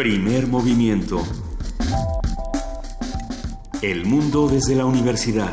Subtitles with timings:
[0.00, 1.22] Primer movimiento.
[3.82, 5.52] El mundo desde la universidad.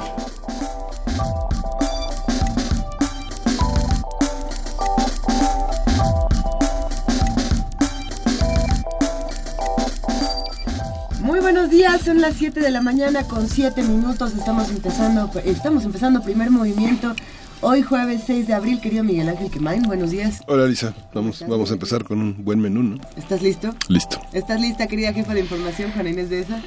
[11.20, 14.34] Muy buenos días, son las 7 de la mañana con 7 minutos.
[14.34, 17.14] Estamos empezando, estamos empezando primer movimiento.
[17.62, 20.42] Hoy jueves 6 de abril, querido Miguel Ángel Quemain, buenos días.
[20.48, 22.98] Hola Lisa, vamos, vamos a empezar con un buen menú, ¿no?
[23.16, 23.74] ¿Estás listo?
[23.90, 24.20] Listo.
[24.32, 26.62] ¿Estás lista, querida jefa de información, Juana Inés de esa?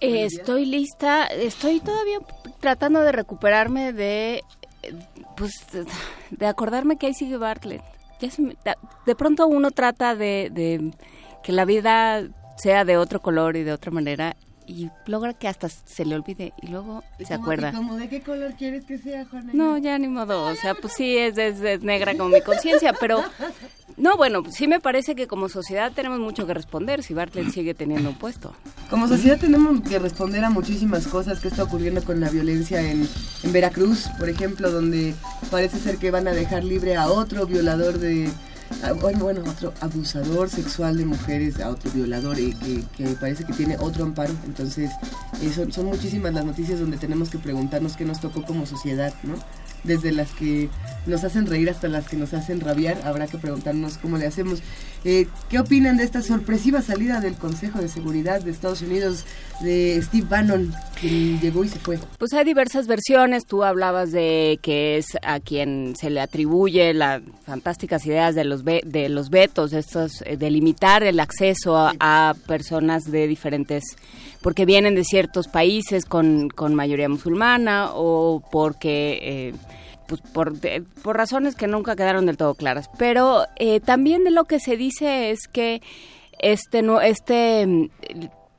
[0.00, 2.18] Eh, estoy lista, estoy todavía
[2.60, 4.42] tratando de recuperarme de,
[5.36, 5.52] pues,
[6.30, 7.82] de acordarme que ahí sigue Bartlett.
[8.20, 8.56] Ya se me-
[9.04, 10.92] de pronto uno trata de, de
[11.42, 12.22] que la vida
[12.56, 16.52] sea de otro color y de otra manera y logra que hasta se le olvide
[16.60, 17.72] y luego ¿Y se acuerda.
[17.72, 19.50] cómo de qué color quieres que sea, Juana?
[19.54, 22.92] No, ya ni modo, o sea, pues sí, es, es- es negra como mi conciencia,
[22.98, 23.22] pero
[23.96, 27.74] no, bueno, sí me parece que como sociedad tenemos mucho que responder si Bartlett sigue
[27.74, 28.52] teniendo un puesto.
[28.90, 33.08] Como sociedad tenemos que responder a muchísimas cosas que está ocurriendo con la violencia en,
[33.42, 35.14] en Veracruz, por ejemplo, donde
[35.50, 38.30] parece ser que van a dejar libre a otro violador de...
[38.82, 43.52] a- Bueno, otro abusador sexual de mujeres, a otro violador eh, que, que parece que
[43.52, 44.32] tiene otro amparo.
[44.44, 44.90] Entonces,
[45.42, 49.12] eh, son, son muchísimas las noticias donde tenemos que preguntarnos qué nos tocó como sociedad,
[49.22, 49.34] ¿no?
[49.84, 50.68] Desde las que
[51.06, 54.60] nos hacen reír hasta las que nos hacen rabiar, habrá que preguntarnos cómo le hacemos.
[55.08, 59.24] Eh, ¿Qué opinan de esta sorpresiva salida del Consejo de Seguridad de Estados Unidos
[59.60, 62.00] de Steve Bannon, quien llegó y se fue?
[62.18, 63.46] Pues hay diversas versiones.
[63.46, 68.64] Tú hablabas de que es a quien se le atribuye las fantásticas ideas de los
[68.64, 73.84] de los vetos, estos eh, de limitar el acceso a, a personas de diferentes,
[74.42, 79.54] porque vienen de ciertos países con, con mayoría musulmana o porque eh,
[80.06, 80.54] pues por,
[81.02, 82.88] por razones que nunca quedaron del todo claras.
[82.98, 85.82] Pero eh, también de lo que se dice es que
[86.38, 87.88] este no este mm,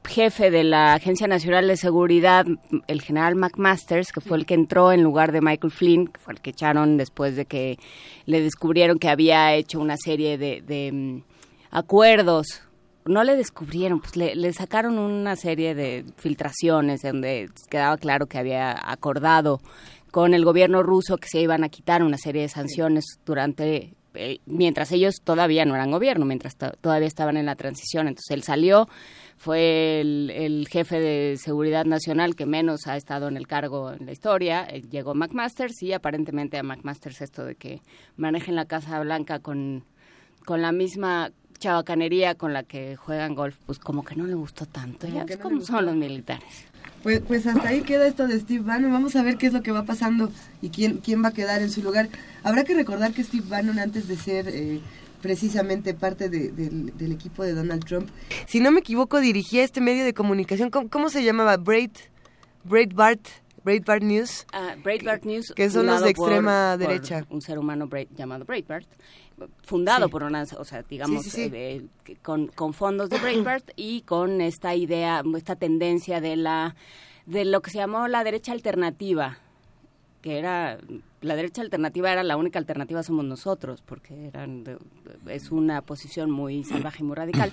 [0.08, 2.46] jefe de la Agencia Nacional de Seguridad,
[2.88, 6.34] el general McMasters, que fue el que entró en lugar de Michael Flynn, que fue
[6.34, 7.78] el que echaron después de que
[8.26, 11.24] le descubrieron que había hecho una serie de, de, mm,
[11.72, 12.62] acuerdos.
[13.06, 18.38] No le descubrieron, pues le, le sacaron una serie de filtraciones donde quedaba claro que
[18.38, 19.62] había acordado
[20.18, 24.40] con el gobierno ruso que se iban a quitar una serie de sanciones durante eh,
[24.48, 28.08] mientras ellos todavía no eran gobierno, mientras to- todavía estaban en la transición.
[28.08, 28.90] Entonces él salió,
[29.38, 34.08] fue el, el jefe de seguridad nacional que menos ha estado en el cargo en
[34.08, 34.66] la historia.
[34.68, 37.84] eh, llegó McMasters y aparentemente a McMasters esto de que
[38.16, 39.84] manejen la Casa Blanca con,
[40.46, 44.66] con la misma chabacanería con la que juegan golf, pues como que no le gustó
[44.66, 45.06] tanto.
[45.06, 46.66] Como Ya que ves no le cómo son los militares.
[47.04, 48.92] Pues, pues hasta ahí queda esto de Steve Bannon.
[48.92, 50.32] Vamos a ver qué es lo que va pasando
[50.62, 52.10] y quién, quién va a quedar en su lugar.
[52.44, 54.82] Habrá que recordar que Steve Bannon, antes de ser eh,
[55.22, 58.10] precisamente parte de- del, del equipo de Donald Trump,
[58.48, 60.70] si no me equivoco, dirigía este medio de comunicación.
[60.70, 61.56] ¿Cómo, cómo se llamaba?
[61.58, 61.92] Braid,
[62.64, 63.26] Breitbart,
[63.64, 64.46] Breitbart News.
[64.54, 65.54] Ah, Breitbart News.
[65.56, 67.26] que son los de extrema por derecha.
[67.30, 68.88] Un ser humano Breit- llamado Breitbart,
[69.64, 70.12] fundado Sí.
[70.12, 71.86] por una, o sea, digamos, Sí, sí, eh,
[72.48, 76.76] con fondos de Breitbart y con esta idea, esta tendencia de la
[77.26, 79.38] de lo que se llamó la derecha alternativa,
[80.22, 80.78] que era
[81.22, 84.78] la derecha alternativa era la única alternativa somos nosotros, porque eran de-
[85.28, 87.52] es una posición muy salvaje y muy radical.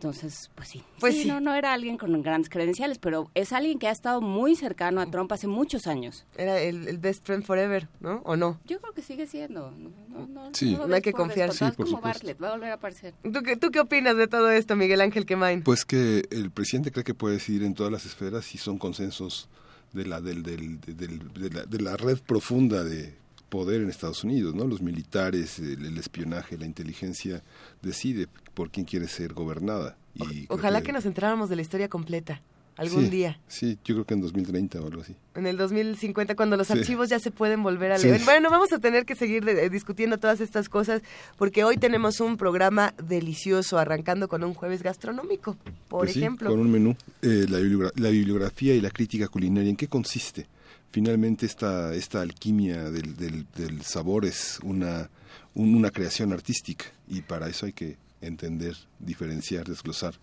[0.00, 0.82] Entonces, pues sí.
[0.98, 1.28] Pues sí, sí.
[1.28, 5.02] No, no era alguien con grandes credenciales, pero es alguien que ha estado muy cercano
[5.02, 6.24] a Trump hace muchos años.
[6.38, 8.22] Era el, el best friend forever, ¿no?
[8.24, 8.58] ¿O no?
[8.64, 9.70] Yo creo que sigue siendo.
[9.72, 10.74] No, Sí.
[10.74, 11.52] No hay que confiar.
[11.52, 12.08] Sí, por Es como supuesto.
[12.08, 13.12] Bartlett, va a volver a aparecer.
[13.22, 15.62] ¿Tú qué, ¿Tú qué opinas de todo esto, Miguel Ángel Quemain?
[15.62, 19.50] Pues que el presidente cree que puede decidir en todas las esferas y son consensos
[19.92, 23.19] de la, del, del- de, del- de la, de la red profunda de
[23.50, 24.64] poder en Estados Unidos, ¿no?
[24.66, 27.42] Los militares, el, el espionaje, la inteligencia
[27.82, 29.96] decide por quién quiere ser gobernada.
[30.14, 32.40] Y Ojalá que nos enteráramos de la historia completa
[32.76, 33.38] algún Sí, día.
[33.46, 35.14] Sí, yo creo que en 2030 o algo así.
[35.34, 36.72] En el 2050, cuando los Sí.
[36.72, 38.06] archivos ya se pueden volver a Sí.
[38.08, 38.22] leer.
[38.24, 41.02] Bueno, vamos a tener que seguir de- discutiendo todas estas cosas
[41.36, 45.56] porque hoy tenemos un programa delicioso, arrancando con un jueves gastronómico,
[45.88, 46.48] por Pues sí, ejemplo.
[46.50, 46.96] con un menú.
[47.20, 50.46] Eh, la, bibliogra- la bibliografía y la crítica culinaria, ¿en qué consiste?
[50.92, 53.46] Finalmente esta, esta alquimia del, del,
[53.82, 55.08] sabor es una,
[55.54, 60.14] un- una creación artística y para eso hay que entender, diferenciar, desglosar,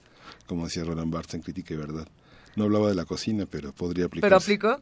[0.45, 2.07] como decía Roland Barthes en Crítica y Verdad,
[2.57, 4.27] No hablaba de la cocina, pero podría aplicar.
[4.27, 4.81] ¿Pero aplicó?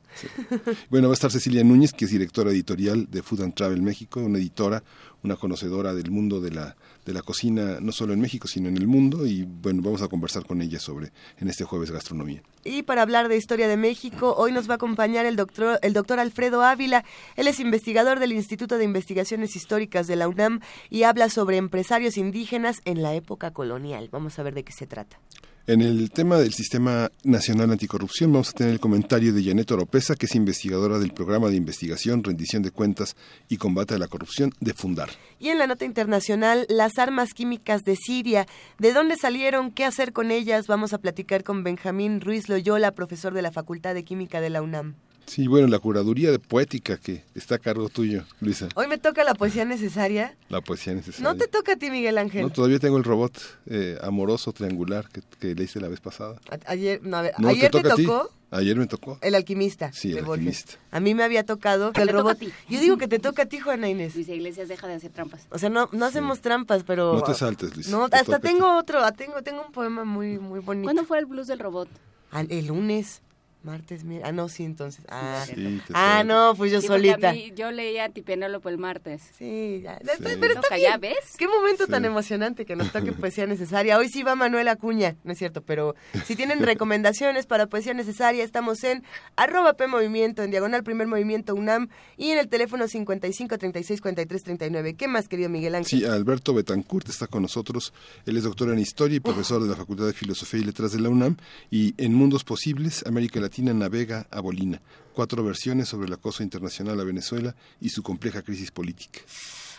[0.89, 4.21] Bueno, va a estar Cecilia Núñez, que es directora editorial de Food and Travel México,
[4.21, 4.81] una editora,
[5.23, 8.77] una conocedora del mundo de la, de la cocina, no solo en México, sino en
[8.77, 9.27] el mundo.
[9.27, 12.41] Y bueno, vamos a conversar con ella sobre en este jueves gastronomía.
[12.63, 15.91] Y para hablar de historia de México, hoy nos va a acompañar el doctor, el
[15.91, 17.03] doctor Alfredo Ávila.
[17.35, 22.15] Él es investigador del Instituto de Investigaciones Históricas de la UNAM y habla sobre empresarios
[22.15, 24.07] indígenas en la época colonial.
[24.13, 25.19] Vamos a ver de qué se trata.
[25.67, 30.13] En el tema del Sistema Nacional Anticorrupción vamos a tener el comentario de Janet Oropesa,
[30.13, 33.15] que es investigadora del Programa de Investigación, Rendición de Cuentas
[33.49, 35.09] y Combate a la Corrupción de Fundar.
[35.39, 38.45] Y en la nota internacional, las armas químicas de Siria.
[38.77, 39.71] ¿De dónde salieron?
[39.71, 40.67] ¿Qué hacer con ellas?
[40.67, 44.61] Vamos a platicar con Benjamín Ruiz Loyola, profesor de la Facultad de Química de la
[44.61, 44.93] UNAM.
[45.25, 48.67] Sí, bueno, la curaduría de poética que está a cargo tuyo, Luisa.
[48.75, 50.37] Hoy me toca la poesía necesaria.
[50.49, 51.23] La poesía necesaria.
[51.23, 52.43] No te toca a ti, Miguel Ángel.
[52.43, 56.39] No, todavía tengo el robot eh, amoroso triangular que, que, le hice la vez pasada.
[56.49, 58.29] A ayer, no, a ver, no, ayer te, te tocó.
[58.51, 59.17] Ayer me tocó.
[59.21, 59.91] El alquimista.
[59.91, 60.75] Sí, el alquimista.
[60.91, 62.39] A mí me había tocado el robot.
[62.69, 64.15] Yo digo que te toca a ti, Juana Inés.
[64.15, 65.47] Luisa Iglesias, deja de hacer trampas.
[65.49, 66.43] O sea, no, no hacemos sí.
[66.43, 67.15] trampas, pero...
[67.15, 67.91] No te saltes, Luisa.
[67.91, 70.85] No, hasta tengo otro, tengo, tengo un poema muy, muy bonito.
[70.85, 71.89] ¿Cuándo fue el blues del robot?
[72.31, 73.21] El lunes.
[73.65, 74.27] Martes, mira.
[74.27, 75.03] Ah, no, sí, entonces.
[75.09, 77.33] Ah, sí, ah no, pues yo sí, solita.
[77.33, 79.23] Mí, yo leía a Tipenélope el martes.
[79.37, 79.97] Sí, ya.
[79.99, 80.23] Sí.
[80.23, 80.91] Pero está bien.
[80.91, 81.17] ¿Ya ves?
[81.37, 81.91] Qué momento Sí.
[81.91, 83.97] tan emocionante que nos toque poesía necesaria.
[83.97, 85.95] Hoy sí va Manuel Acuña, no es cierto, pero
[86.25, 89.03] si tienen recomendaciones para poesía necesaria, estamos en
[89.35, 94.43] arroba P Movimiento, en diagonal primer movimiento UNAM y en el teléfono 55 36 43
[94.43, 94.93] 39.
[94.93, 95.99] ¿Qué más, querido Miguel Ángel?
[96.01, 97.93] Sí, Alberto Betancourt está con nosotros.
[98.27, 100.99] Él es doctor en Historia y profesor de la Facultad de Filosofía y Letras de
[101.01, 101.37] la UNAM.
[101.71, 104.81] Y en Mundos Posibles, América Latina navega a Bolina.
[105.13, 109.21] Cuatro versiones sobre el acoso internacional a Venezuela y su compleja crisis política.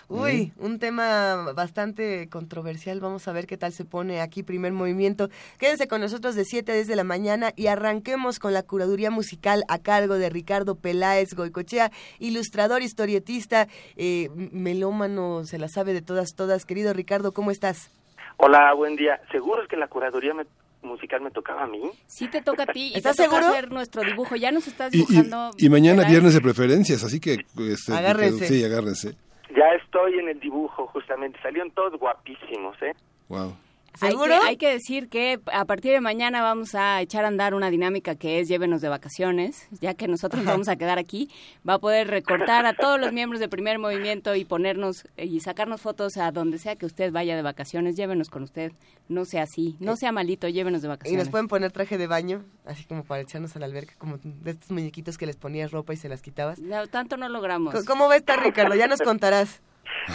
[0.09, 3.01] Uy, un tema bastante controversial.
[3.01, 5.31] Vamos a ver qué tal se pone aquí primer movimiento.
[5.59, 9.11] Quédense con nosotros de 7 a 10 de la mañana y arranquemos con la curaduría
[9.11, 11.91] musical a cargo de Ricardo Peláez Goicochea,
[12.21, 16.65] ilustrador, historietista, eh, melómano, se la sabe de todas, todas.
[16.67, 17.91] Querido Ricardo, ¿cómo estás?
[18.37, 19.21] Hola, buen día.
[19.33, 20.47] ¿Seguro es que la curaduría me-
[20.87, 21.83] musical me tocaba a mí?
[22.07, 22.93] Sí te toca a ti.
[22.95, 23.53] y ¿Estás te toca seguro?
[23.53, 24.37] hacer nuestro dibujo.
[24.37, 25.51] Ya nos estás Y, y- dibujando.
[25.59, 27.45] y mañana viernes de preferencias, así que...
[27.71, 28.47] este, Agárrense.
[28.47, 29.15] Sí, agárrense.
[29.57, 31.39] Ya estoy en el dibujo, justamente.
[31.43, 32.95] Salieron todos guapísimos, ¿eh?
[33.29, 33.57] Wow.
[34.01, 34.41] Hay ¿Seguro?
[34.41, 37.71] que, hay que decir que a partir de mañana vamos a echar a andar una
[37.71, 41.31] dinámica que es llévenos de vacaciones, ya que nosotros vamos a quedar aquí.
[41.69, 45.81] Va a poder recortar a todos los miembros de primer movimiento y ponernos y sacarnos
[45.81, 47.97] fotos a donde sea que usted vaya de vacaciones.
[47.97, 48.73] Llévenos con usted.
[49.09, 51.25] No sea así, no sea malito, llévenos de Y vacaciones.
[51.25, 54.51] nos pueden poner traje de baño, así como para echarnos a la alberca, como de
[54.51, 56.59] estos muñequitos que les ponías ropa y se las quitabas.
[56.59, 57.75] No, tanto no logramos.
[57.85, 58.75] ¿Cómo va a estar, Ricardo?
[58.75, 59.61] Ya nos contarás.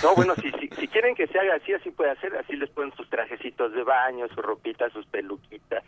[0.03, 2.35] No, bueno, si, si, si quieren que se haga así, así puede hacer.
[2.37, 5.83] Así les ponen sus trajecitos de baño, su ropita, sus peluquitas.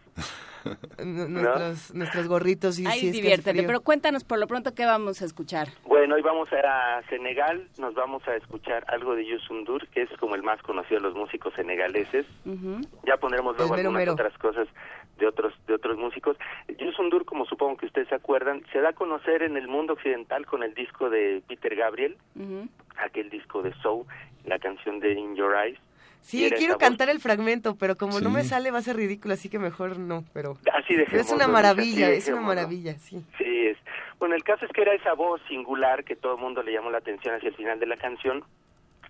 [1.03, 5.25] Nuestros, nuestros gorritos y que hace diviértete, pero cuéntanos por lo pronto qué vamos a
[5.25, 5.67] escuchar.
[5.83, 7.67] Bueno, hoy vamos a ir a Senegal.
[7.77, 11.15] Nos vamos a escuchar algo de Yusundur, que es como el más conocido de los
[11.15, 12.25] músicos senegaleses.
[12.45, 12.79] Ujú.
[13.05, 14.13] Ya pondremos luego El mero algunas mero.
[14.13, 14.67] otras cosas
[15.17, 16.37] de otros de otros músicos.
[16.79, 20.45] Yusundur, como supongo que ustedes se acuerdan, se da a conocer en el mundo occidental
[20.45, 22.67] con el disco de Peter Gabriel, Ujú.
[22.97, 24.05] aquel disco de Soul,
[24.45, 25.79] la canción de In Your Eyes.
[26.21, 26.77] Sí, quiero esa voz.
[26.77, 28.35] cantar el fragmento, pero como no Sí.
[28.35, 30.57] me sale va a ser ridículo, así que mejor no, pero...
[30.73, 31.19] Así dejémoslo.
[31.19, 33.25] es una maravilla, así es una maravilla, sí.
[33.37, 33.77] Sí, es.
[34.19, 36.89] Bueno, el caso es que era esa voz singular que todo el mundo le llamó
[36.91, 38.45] la atención hacia el final de la canción.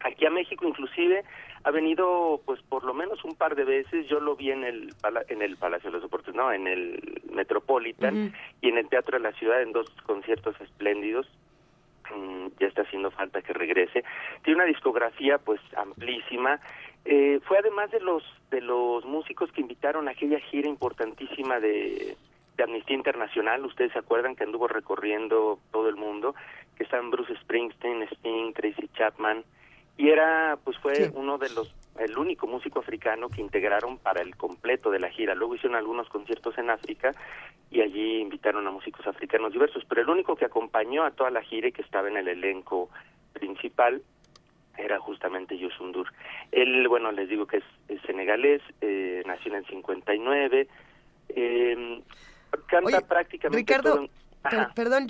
[0.03, 1.23] Aquí a México inclusive
[1.63, 4.93] ha venido pues por lo menos un par de veces, yo lo vi en el
[5.29, 9.23] en el Palacio de los Deportes, no, en el Metropolitan y en el Teatro de
[9.23, 11.27] la Ciudad en dos conciertos espléndidos.
[12.13, 14.03] Mm, ya está haciendo falta que regrese.
[14.43, 16.59] Tiene una discografía pues amplísima.
[17.05, 22.17] Eh, fue además de los de los músicos que invitaron a aquella gira importantísima de,
[22.57, 23.65] de Amnistía Internacional.
[23.65, 26.35] Ustedes se acuerdan que anduvo recorriendo todo el mundo,
[26.75, 29.45] que están Bruce Springsteen, Sting, Tracy Chapman
[29.97, 31.11] y era pues fue Sí.
[31.13, 35.35] uno de los el único músico africano que integraron para el completo de la gira.
[35.35, 37.11] Luego hicieron algunos conciertos en África
[37.69, 41.43] y allí invitaron a músicos africanos diversos, pero el único que acompañó a toda la
[41.43, 42.89] gira y que estaba en el elenco
[43.33, 44.01] principal
[44.75, 46.07] era justamente Yusundur.
[46.51, 50.67] Él, bueno, les digo que es, es senegalés, eh, nació en el 59,
[51.29, 52.03] eh,
[52.67, 54.09] canta Oye, prácticamente Ricardo, todo en-
[54.49, 55.07] Per- perdón,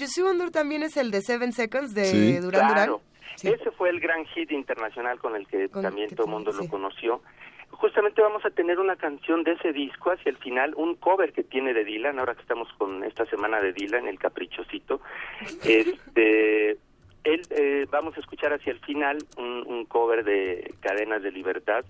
[0.52, 2.38] también es el de Seven Seconds de Sí.
[2.40, 2.90] Duran Duran.
[3.36, 3.50] Sí.
[3.50, 6.52] Ese fue el gran hit internacional con el que Con- también que todo el mundo
[6.52, 7.22] lo conoció.
[7.70, 11.44] Justamente vamos a tener una canción de ese disco hacia el final, un cover que
[11.44, 15.02] tiene de Dylan, ahora que estamos con esta semana de Dylan, el caprichosito.
[15.64, 16.78] Este,
[17.24, 21.84] él, eh, vamos a escuchar hacia el final un, un cover de Cadenas de Libertad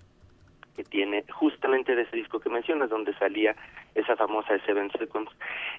[0.75, 3.55] que tiene justamente de ese disco que mencionas, donde salía
[3.95, 5.31] esa famosa Seven Seconds.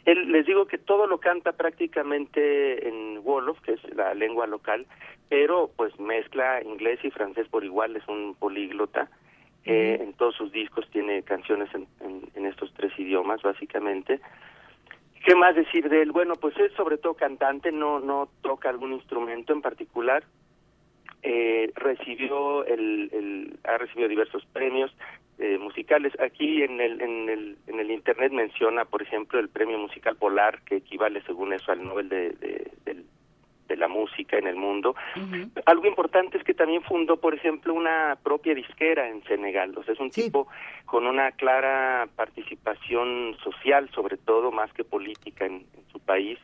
[0.04, 4.86] Él, les digo que todo lo canta prácticamente en Wolof, que es la lengua local,
[5.28, 9.08] pero pues mezcla inglés y francés por igual, es un políglota.
[9.64, 11.86] Eh, en todos sus discos tiene canciones en,
[12.34, 14.20] en, estos tres idiomas, básicamente.
[15.24, 16.12] ¿Qué más decir de él?
[16.12, 20.22] Bueno, pues es sobre todo cantante, no, no toca algún instrumento en particular.
[21.26, 24.94] Eh, recibió el, el, ha recibido diversos premios
[25.38, 26.12] eh, musicales.
[26.20, 30.60] Aquí en el, en, el, en el Internet menciona, por ejemplo, el Premio Musical Polar,
[30.62, 33.06] que equivale según eso al Nobel de, de, del
[33.68, 34.94] de la música en el mundo.
[35.66, 39.76] Algo importante es que también fundó, por ejemplo, una propia disquera en Senegal.
[39.76, 40.48] O sea, es un tipo
[40.84, 46.38] con una clara participación social, sobre todo, más que política en, su país.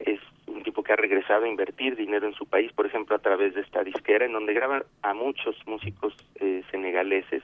[0.00, 3.20] Es un tipo que ha regresado a invertir dinero en su país, por ejemplo, a
[3.20, 7.42] través de esta disquera, en donde graban a muchos músicos eh, senegaleses.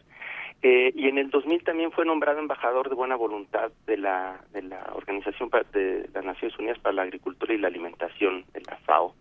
[0.63, 4.63] Eh, y en el 2000 también fue nombrado embajador de buena voluntad de la, de
[4.63, 9.15] la Organización de las Naciones Unidas para la Agricultura y la Alimentación, de la FAO.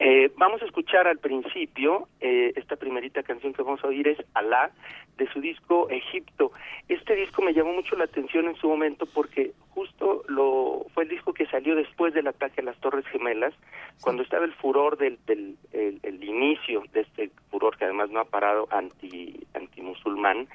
[0.00, 4.18] Eh, vamos a escuchar al principio, eh, esta primerita canción que vamos a oír es
[4.34, 4.70] Alá,
[5.16, 6.52] de su disco Egipto.
[6.88, 11.08] Este disco me llamó mucho la atención en su momento porque justo lo fue el
[11.08, 13.52] disco que salió después del ataque a las Torres Gemelas,
[14.00, 18.24] cuando estaba el furor del, del el, inicio de este furor que además no ha
[18.24, 20.46] parado anti anti musulmán.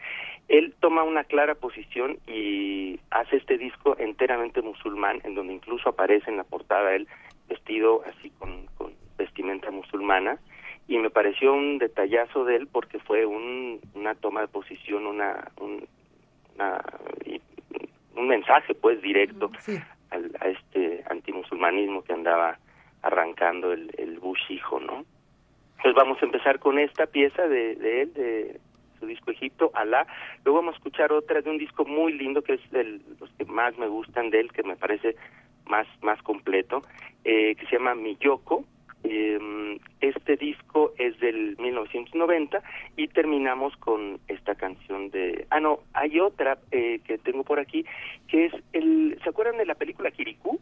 [0.48, 6.30] Él toma una clara posición y hace este disco enteramente musulmán, en donde incluso aparece
[6.30, 7.08] en la portada él
[7.50, 10.38] vestido así con, con vestimenta musulmana
[10.88, 15.52] y me pareció un detallazo de él porque fue un, una toma de posición, una,
[15.60, 15.88] un,
[18.16, 19.52] un mensaje pues directo
[20.10, 22.58] al, a este antimusulmanismo que andaba
[23.02, 25.06] arrancando el, el Bush hijo, ¿no?
[25.78, 28.60] Entonces vamos a empezar con esta pieza de, de él, de
[29.00, 30.08] su disco Egipto, Alá.
[30.46, 33.46] Luego vamos a escuchar otra de un disco muy lindo que es de los que
[33.46, 35.16] más me gustan de él, que me parece
[35.66, 36.84] más, más completo,
[37.26, 38.64] eh, que se llama Miyoko,
[39.04, 42.62] eh, este disco es del 1990
[42.98, 45.46] y terminamos con esta canción de...
[45.50, 47.86] Ah, no, hay otra eh, que tengo por aquí,
[48.28, 49.20] que es el...
[49.24, 50.60] ¿Se acuerdan de la película Kirikou?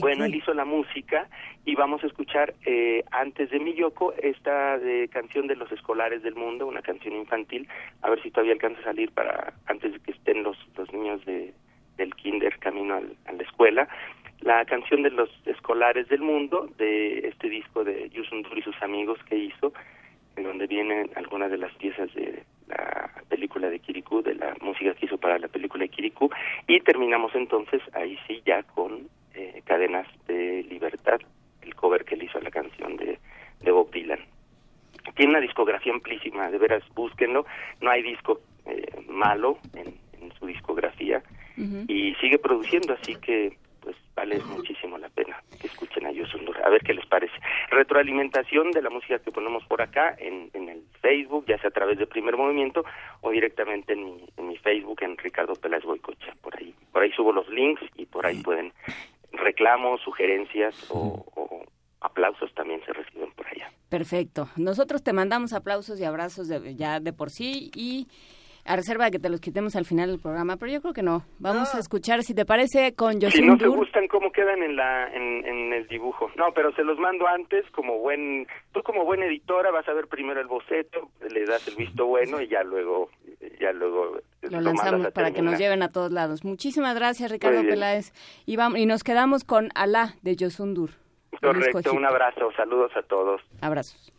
[0.00, 1.28] Bueno, él hizo la música
[1.64, 6.34] y vamos a escuchar eh, antes de Miyoko esta de canción de los escolares del
[6.34, 7.68] mundo, una canción infantil,
[8.02, 11.24] a ver si todavía alcanza a salir para antes de que estén los, los niños
[11.24, 11.54] de,
[11.98, 13.88] del kinder camino a la escuela
[14.40, 19.18] la canción de los escolares del mundo de este disco de Yusundur y sus amigos
[19.28, 19.72] que hizo,
[20.36, 24.94] en donde vienen algunas de las piezas de la película de Kirikou, de la música
[24.94, 26.30] que hizo para la película de Kirikou,
[26.66, 31.18] y terminamos entonces ahí sí ya con eh, Cadenas de Libertad,
[31.62, 33.18] el cover que él hizo a la canción de,
[33.60, 34.20] de Bob Dylan.
[35.14, 37.46] Tiene una discografía amplísima, de veras búsquenlo,
[37.80, 41.22] no hay disco eh, malo en, en, su discografía.
[41.88, 43.56] Y sigue produciendo, así que
[44.18, 47.34] vale muchísimo la pena que escuchen a Yosundur, a ver qué les parece.
[47.70, 51.72] Retroalimentación de la música que ponemos por acá en, en el Facebook, ya sea a
[51.72, 52.84] través de Primer Movimiento
[53.20, 56.74] o directamente en mi, en mi Facebook, en Ricardo Peláez Boicocha, por ahí.
[56.92, 58.72] Por ahí subo los links y por ahí pueden
[59.30, 61.64] reclamos, sugerencias o, o
[62.00, 63.70] aplausos también se reciben por allá.
[63.88, 64.48] Perfecto.
[64.56, 68.08] Nosotros te mandamos aplausos y abrazos de, ya de por sí y
[68.64, 71.02] a reserva de que te los quitemos al final del programa, pero yo creo que
[71.02, 71.24] no.
[71.38, 74.76] Vamos a escuchar, si te parece, con Yosin Si no te gustan cómo quedan en
[74.76, 76.30] la en, el dibujo.
[76.36, 78.46] No, pero se los mando antes como buen...
[78.72, 82.40] Tú como buena editora vas a ver primero el boceto, le das el visto bueno
[82.40, 83.10] y ya luego...
[83.60, 86.44] Ya luego lo lanzamos para que nos lleven a todos lados.
[86.44, 88.12] Muchísimas gracias, Ricardo Peláez.
[88.46, 90.90] Y, vamos, y nos quedamos con Alá de Yosundur.
[91.40, 93.40] Correcto, un abrazo, saludos a todos.
[93.60, 94.12] Abrazos.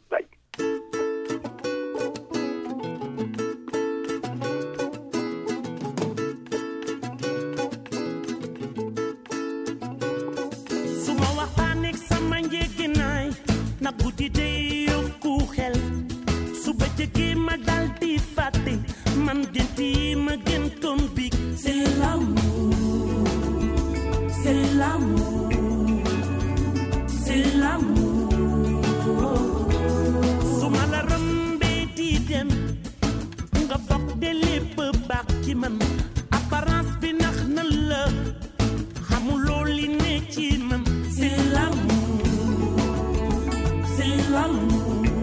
[13.89, 15.75] Na guddi day yokku xel
[16.61, 18.73] su bëccëgee ma dal di fàtte
[19.25, 20.99] man gént yi ma géntoon
[21.63, 23.27] c'est l'amour
[24.41, 25.49] c'est l'amour
[27.23, 28.29] c'est l'amour.
[30.57, 32.49] Su ma la rëmbee di dem
[33.65, 34.77] nga foog de lépp
[35.09, 35.75] baax ci man.
[36.37, 38.03] Apparence bi nax na la
[39.07, 40.83] xamuloo li ne ci man.
[41.15, 41.98] C'est l'amour
[44.29, 45.18] Loạn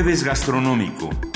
[0.00, 1.29] Jueves gastronómico.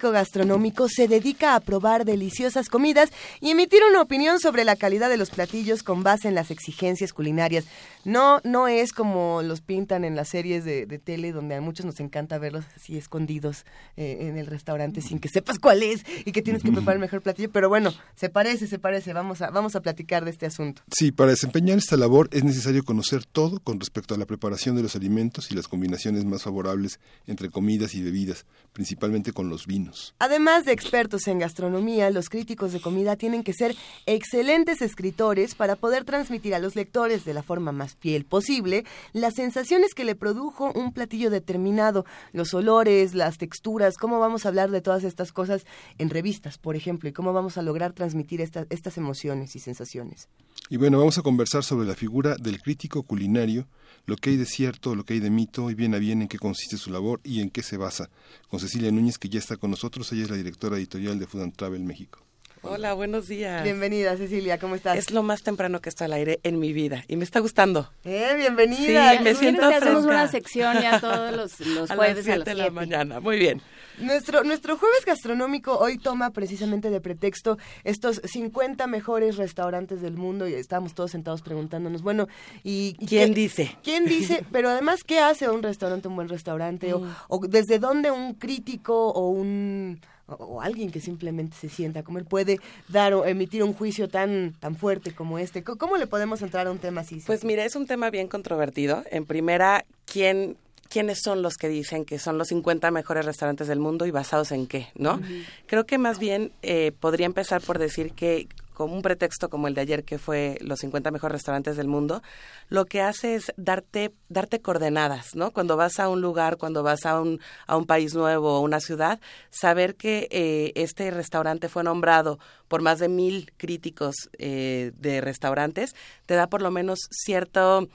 [0.00, 3.10] Gastronómico se dedica a probar deliciosas comidas
[3.40, 7.12] y emitir una opinión sobre la calidad de los platillos con base en las exigencias
[7.12, 7.66] culinarias.
[8.06, 11.84] No, no es como los pintan en las series de, de tele, donde a muchos
[11.84, 13.66] nos encanta verlos así escondidos
[13.98, 17.00] eh, en el restaurante sin que sepas cuál es y que tienes que preparar el
[17.00, 17.50] mejor platillo.
[17.50, 19.12] Pero bueno, se parece, se parece.
[19.12, 20.82] Vamos a, vamos a platicar de este asunto.
[20.90, 24.82] Sí, para desempeñar esta labor es necesario conocer todo con respecto a la preparación de
[24.82, 29.89] los alimentos y las combinaciones más favorables entre comidas y bebidas, principalmente con los vinos.
[30.18, 33.74] Además de expertos en gastronomía, los críticos de comida tienen que ser
[34.06, 39.34] excelentes escritores para poder transmitir a los lectores de la forma más fiel posible las
[39.34, 44.70] sensaciones que le produjo un platillo determinado, los olores, las texturas, cómo vamos a hablar
[44.70, 45.64] de todas estas cosas
[45.98, 50.28] en revistas, por ejemplo, y cómo vamos a lograr transmitir esta- estas emociones y sensaciones.
[50.68, 53.66] Y bueno, vamos a conversar sobre la figura del crítico culinario,
[54.06, 56.28] lo que hay de cierto, lo que hay de mito, y bien a bien en
[56.28, 58.10] qué consiste su labor y en qué se basa.
[58.48, 61.42] Con Cecilia Núñez, que ya está con nosotros, ella es la directora editorial de Food
[61.42, 62.20] and Travel México.
[62.62, 63.62] Hola, buenos días.
[63.62, 64.98] Bienvenida, Cecilia, ¿cómo estás?
[64.98, 67.90] Es lo más temprano que estoy al aire en mi vida y me está gustando.
[68.04, 69.12] Eh, bienvenida.
[69.12, 72.26] Sí, me ¿Quieres siento que hacemos una sección ya todos los, los a jueves las
[72.26, 73.20] a 7 las de la mañana.
[73.20, 73.62] Muy bien.
[74.00, 80.48] Nuestro, nuestro jueves gastronómico hoy toma precisamente de pretexto estos 50 mejores restaurantes del mundo
[80.48, 82.26] y estábamos todos sentados preguntándonos, bueno,
[82.64, 83.76] ¿y ¿Quién qué- dice?
[83.82, 84.44] ¿Quién dice?
[84.52, 86.92] Pero además, ¿qué hace un restaurante un buen restaurante?
[86.94, 92.02] O, o desde dónde un crítico o un o, alguien que simplemente se sienta a
[92.04, 92.58] comer puede
[92.88, 95.64] dar o emitir un juicio tan tan fuerte como este.
[95.64, 97.20] ¿Cómo, cómo le podemos entrar a un tema así?
[97.26, 99.02] Pues mira, es un tema bien controvertido.
[99.10, 100.56] En primera, ¿quién,
[100.90, 104.52] ¿quiénes son los que dicen que son los 50 mejores restaurantes del mundo y basados
[104.52, 104.88] en qué?
[104.94, 105.20] ¿no?
[105.66, 109.74] Creo que más bien eh, podría empezar por decir que como un pretexto como el
[109.74, 112.22] de ayer que fue los 50 mejores restaurantes del mundo,
[112.70, 115.50] lo que hace es darte darte coordenadas, ¿no?
[115.50, 118.80] Cuando vas a un lugar, cuando vas a un a un país nuevo o una
[118.80, 125.20] ciudad, saber que eh, este restaurante fue nombrado por más de mil críticos eh, de
[125.20, 127.86] restaurantes te da por lo menos cierto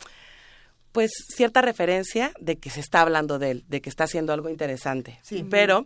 [0.96, 4.48] pues cierta referencia de que se está hablando de él, de que está haciendo algo
[4.50, 5.20] interesante.
[5.24, 5.46] Sí.
[5.48, 5.86] Pero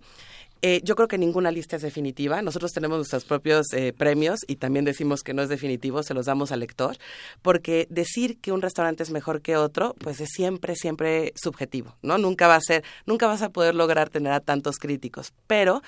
[0.61, 2.43] eh, yo creo que ninguna lista es definitiva.
[2.43, 6.27] Nosotros tenemos nuestros propios eh, premios y también decimos que no es definitivo, se los
[6.27, 6.95] damos al lector,
[7.41, 12.19] porque decir que un restaurante es mejor que otro, pues es siempre, siempre subjetivo, ¿no?
[12.19, 15.81] Nunca va a ser, nunca vas a poder lograr tener a tantos críticos, pero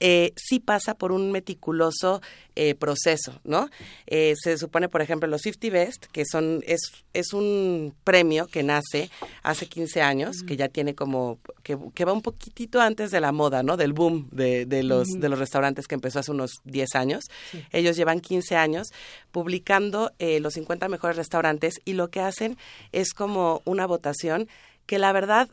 [0.00, 2.20] eh, sí pasa por un meticuloso
[2.54, 3.68] eh, proceso, ¿no?
[4.06, 6.80] Eh, se supone, por ejemplo, los 50 Best, que son es,
[7.12, 9.10] es un premio que nace
[9.42, 13.32] hace 15 años, que ya tiene como, que, que va un poquitito antes de la
[13.32, 13.76] moda, ¿no?
[13.76, 17.24] Del boom de, de los, de los restaurantes que empezó hace unos 10 años.
[17.72, 18.88] Ellos llevan 15 años
[19.30, 22.56] publicando eh, los 50 mejores restaurantes y lo que hacen
[22.92, 24.48] es como una votación
[24.86, 25.48] que la verdad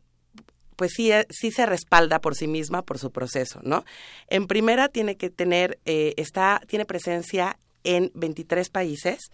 [0.75, 3.85] pues sí, eh, sí se respalda por sí misma, por su proceso, ¿no?
[4.27, 9.31] En primera tiene que tener, eh, está, tiene presencia en 23 países.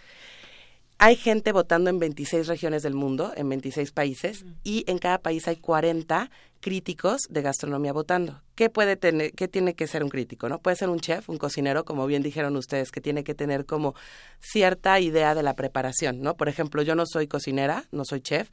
[0.98, 5.48] Hay gente votando en 26 regiones del mundo, en 26 países, y en cada país
[5.48, 8.40] hay 40 críticos de gastronomía votando.
[8.54, 10.60] ¿Qué puede tener, qué tiene que ser un crítico, no?
[10.60, 13.96] Puede ser un chef, un cocinero, como bien dijeron ustedes, que tiene que tener como
[14.40, 16.36] cierta idea de la preparación, ¿no?
[16.36, 18.52] Por ejemplo, yo no soy cocinera, no soy chef,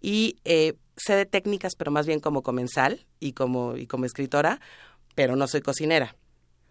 [0.00, 4.60] y eh, sé de técnicas, pero más bien como comensal y como, y como escritora,
[5.14, 6.16] pero no soy cocinera.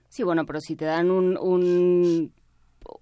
[0.09, 2.33] Sí, bueno, pero si te dan un, un,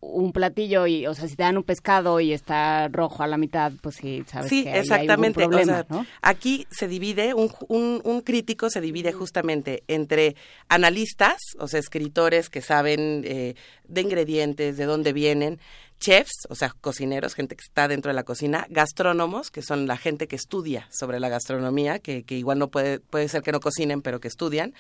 [0.01, 3.37] un platillo, y, o sea, si te dan un pescado y está rojo a la
[3.37, 5.39] mitad, pues sí, sabes Sí, que exactamente.
[5.39, 6.05] hay algún problema, o sea, ¿no?
[6.21, 10.35] Aquí se divide, un, un, un crítico se divide justamente entre
[10.67, 13.55] analistas, o sea, escritores que saben eh,
[13.87, 15.59] de ingredientes, de dónde vienen,
[15.99, 19.97] chefs, o sea, cocineros, gente que está dentro de la cocina, gastrónomos, que son la
[19.97, 23.59] gente que estudia sobre la gastronomía, que, que igual no puede, puede ser que no
[23.59, 24.73] cocinen, pero que estudian,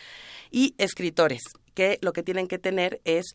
[0.51, 1.41] y escritores,
[1.73, 3.33] que lo que tienen que tener es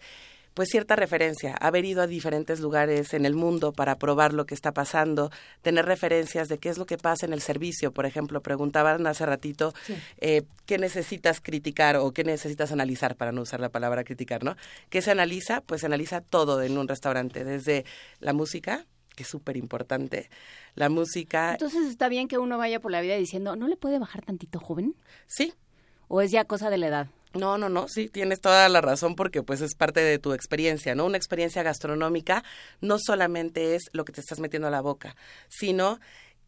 [0.55, 4.55] pues cierta referencia, haber ido a diferentes lugares en el mundo para probar lo que
[4.55, 5.31] está pasando,
[5.63, 7.93] tener referencias de qué es lo que pasa en el servicio.
[7.93, 9.73] Por ejemplo, preguntaban hace ratito
[10.19, 14.57] eh, qué necesitas criticar o qué necesitas analizar, para no usar la palabra criticar, ¿no?
[14.91, 15.61] ¿Qué se analiza?
[15.61, 17.85] Pues se analiza todo en un restaurante, desde
[18.21, 20.31] la música, que es súper importante,
[20.75, 23.99] la música, Entonces está bien que uno vaya por la vida diciendo, ¿no le puede
[23.99, 24.95] bajar tantito joven?
[25.27, 25.53] sí,
[26.09, 27.07] ¿O es ya cosa de la edad?
[27.35, 30.95] No, no, no, sí, tienes toda la razón porque pues es parte de tu experiencia,
[30.95, 31.07] ¿no?
[31.07, 32.45] Una experiencia gastronómica
[32.83, 35.17] no solamente es lo que te estás metiendo a la boca,
[35.49, 35.99] sino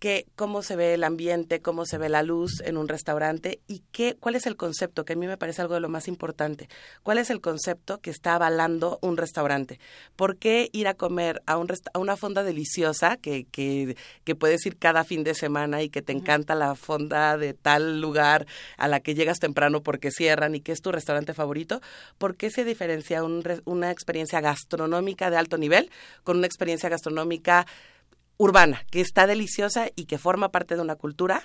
[0.04, 3.82] que cómo se ve el ambiente, cómo se ve la luz en un restaurante y
[3.90, 6.68] qué, cuál es el concepto, que a mí me parece algo de lo más importante.
[7.02, 9.80] ¿Cuál es el concepto que está avalando un restaurante?
[10.14, 14.34] ¿Por qué ir a comer a, un resta- a una fonda deliciosa que, que, que
[14.34, 18.46] puedes ir cada fin de semana y que te encanta la fonda de tal lugar
[18.76, 21.80] a la que llegas temprano porque cierran y que es tu restaurante favorito?
[22.18, 25.90] ¿Por qué se diferencia un re- una experiencia gastronómica de alto nivel
[26.24, 27.66] con una experiencia gastronómica
[28.36, 31.42] urbana, que está deliciosa y que forma parte de una cultura,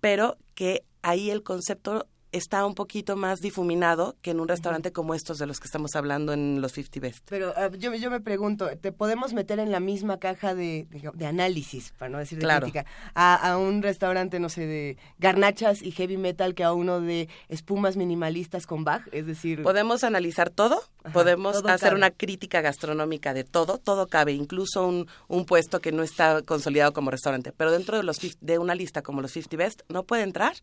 [0.00, 5.14] pero que ahí el concepto está un poquito más difuminado que en un restaurante como
[5.14, 7.26] estos de los que estamos hablando en los 50 Best.
[7.28, 11.10] Pero ah, yo, yo me pregunto, ¿te podemos meter en la misma caja de, de,
[11.12, 12.66] de análisis, para no decir de Claro.
[12.66, 17.00] crítica, a, a un restaurante, no sé, de garnachas y heavy metal que a uno
[17.00, 19.02] de espumas minimalistas con Bach?
[19.12, 21.96] Es decir, Podemos analizar todo, Ajá, podemos todo hacer cabe.
[21.98, 26.92] una crítica gastronómica de todo, todo cabe, incluso un, un puesto que no está consolidado
[26.92, 30.22] como restaurante, pero dentro de, los, de una lista como los 50 Best no puede
[30.22, 30.54] entrar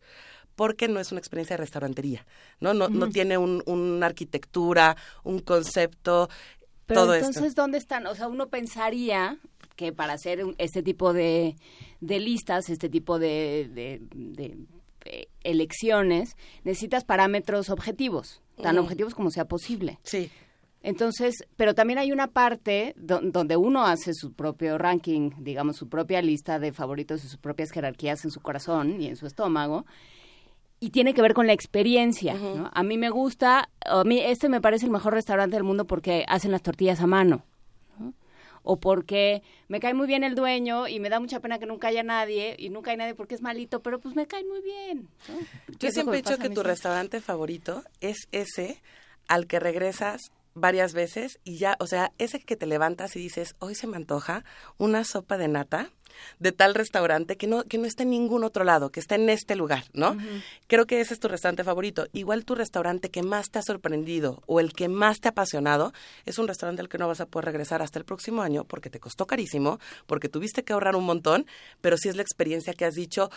[0.58, 2.26] porque no es una experiencia de restaurantería,
[2.60, 2.74] ¿no?
[2.74, 6.28] No, no tiene un, una arquitectura, un concepto,
[6.84, 7.62] Pero todo entonces, esto.
[7.62, 8.06] ¿dónde están?
[8.08, 9.38] O sea, uno pensaría
[9.76, 11.54] que para hacer un- este tipo de,
[12.00, 14.58] de listas, este tipo de, de- de,
[15.04, 20.00] eh, elecciones, necesitas parámetros objetivos, tan objetivos como sea posible.
[20.02, 20.28] Sí,
[20.82, 25.88] Entonces, pero también hay una parte do- donde uno hace su propio ranking, digamos, su
[25.88, 29.86] propia lista de favoritos y sus propias jerarquías en su corazón y en su estómago.
[30.80, 32.70] Y tiene que ver con la experiencia, ¿no?
[32.72, 36.24] A mí me gusta, a mí este me parece el mejor restaurante del mundo porque
[36.28, 37.44] hacen las tortillas a mano.
[37.98, 38.14] ¿no?
[38.62, 41.88] O porque me cae muy bien el dueño y me da mucha pena que nunca
[41.88, 45.08] haya nadie y nunca hay nadie porque es malito, pero pues me cae muy bien.
[45.28, 45.38] ¿no?
[45.78, 48.80] ¿Qué Yo siempre he dicho que tu restaurante favorito es ese
[49.26, 53.54] al que regresas varias veces y ya, o sea, ese que te levantas y dices,
[53.58, 54.44] hoy se me antoja
[54.76, 55.90] una sopa de nata
[56.38, 59.28] de tal restaurante que no, que no está en ningún otro lado, que está en
[59.28, 60.16] este lugar, ¿no?
[60.66, 62.06] Creo que ese es tu restaurante favorito.
[62.12, 65.92] Igual tu restaurante que más te ha sorprendido o el que más te ha apasionado
[66.24, 68.90] es un restaurante al que no vas a poder regresar hasta el próximo año porque
[68.90, 71.46] te costó carísimo, porque tuviste que ahorrar un montón,
[71.80, 73.30] pero sí es la experiencia que has dicho,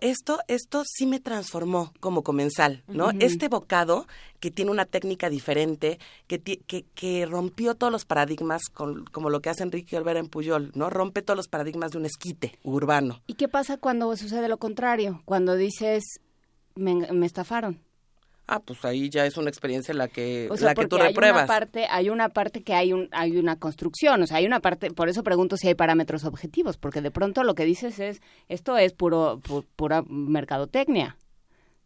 [0.00, 3.10] esto, esto sí me transformó como comensal, ¿no?
[3.20, 4.06] Este bocado
[4.40, 6.40] que tiene una técnica diferente, que,
[6.94, 10.90] que rompió todos los paradigmas, con- como lo que hace Enrique Olvera en Puyol, ¿no?
[10.90, 13.22] Rompe todos los paradigmas de un esquite urbano.
[13.26, 15.22] ¿Y qué pasa cuando sucede lo contrario?
[15.24, 16.02] Cuando dices,
[16.74, 17.80] me, me estafaron.
[18.46, 20.88] Ah, pues ahí ya es una experiencia en la que, O sea, la que tú
[20.90, 21.46] porque hay una repruebas.
[21.46, 24.90] parte, hay una parte que hay un, hay una construcción, o sea, hay una parte,
[24.90, 28.76] por eso pregunto si hay parámetros objetivos, porque de pronto lo que dices es, esto
[28.76, 31.16] es puro, pu- pura mercadotecnia.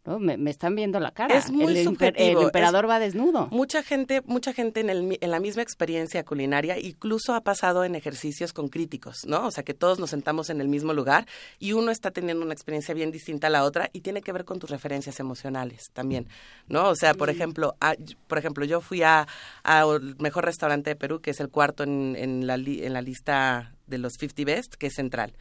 [0.09, 0.19] ¿No?
[0.19, 1.37] Me, me están viendo la cara.
[1.37, 3.47] Es muy el, subjetivo, el emperador es- va desnudo.
[3.51, 7.93] Mucha gente, mucha gente en, el, en la misma experiencia culinaria, incluso ha pasado en
[7.93, 9.45] ejercicios con críticos, ¿no?
[9.45, 11.27] O sea, que todos nos sentamos en el mismo lugar
[11.59, 14.45] y uno está teniendo una experiencia bien distinta a la otra y tiene que ver
[14.45, 16.27] con tus referencias emocionales también,
[16.67, 16.89] ¿no?
[16.89, 17.95] O sea, por ejemplo, a-
[18.27, 19.27] por ejemplo, yo fui a,
[19.63, 23.01] al mejor restaurante de Perú, que es el cuarto en, en la, li- en la
[23.03, 25.33] lista de los 50 Best, que es Central.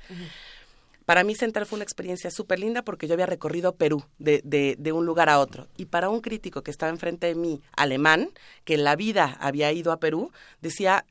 [1.09, 4.77] Para mí Central fue una experiencia súper linda porque yo había recorrido Perú de, de,
[4.79, 5.67] de un lugar a otro.
[5.79, 8.29] Y para un crítico que estaba enfrente de mí, alemán,
[8.67, 11.07] que en la vida había ido a Perú, decía,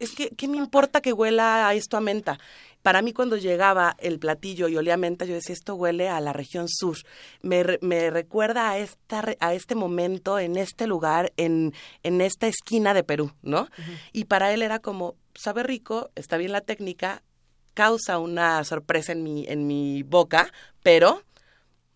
[0.00, 2.40] es que, ¿qué me importa que huela a esto a menta?
[2.82, 6.18] Para mí cuando llegaba el platillo y olía a menta, yo decía, esto huele a
[6.18, 6.96] la región sur.
[7.40, 12.94] Me, me recuerda a, esta, a este momento, en este lugar, en, en esta esquina
[12.94, 13.68] de Perú, ¿no?
[14.12, 17.22] Y para él era como, sabe rico, está bien la técnica,
[17.74, 20.52] causa una sorpresa en mi, en mi boca,
[20.82, 21.22] pero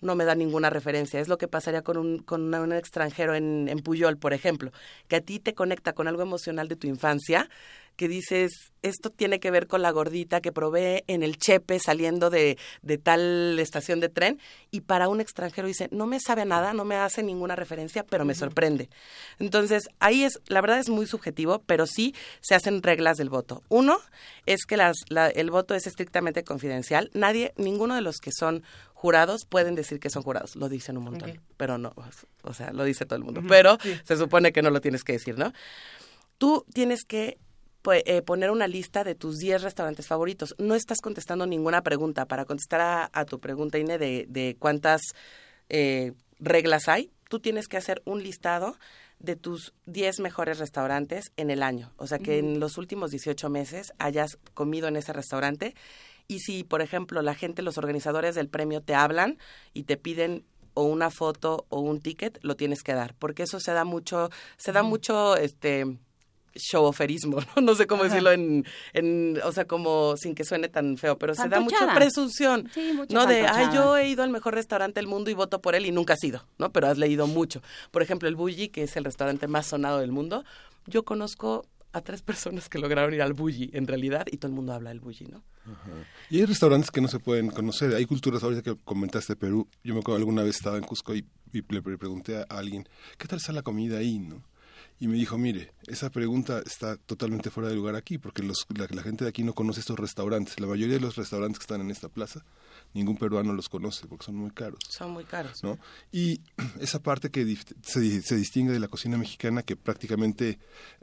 [0.00, 1.20] no me da ninguna referencia.
[1.20, 4.70] Es lo que pasaría con un, con un extranjero en, en Puyol, por ejemplo,
[5.08, 7.48] que a ti te conecta con algo emocional de tu infancia,
[7.96, 12.28] que dices, esto tiene que ver con la gordita que probé en el Chepe saliendo
[12.28, 16.44] de, de tal estación de tren, y para un extranjero dice, no me sabe a
[16.44, 18.88] nada, no me hace ninguna referencia, pero me sorprende.
[19.38, 23.62] Entonces, ahí es, la verdad es muy subjetivo, pero sí se hacen reglas del voto.
[23.68, 23.98] Uno
[24.46, 27.10] es que las, la- el voto es estrictamente confidencial.
[27.14, 30.56] Nadie, ninguno de los que son jurados pueden decir que son jurados.
[30.56, 31.92] Lo dicen un montón, pero no,
[32.42, 33.42] o sea, lo dice todo el mundo.
[33.48, 35.52] Pero se supone que no lo tienes que decir, ¿no?
[36.38, 37.38] Tú tienes que
[37.92, 40.54] eh, poner una lista de tus 10 restaurantes favoritos.
[40.58, 42.26] No estás contestando ninguna pregunta.
[42.26, 45.00] Para contestar a, a tu pregunta, Ine, de, de cuántas
[45.68, 48.76] eh, reglas hay, tú tienes que hacer un listado
[49.18, 51.92] de tus 10 mejores restaurantes en el año.
[51.96, 55.74] O sea, que en los últimos 18 meses hayas comido en ese restaurante.
[56.26, 59.38] Y si, por ejemplo, la gente, los organizadores del premio te hablan
[59.72, 60.44] y te piden
[60.74, 64.30] o una foto o un ticket, lo tienes que dar, porque eso se da mucho,
[64.56, 65.98] se da mucho, este,
[66.54, 67.62] showoferismo, ¿no?
[67.62, 71.34] No sé cómo decirlo en, en, o sea, como sin que suene tan feo, pero
[71.34, 73.26] se da mucha presunción, Sí, mucha ¿no?
[73.26, 75.92] De, ay, yo he ido al mejor restaurante del mundo y voto por él y
[75.92, 76.70] nunca has ido, ¿no?
[76.72, 77.62] Pero has leído mucho.
[77.90, 80.44] Por ejemplo, el Bulli, que es el restaurante más sonado del mundo,
[80.86, 84.54] yo conozco a tres personas que lograron ir al Bulli, en realidad, y todo el
[84.54, 85.42] mundo habla del Bulli, ¿no?
[86.28, 87.94] Y hay restaurantes que no se pueden conocer.
[87.94, 91.24] Hay culturas, ahorita que comentaste Perú, yo me acuerdo alguna vez estaba en Cusco y,
[91.52, 92.86] y le pre- pregunté a alguien,
[93.16, 94.18] ¿qué tal está la comida ahí?
[94.18, 94.42] no
[95.00, 98.86] Y me dijo, mire, esa pregunta está totalmente fuera de lugar aquí, porque los- la,
[98.90, 100.58] la gente de aquí no conoce estos restaurantes.
[100.60, 102.44] La mayoría de los restaurantes que están en esta plaza,
[102.94, 104.78] ningún peruano los conoce porque son muy caros.
[104.88, 105.62] Son muy caros.
[105.64, 105.78] ¿no?
[106.12, 106.40] Y
[106.80, 107.44] esa parte que
[107.82, 110.58] se, se distingue de la cocina mexicana, que prácticamente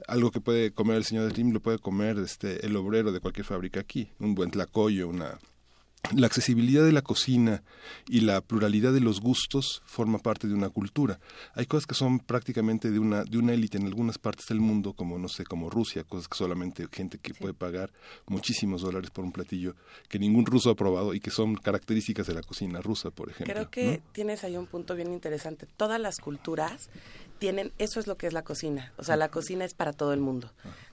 [0.08, 3.20] algo que puede comer el señor de Lim lo puede comer este, el obrero de
[3.20, 5.38] cualquier fábrica aquí, un buen tlacoyo, una...
[6.16, 7.64] La accesibilidad de la cocina
[8.10, 11.20] y la pluralidad de los gustos forma parte de una cultura.
[11.54, 14.94] Hay cosas que son prácticamente de una de una élite en algunas partes del mundo,
[14.94, 17.92] como no sé, como Rusia, cosas que solamente gente que puede pagar
[18.28, 19.76] muchísimos dólares por un platillo
[20.10, 23.54] que ningún ruso ha probado y que son características de la cocina rusa, por ejemplo.
[23.54, 25.66] Creo que tienes ahí un punto bien interesante.
[25.78, 26.90] Todas las culturas
[27.40, 28.92] tienen, eso es lo que es la cocina.
[28.98, 30.52] O sea, la cocina es para todo el mundo.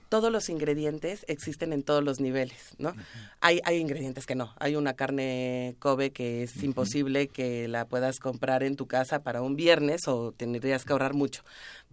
[0.09, 2.93] Todos los ingredientes existen en todos los niveles, ¿no?
[3.41, 4.53] Hay, hay ingredientes que no.
[4.59, 9.41] Hay una carne Kobe que es imposible que la puedas comprar en tu casa para
[9.43, 11.43] un viernes o tendrías que ahorrar mucho.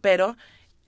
[0.00, 0.36] Pero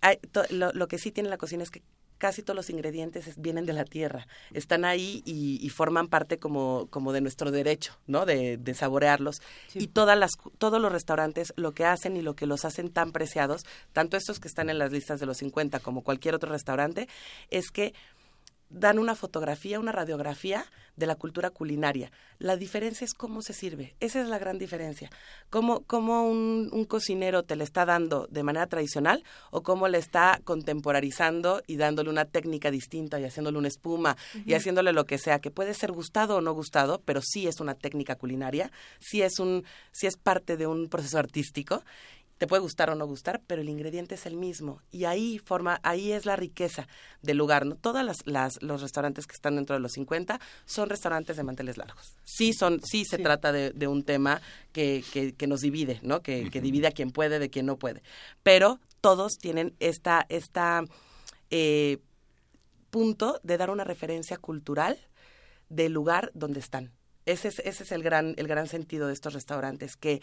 [0.00, 1.82] hay- to- lo, lo que sí tiene la cocina es que
[2.18, 6.38] casi todos los ingredientes es- vienen de la tierra, están ahí y, y forman parte
[6.38, 8.26] como, como de nuestro derecho, ¿no?
[8.26, 9.40] De, de saborearlos.
[9.74, 13.12] Y todas las, todos los restaurantes lo que hacen y lo que los hacen tan
[13.12, 17.08] preciados, tanto estos que están en las listas de los 50 como cualquier otro restaurante,
[17.50, 17.94] es que
[18.70, 20.64] dan una fotografía, una radiografía
[20.96, 22.10] de la cultura culinaria.
[22.38, 23.94] La diferencia es cómo se sirve.
[24.00, 25.10] Esa es la gran diferencia.
[25.48, 29.98] Cómo, cómo un, un cocinero te le está dando de manera tradicional o cómo le
[29.98, 35.18] está contemporarizando y dándole una técnica distinta y haciéndole una espuma y haciéndole lo que
[35.18, 39.22] sea, que puede ser gustado o no gustado, pero sí es una técnica culinaria, sí
[39.22, 41.84] es, un, sí es parte de un proceso artístico
[42.38, 45.80] te puede gustar o no gustar, pero el ingrediente es el mismo y ahí forma,
[45.82, 46.86] ahí es la riqueza
[47.20, 47.66] del lugar.
[47.66, 47.74] ¿no?
[47.76, 51.76] Todas las, las- los restaurantes que están dentro de los 50 son restaurantes de manteles
[51.76, 52.14] largos.
[52.24, 54.40] Sí son, sí se trata de, de un tema
[54.72, 56.22] que, que, que nos divide, ¿no?
[56.22, 58.02] Que, que divide a quien puede de quien no puede.
[58.42, 60.84] Pero todos tienen esta, esta
[61.50, 61.98] eh,
[62.90, 64.98] punto de dar una referencia cultural
[65.68, 66.92] del lugar donde están.
[67.26, 70.22] Ese es, ese es el gran, el gran sentido de estos restaurantes, que,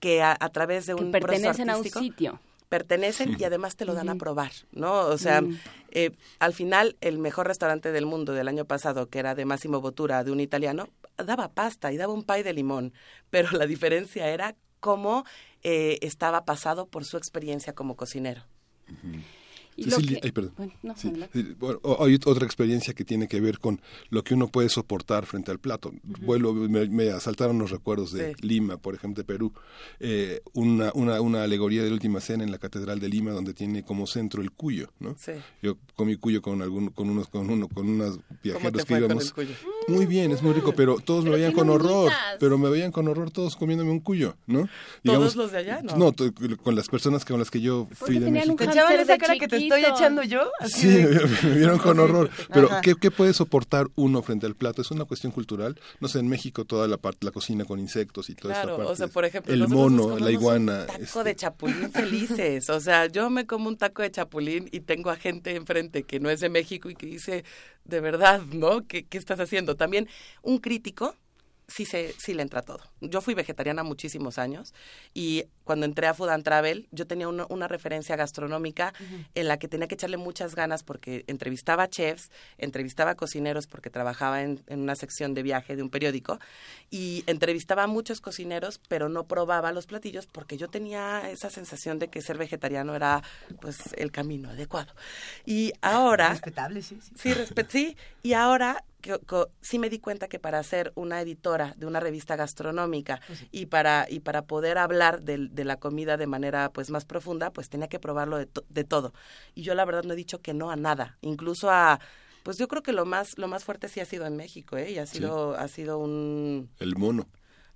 [0.00, 2.40] que a, a través de Que un proceso pertenecen a un artístico sitio.
[2.68, 5.00] pertenecen y además te lo dan a probar, ¿no?
[5.06, 5.42] O sea,
[5.90, 9.80] eh, al final el mejor restaurante del mundo del año pasado, que era de Massimo
[9.80, 12.92] Bottura, de un italiano, daba pasta y daba un pie de limón,
[13.30, 15.24] pero la diferencia era cómo
[15.62, 18.42] eh, estaba pasado por su experiencia como cocinero.
[19.80, 20.52] Y Sí, lo sí, que- ay, perdón.
[20.58, 21.40] Bueno, no, Sí, adelante.
[21.42, 24.68] sí, bueno, o- hay otra experiencia que tiene que ver con lo que uno puede
[24.68, 25.92] soportar frente al plato.
[26.02, 28.46] Vuelvo, me, me asaltaron los recuerdos de Sí.
[28.46, 29.52] Lima, por ejemplo, de Perú.
[29.98, 33.54] Eh, una, una, una alegoría de la última cena en la Catedral de Lima, donde
[33.54, 35.16] tiene como centro el cuyo, ¿no?
[35.18, 35.32] Sí.
[35.62, 38.96] Yo comí cuyo con algún, con unos, con uno, con ¿Cómo viajeros te que fue
[39.00, 39.26] con íbamos.
[39.28, 39.54] el cuyo?
[39.88, 42.12] Muy bien, es muy rico, pero todos me Pero veían qué con horror.
[42.38, 44.68] Pero me veían con horror todos comiéndome un cuyo, ¿no?
[45.02, 45.80] ¿Todos los de allá?
[45.82, 45.96] No.
[46.10, 46.14] No,
[46.62, 48.52] con las personas con las que yo fui Porque de México.
[48.52, 48.58] un
[49.76, 50.50] ¿Te Cáncer echaban de esa cara que te estoy echando yo?
[50.60, 52.30] Así Sí, de- me vieron con horror.
[52.52, 52.68] Pero.
[52.82, 54.82] ¿qué, ¿qué puede soportar uno frente al plato?
[54.82, 55.78] Es una cuestión cultural.
[56.00, 58.76] No sé, en México toda la parte, la cocina con insectos y toda Claro, esta
[58.78, 58.92] parte.
[58.92, 60.80] o sea, por ejemplo, el mono, la iguana.
[60.80, 62.70] Un taco este, de chapulín felices.
[62.70, 66.20] O sea, yo me como un taco de chapulín y tengo a gente enfrente que
[66.20, 67.44] no es de México y que dice,
[67.84, 68.86] de verdad, ¿no?
[68.86, 69.76] ¿Qué, qué estás haciendo?
[69.76, 70.08] También
[70.42, 71.14] un crítico
[71.70, 72.80] sí, se, sí le entra todo.
[73.00, 74.74] Yo fui vegetariana muchísimos años
[75.14, 78.92] y cuando entré a Food and Travel yo tenía una, una referencia gastronómica
[79.34, 84.42] en la que tenía que echarle muchas ganas porque entrevistaba chefs, entrevistaba cocineros porque trabajaba
[84.42, 86.38] en, en una sección de viaje de un periódico
[86.90, 91.98] y entrevistaba a muchos cocineros pero no probaba los platillos porque yo tenía esa sensación
[91.98, 93.22] de que ser vegetariano era
[93.60, 94.92] pues el camino adecuado.
[95.46, 96.30] Y ahora...
[96.30, 97.12] Respetable, sí, sí.
[97.16, 97.34] Sí,
[97.68, 97.96] sí.
[98.22, 99.18] Y ahora que-
[99.60, 104.06] sí me di cuenta que para ser una editora de una revista gastronómica y para
[104.08, 107.88] y para poder hablar del- de, la comida de manera pues más profunda, pues tenía
[107.88, 109.12] que probarlo de, to- de todo.
[109.54, 112.00] Y yo la verdad no he dicho que no a nada, incluso a
[112.42, 114.90] pues yo creo que lo más lo más fuerte sí ha sido en México, ¿eh?
[114.92, 117.26] Y ha sido ha sido un El mono.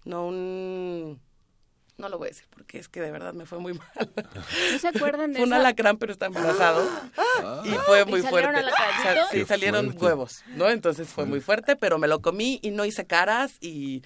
[0.05, 1.21] no un
[1.97, 3.89] no lo voy a decir porque es que de verdad me fue muy mal.
[4.73, 5.61] ¿No se acuerdan de Fue un esa?
[5.61, 6.85] alacrán, pero está embarazado.
[7.65, 9.21] y fue muy ¿Y salieron fuerte.
[9.31, 10.05] sí, Qué salieron fuerte.
[10.05, 10.69] huevos, ¿no?
[10.71, 14.03] Entonces fue muy fuerte, pero me lo comí y no hice caras y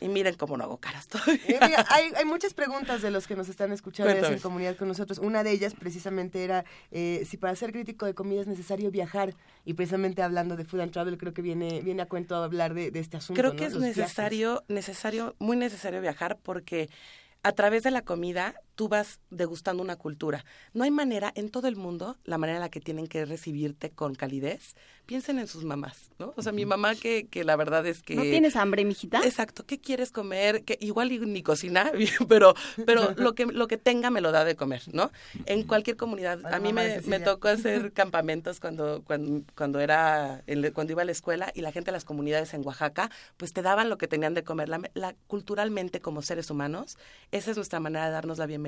[0.00, 1.66] Y miren cómo no hago caras Eh, todavía.
[1.68, 4.34] mira, hay, hay muchas preguntas de los que nos están escuchando Cuéntame.
[4.36, 5.18] hacen comunidad con nosotros.
[5.18, 9.34] Una de ellas precisamente era eh, si para ser crítico de comida es necesario viajar.
[9.64, 12.74] Y precisamente hablando de Food and Travel, creo que viene, viene a cuento a hablar
[12.74, 13.40] de, de este asunto.
[13.40, 13.56] Creo ¿no?
[13.58, 13.96] que es Los viajes.
[13.98, 16.88] necesario, necesario, muy necesario viajar porque
[17.42, 20.44] a través de la comida tú vas degustando una cultura.
[20.72, 23.90] No hay manera en todo el mundo, la manera en la que tienen que recibirte
[23.90, 24.76] con calidez.
[25.04, 26.32] Piensen en sus mamás, ¿no?
[26.36, 28.14] O sea, mi mamá que, que la verdad es que...
[28.14, 29.20] ¿No tienes hambre, mijita?
[29.24, 30.62] Exacto, ¿qué quieres comer?
[30.62, 31.90] Que igual ni cocina,
[32.28, 32.54] pero,
[32.86, 35.10] pero lo que lo que tenga me lo da de comer, ¿no?
[35.46, 36.46] En cualquier comunidad.
[36.46, 41.12] A mí me, me tocó hacer campamentos cuando, cuando, cuando era cuando iba a la
[41.12, 44.34] escuela y la gente de las comunidades en Oaxaca, pues te daban lo que tenían
[44.34, 44.68] de comer.
[44.68, 46.96] La, la- culturalmente como seres humanos,
[47.32, 48.67] esa es nuestra manera de darnos la bienvenida.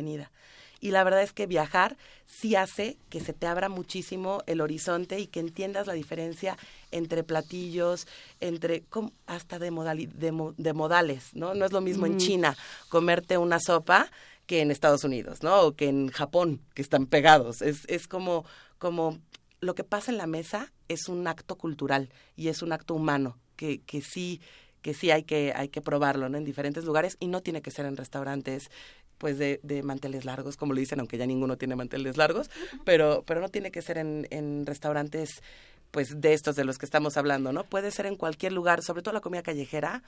[0.82, 5.18] Y la verdad es que viajar sí hace que se te abra muchísimo el horizonte
[5.20, 6.56] y que entiendas la diferencia
[6.90, 8.06] entre platillos,
[8.40, 8.84] entre
[9.26, 11.54] hasta de, modali- de, mo- de modales, ¿no?
[11.54, 12.56] No es lo mismo en China
[12.88, 14.10] comerte una sopa
[14.46, 15.60] que en Estados Unidos, ¿no?
[15.60, 17.60] O que en Japón, que están pegados.
[17.62, 18.44] Es, es como,
[18.78, 19.18] como
[19.60, 23.36] lo que pasa en la mesa es un acto cultural y es un acto humano
[23.56, 24.40] que, que sí
[24.82, 26.38] que sí hay que hay que probarlo ¿no?
[26.38, 28.70] en diferentes lugares y no tiene que ser en restaurantes
[29.20, 32.50] pues de, de manteles largos como le dicen aunque ya ninguno tiene manteles largos
[32.84, 35.42] pero pero no tiene que ser en, en restaurantes
[35.90, 39.02] pues de estos de los que estamos hablando no puede ser en cualquier lugar sobre
[39.02, 40.02] todo la comida callejera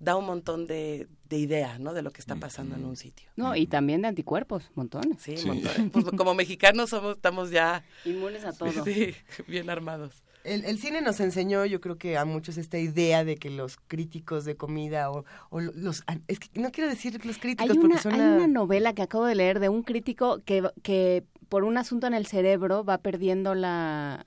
[0.00, 3.28] da un montón de, de idea no de lo que está pasando en un sitio
[3.36, 5.18] No, y también de anticuerpos, montones.
[5.20, 5.46] sí, Sí.
[5.48, 5.90] montón.
[5.90, 8.84] Pues, como mexicanos somos estamos ya Inmunes a todo.
[8.84, 9.14] sí,
[9.46, 13.36] bien armados El, el cine nos enseñó, yo creo que a muchos, esta idea de
[13.36, 16.04] que los críticos de comida o, o los...
[16.26, 18.30] Es que no quiero decir los críticos Hay porque una, suena...
[18.30, 22.06] hay una novela que acabo de leer de un crítico que, que por un asunto
[22.06, 24.24] en el cerebro va perdiendo la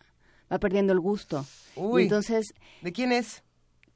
[0.52, 1.46] va perdiendo el gusto.
[1.76, 2.02] Uy.
[2.02, 3.44] Y entonces, ¿De quién es?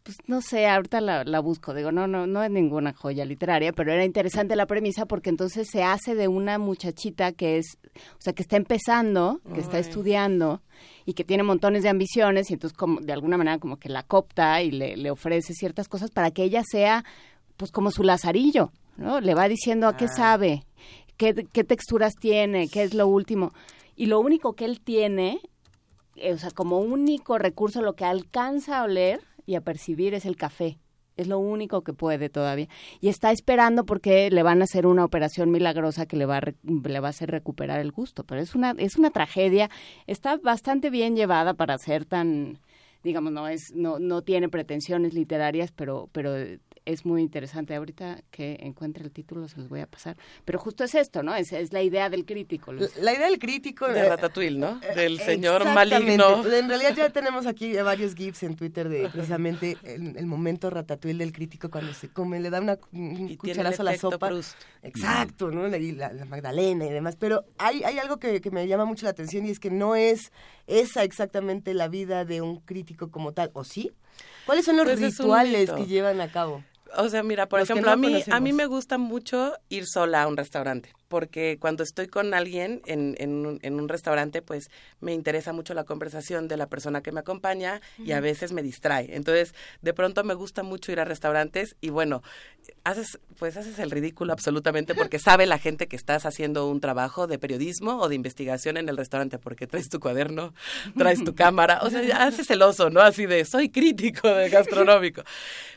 [0.04, 3.74] pues no sé, ahorita la, la busco, digo, no, no, no es ninguna joya literaria,
[3.74, 7.80] pero era interesante la premisa porque entonces se hace de una muchachita que es,
[8.12, 10.62] o sea, que está empezando, que está estudiando
[11.08, 14.04] y que tiene montones de ambiciones y entonces como, de alguna manera como que la
[14.04, 17.04] copta y le, le ofrece ciertas cosas para que ella sea,
[17.58, 19.22] pues como su lazarillo, ¿no?
[19.22, 20.15] Le va diciendo a qué Ah.
[20.15, 20.65] sabe,
[21.18, 23.54] qué, qué texturas tiene, qué es lo último.
[23.96, 25.39] Y lo único que él tiene,
[26.15, 30.36] o sea, como único recurso, lo que alcanza a oler y a percibir es el
[30.36, 30.80] café.
[31.18, 32.68] Es lo único que puede todavía.
[32.99, 36.41] Y está esperando porque le van a hacer una operación milagrosa que le va a,
[36.63, 38.26] le va a hacer recuperar el gusto.
[38.26, 39.70] Pero es una, es una tragedia.
[40.07, 42.59] Está bastante bien llevada para ser tan,
[43.01, 46.36] digamos, no es, no, no tiene pretensiones literarias, pero, pero
[46.86, 47.75] es muy interesante.
[47.75, 50.15] Ahorita que encuentre el título se los voy a pasar.
[50.45, 51.36] Pero justo es esto, ¿no?
[51.36, 52.71] Es, es la idea del crítico.
[52.73, 52.95] La, Luis.
[52.97, 53.88] la idea del crítico...
[53.88, 58.43] de eh, Ratatouille no eh, del señor maligno En realidad ya tenemos aquí varios gifs
[58.43, 62.61] en Twitter de precisamente el, el momento ratatouille del crítico cuando se come, le da
[62.61, 64.27] una, un y tiene el cucharazo a la sopa.
[64.27, 64.57] Proust.
[64.83, 65.67] Exacto, ¿no?
[65.67, 67.15] La, la- la Magdalena y demás.
[67.15, 69.95] Pero hay, hay algo que, que me llama mucho la atención y es que no
[69.95, 70.31] es
[70.67, 73.91] esa exactamente la vida de un crítico como tal, ¿o sí?
[74.45, 76.63] ¿Cuáles son los Pues rituales que llevan a cabo?
[76.98, 79.88] O sea, mira, por Los ejemplo, no a mí a mí me gusta mucho ir
[79.88, 84.41] sola a un restaurante, porque cuando estoy con alguien en, en, un, en un restaurante,
[84.41, 88.51] pues me interesa mucho la conversación de la persona que me acompaña y a veces
[88.51, 89.16] me distrae.
[89.16, 92.24] Entonces, de pronto me gusta mucho ir a restaurantes y bueno,
[92.84, 97.28] haces pues haces el ridículo absolutamente porque sabe la gente que estás haciendo un trabajo
[97.28, 100.53] de periodismo o de investigación en el restaurante porque traes tu cuaderno,
[100.97, 103.01] traes tu cámara, o sea, haces el oso, ¿no?
[103.01, 105.24] Así de soy crítico de gastronómico.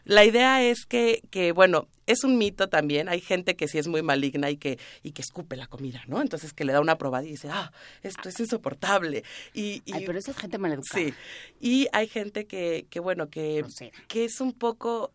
[0.05, 3.09] La idea es que, que bueno, es un mito también.
[3.09, 6.21] Hay gente que sí es muy maligna y que, y que escupe la comida, ¿no?
[6.23, 7.71] Entonces que le da una probada y dice, ah,
[8.03, 9.23] esto es insoportable.
[9.53, 11.05] Y, y- Ay, pero esa es gente maleducada.
[11.05, 11.15] Sí.
[11.61, 13.65] Y hay gente que, que bueno, que,
[14.09, 15.13] que es un poco,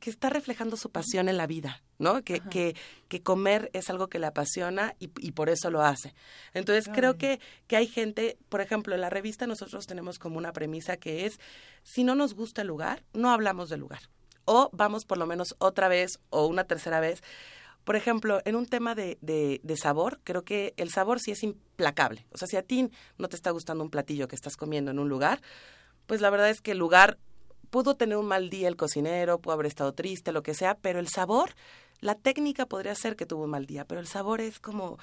[0.00, 2.22] que está reflejando su pasión en la vida, ¿no?
[2.24, 2.74] Que, que,
[3.08, 6.12] que comer es algo que le apasiona y, y por eso lo hace.
[6.54, 7.38] Entonces creo que,
[7.68, 11.38] que hay gente, por ejemplo, en la revista nosotros tenemos como una premisa que es,
[11.84, 14.00] si no nos gusta el lugar, no hablamos del lugar.
[14.44, 17.22] O vamos por lo menos otra vez o una tercera vez.
[17.84, 21.42] Por ejemplo, en un tema de, de, de sabor, creo que el sabor sí es
[21.42, 22.26] implacable.
[22.32, 24.98] O sea, si a ti no te está gustando un platillo que estás comiendo en
[24.98, 25.40] un lugar,
[26.06, 27.18] pues la verdad es que el lugar
[27.70, 31.00] pudo tener un mal día el cocinero, pudo haber estado triste, lo que sea, pero
[31.00, 31.54] el sabor,
[32.00, 34.98] la técnica podría ser que tuvo un mal día, pero el sabor es como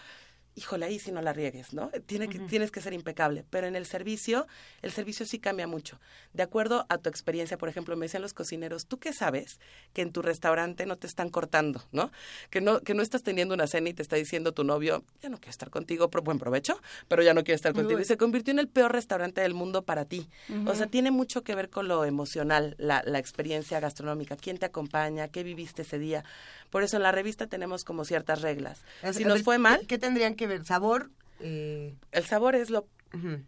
[0.60, 1.90] híjole, ahí sí no la riegues, ¿no?
[2.06, 3.46] Tiene que, Tienes que ser impecable.
[3.50, 4.46] Pero en el servicio,
[4.82, 6.00] el servicio sí cambia mucho.
[6.34, 9.60] De acuerdo a tu experiencia, por ejemplo, me decían los cocineros, ¿tú qué sabes
[9.94, 12.12] que en tu restaurante no te están cortando, ¿no?
[12.50, 15.30] Que no, que no estás teniendo una cena y te está diciendo tu novio, ya
[15.30, 18.00] no quiero estar contigo, pero buen provecho, pero ya no quiero estar contigo.
[18.00, 20.30] Y se convirtió en el peor restaurante del mundo para ti.
[20.66, 24.66] O sea, tiene mucho que ver con lo emocional, la, la experiencia gastronómica, quién te
[24.66, 26.26] acompaña, qué viviste ese día.
[26.70, 28.84] Por eso en la revista tenemos como ciertas reglas.
[29.14, 30.66] Si nos fue mal, ¿Qué, qué tendrían que ver?
[30.66, 31.12] ¿Sabor?
[31.40, 32.86] Eh, el sabor es lo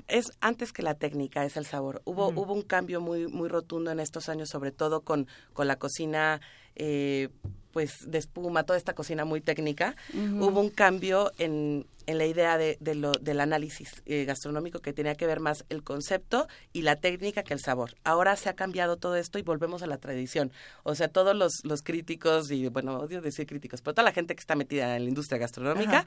[0.08, 2.02] es antes que la técnica, es el sabor.
[2.06, 5.76] Hubo, hubo un cambio muy, muy rotundo en estos años, sobre todo con, con la
[5.76, 6.42] cocina,
[6.76, 7.30] eh,
[7.72, 9.96] pues, de espuma, toda esta cocina muy técnica.
[10.14, 14.94] Hubo un cambio en, en la idea de, de lo, del análisis eh, gastronómico que
[14.94, 17.94] tenía que ver más el concepto y la técnica que el sabor.
[18.04, 20.52] Ahora se ha cambiado todo esto y volvemos a la tradición.
[20.82, 24.34] O sea, todos los, los críticos, y bueno, odio decir críticos, pero toda la gente
[24.34, 26.06] que está metida en la industria gastronómica.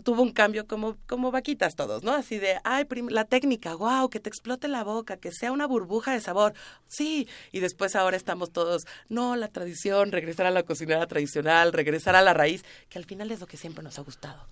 [0.00, 2.12] Tuvo un cambio como, como vaquitas todos, ¿no?
[2.12, 6.12] Así de, ay, la técnica, wow, que te explote la boca, que sea una burbuja
[6.12, 6.54] de sabor,
[6.86, 7.28] sí.
[7.52, 12.22] Y después ahora estamos todos, no, la tradición, regresar a la cocinera tradicional, regresar a
[12.22, 14.46] la raíz, que al final es lo que siempre nos ha gustado.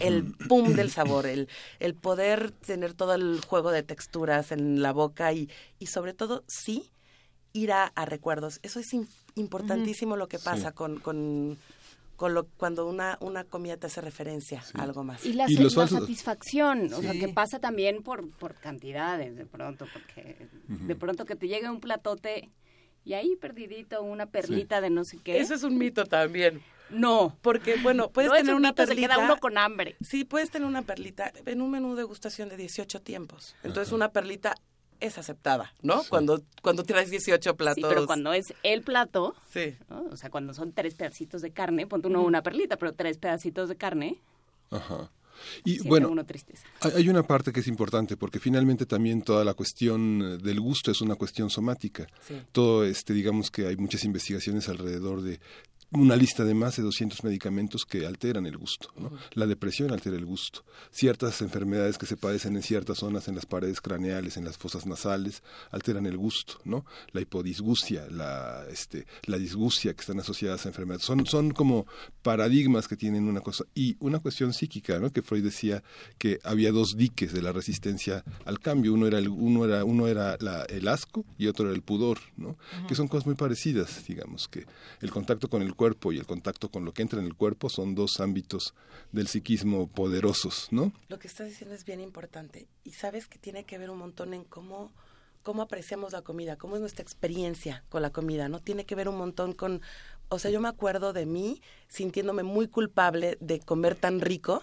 [0.00, 1.48] El pum del sabor, el,
[1.78, 6.44] el poder tener todo el juego de texturas en la boca y, y sobre todo,
[6.48, 6.90] sí,
[7.52, 8.58] ir a, a recuerdos.
[8.62, 10.74] Eso es im- importantísimo lo que pasa Sí.
[10.74, 11.58] con, con,
[12.22, 15.26] con lo, cuando una, una comida te hace referencia a algo más.
[15.26, 18.54] Y la, Y sa- los la falsos- satisfacción, o sea, que pasa también por, por
[18.54, 20.36] cantidades de pronto, porque
[20.68, 22.48] de pronto que te llegue un platote
[23.04, 25.40] y ahí perdidito una perlita de no sé qué.
[25.40, 26.62] Eso es un mito también.
[26.90, 29.08] No, Porque, bueno, puedes no es tener un una mito, se perlita.
[29.16, 29.96] queda uno con hambre.
[30.00, 33.56] Sí, puedes tener una perlita en un menú de degustación de 18 tiempos.
[33.64, 34.54] Entonces, una perlita
[35.02, 36.02] es aceptada, ¿no?
[36.08, 37.82] Cuando, cuando traes 18 platos.
[37.82, 39.74] Sí, pero cuando es el plato, Sí.
[39.90, 40.06] ¿no?
[40.10, 43.68] o sea, cuando son tres pedacitos de carne, ponte uno una perlita, pero tres pedacitos
[43.68, 44.18] de carne,
[44.70, 45.10] Ajá.
[45.64, 46.66] Y siente bueno, uno tristeza.
[46.80, 50.60] Hay hay una parte que es importante porque finalmente también toda la cuestión eh, del
[50.60, 52.06] gusto es una cuestión somática.
[52.26, 52.40] Sí.
[52.52, 55.40] Todo este, digamos que hay muchas investigaciones alrededor de
[55.92, 58.88] una lista de más de 200 medicamentos que alteran el gusto.
[58.96, 59.12] ¿no?
[59.34, 60.64] La depresión altera el gusto.
[60.90, 64.86] Ciertas enfermedades que se padecen en ciertas zonas, en las paredes craneales, en las fosas
[64.86, 66.54] nasales, alteran el gusto.
[66.64, 66.84] ¿no?
[67.12, 71.04] La hipodisgustia, la, este, la disgustia que están asociadas a enfermedades.
[71.04, 71.86] Son, son como
[72.22, 73.64] paradigmas que tienen una cosa.
[73.74, 75.10] Y una cuestión psíquica, ¿no?
[75.12, 75.82] que Freud decía
[76.18, 78.94] que había dos diques de la resistencia al cambio.
[78.94, 82.18] Uno era, el, uno era, uno era la- el asco y otro era el pudor,
[82.36, 82.56] ¿no?
[82.88, 84.66] que son cosas muy parecidas, digamos, que
[85.00, 87.68] el contacto con el cuerpo y el contacto con lo que entra en el cuerpo
[87.68, 88.72] son dos ámbitos
[89.10, 90.92] del psiquismo poderosos, ¿no?
[91.08, 92.68] Lo que estás diciendo es bien importante.
[92.84, 94.92] Y sabes que tiene que ver un montón en cómo,
[95.42, 98.60] cómo apreciamos la comida, cómo es nuestra experiencia con la comida, ¿no?
[98.60, 99.80] Tiene que ver un montón con...
[100.28, 104.62] O sea, yo me acuerdo de mí sintiéndome muy culpable de comer tan rico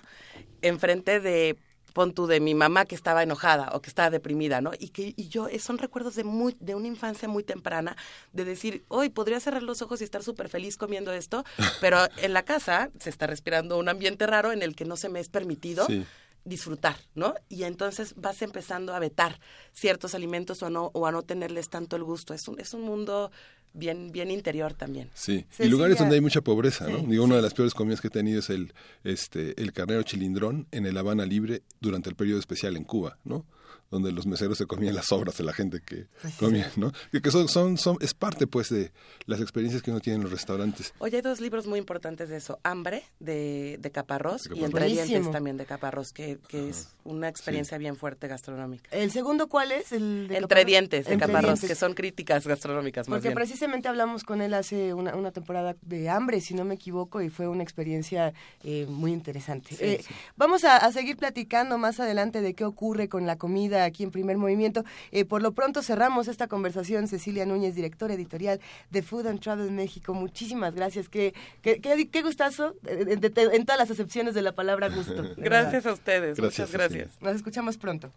[0.62, 1.60] enfrente de
[1.94, 4.72] pon tú de mi mamá que estaba enojada o que estaba deprimida, ¿no?
[4.80, 7.96] Y que y yo son recuerdos de muy de una infancia muy temprana
[8.34, 11.44] de decir, hoy podría cerrar los ojos y estar súper feliz comiendo esto,
[11.82, 15.10] pero en la casa se está respirando un ambiente raro en el que no se
[15.10, 16.06] me es permitido Sí.
[16.46, 17.36] disfrutar, ¿no?
[17.50, 19.40] Y entonces vas empezando a vetar
[19.74, 22.34] ciertos alimentos o a no, o a no tenerles tanto el gusto.
[22.34, 23.32] Es un, es un mundo
[23.74, 25.10] bien, bien interior también.
[25.14, 25.68] Sí, Cecilia.
[25.68, 27.00] y lugares donde hay mucha pobreza, ¿no?
[27.00, 30.04] Sí, Digo, una de las peores comidas que he tenido es el, este, el carnero
[30.04, 33.46] chilindrón en el Habana Libre durante el periodo especial en Cuba, ¿no?
[33.92, 36.06] Donde los meseros se comían las obras de la gente que
[36.40, 36.92] comía, ¿no?
[37.12, 38.92] Que, son, son, son, es parte, pues, de
[39.26, 40.94] las experiencias que uno tiene en los restaurantes.
[41.00, 42.60] Oye, hay dos libros muy importantes de eso.
[42.64, 44.64] Hambre, de, de Caparrós, De y.
[44.64, 48.90] Entre Dientes también de Caparrós, que, que es una experiencia bien fuerte gastronómica.
[48.92, 49.92] ¿El segundo cuál es?
[49.92, 50.66] El de Entre Caparrós?
[50.68, 51.70] Dientes de Entre Caparrós, Dientes.
[51.70, 53.36] que son críticas gastronómicas más Porque bien.
[53.36, 57.30] precisamente hablamos con él hace una, una temporada de hambre, si no me equivoco, y
[57.30, 58.34] fue una experiencia
[58.64, 59.70] eh, muy interesante.
[59.76, 60.14] Sí, Eh, sí.
[60.38, 64.12] Vamos a, a seguir platicando más adelante de qué ocurre con la comida aquí en
[64.12, 64.84] Primer Movimiento.
[65.12, 67.08] Eh, por lo pronto cerramos esta conversación.
[67.08, 68.60] Cecilia Núñez, directora editorial
[68.90, 70.14] de Food and Travel México.
[70.14, 71.10] Muchísimas gracias.
[71.10, 75.24] Qué, qué, qué- qué gustazo eh, en todas las acepciones de la palabra gusto.
[75.38, 75.92] Gracias verdad.
[75.92, 77.22] a ustedes, Gracias, muchas gracias.
[77.22, 78.12] Nos escuchamos pronto.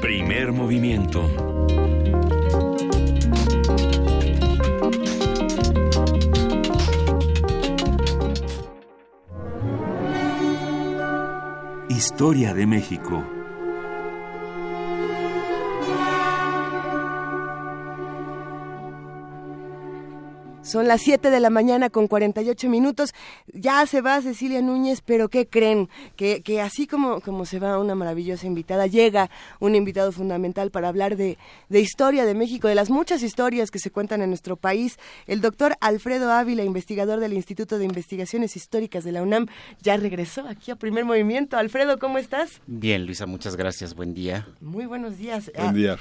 [0.00, 1.97] Primer movimiento.
[11.98, 13.37] Historia de México.
[20.68, 23.14] Son las 7 de la mañana con 48 minutos.
[23.54, 25.88] Ya se va Cecilia Núñez, pero ¿qué creen?
[26.14, 30.88] Que, que así como, como se va una maravillosa invitada, llega un invitado fundamental para
[30.88, 31.38] hablar de,
[31.70, 34.98] de historia de México, de las muchas historias que se cuentan en nuestro país.
[35.26, 39.46] El doctor Alfredo Ávila, investigador del Instituto de Investigaciones Históricas de la UNAM,
[39.80, 41.56] ya regresó aquí a Primer Movimiento.
[41.56, 42.60] Alfredo, ¿cómo estás?
[42.66, 43.94] Bien, Luisa, muchas gracias.
[43.94, 44.46] Buen día.
[44.60, 45.50] Muy buenos días.
[45.56, 45.96] Buen Ah, día.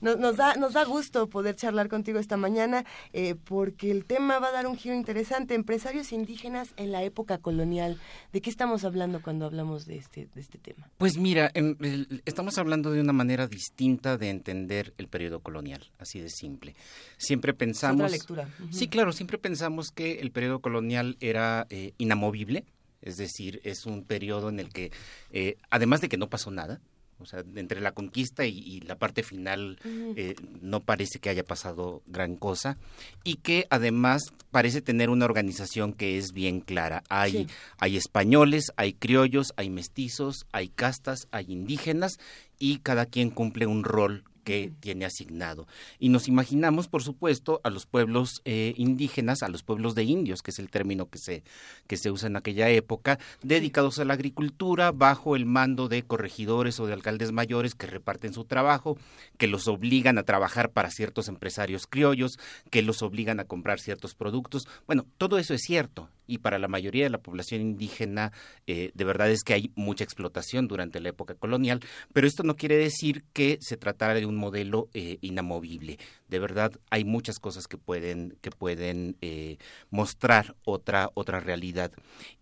[0.00, 4.38] Nos, nos da, nos da gusto poder charlar contigo esta mañana eh, porque el tema
[4.38, 5.54] va a dar un giro interesante.
[5.54, 7.98] Empresarios indígenas en la época colonial.
[8.32, 10.88] ¿De qué estamos hablando cuando hablamos de este, de este tema?
[10.98, 15.90] Pues mira, en- el- estamos hablando de una manera distinta de entender el periodo colonial,
[15.98, 16.74] así de simple.
[17.18, 18.00] Siempre pensamos...
[18.02, 18.48] otra lectura.
[18.70, 22.64] Sí, claro, siempre pensamos que el periodo colonial era eh, inamovible,
[23.02, 24.92] es decir, es un periodo en el que,
[25.32, 26.80] eh, además de que no pasó nada,
[27.20, 29.78] o sea, entre la conquista y, y la parte final
[30.16, 32.78] eh, no parece que haya pasado gran cosa
[33.24, 37.02] y que además parece tener una organización que es bien clara.
[37.08, 37.46] Hay, Sí.
[37.78, 42.18] hay españoles, hay criollos, hay mestizos, hay castas, hay indígenas
[42.58, 45.68] y cada quien cumple un rol que tiene asignado.
[46.00, 50.42] Y nos imaginamos, por supuesto, a los pueblos eh, indígenas, a los pueblos de indios,
[50.42, 51.44] que es el término que se,
[51.86, 56.80] que se usa en aquella época, dedicados a la agricultura bajo el mando de corregidores
[56.80, 58.98] o de alcaldes mayores que reparten su trabajo,
[59.38, 62.36] que los obligan a trabajar para ciertos empresarios criollos,
[62.70, 64.66] que los obligan a comprar ciertos productos.
[64.88, 66.08] Bueno, todo eso es cierto.
[66.26, 68.30] Y para la mayoría de la población indígena,
[68.68, 71.80] eh, de verdad es que hay mucha explotación durante la época colonial,
[72.12, 75.98] pero esto no quiere decir que se tratara de un modelo eh, inamovible.
[76.28, 79.58] De verdad, hay muchas cosas que pueden, que pueden eh,
[79.90, 81.92] mostrar otra, otra realidad.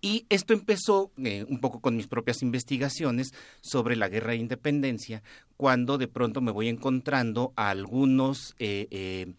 [0.00, 5.22] Y esto empezó eh, un poco con mis propias investigaciones sobre la guerra de independencia,
[5.56, 9.32] cuando de pronto me voy encontrando a algunos eh, eh,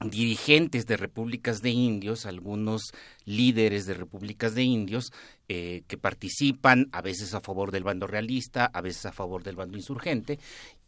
[0.00, 2.92] dirigentes de repúblicas de indios, algunos
[3.24, 5.12] líderes de repúblicas de indios
[5.48, 9.56] eh, que participan a veces a favor del bando realista, a veces a favor del
[9.56, 10.38] bando insurgente,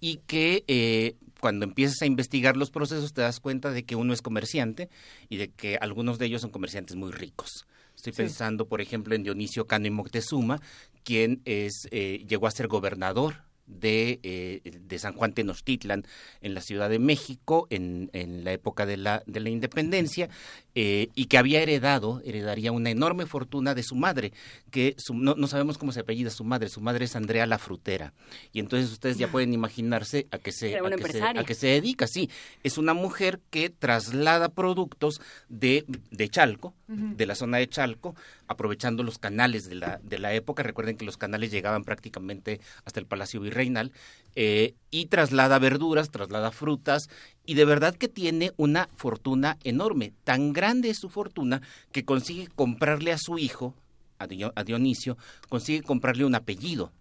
[0.00, 4.12] y que eh, cuando empiezas a investigar los procesos te das cuenta de que uno
[4.12, 4.88] es comerciante
[5.28, 7.66] y de que algunos de ellos son comerciantes muy ricos.
[7.94, 8.18] Estoy Sí.
[8.18, 10.61] pensando, por ejemplo, en Dionisio Cano y Moctezuma,
[11.02, 16.05] quien es, eh, llegó a ser gobernador de, eh, de San Juan Tenochtitlan
[16.41, 20.29] en la Ciudad de México en, en la época de la, de la independencia
[20.75, 24.33] eh, y que había heredado, heredaría una enorme fortuna de su madre,
[24.71, 27.59] que su- no, no sabemos cómo se apellida su madre, su madre es Andrea la
[27.59, 28.12] Frutera.
[28.53, 31.41] Y entonces ustedes ya pueden imaginarse a qué se, a se- empresaria.
[31.41, 32.31] a qué se dedica, sí.
[32.62, 38.14] Es una mujer que traslada productos de, de Chalco, de la zona de Chalco,
[38.49, 40.62] aprovechando los canales de la, de la época.
[40.62, 43.92] Recuerden que los canales llegaban prácticamente hasta el Palacio Virreinal.
[44.38, 47.09] eh, y traslada verduras, traslada frutas,
[47.44, 50.12] y de verdad que tiene una fortuna enorme.
[50.24, 53.74] Tan grande es su fortuna que consigue comprarle a su hijo,
[54.18, 55.16] a Dio- a Dionisio,
[55.49, 56.92] consigue comprarle un apellido.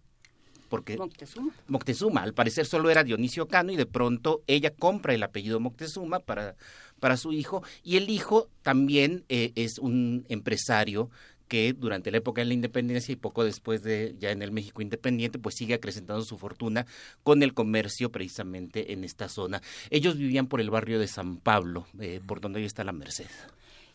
[0.70, 1.54] Porque Moctezuma.
[1.68, 2.22] Moctezuma.
[2.24, 6.56] Al parecer solo era Dionisio Cano y de pronto ella compra el apellido Moctezuma para,
[7.00, 11.12] para su hijo y el hijo también eh, es un empresario
[11.48, 14.82] que durante la época de la independencia y poco después de ya en el México
[14.82, 16.86] independiente pues sigue acrecentando su fortuna
[17.24, 19.62] con el comercio precisamente en esta zona.
[19.90, 23.30] Ellos vivían por el barrio de San Pablo, eh, por donde hoy está la Merced.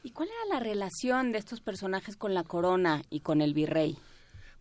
[0.03, 3.99] ¿Y cuál era la relación de estos personajes con la corona y con el virrey?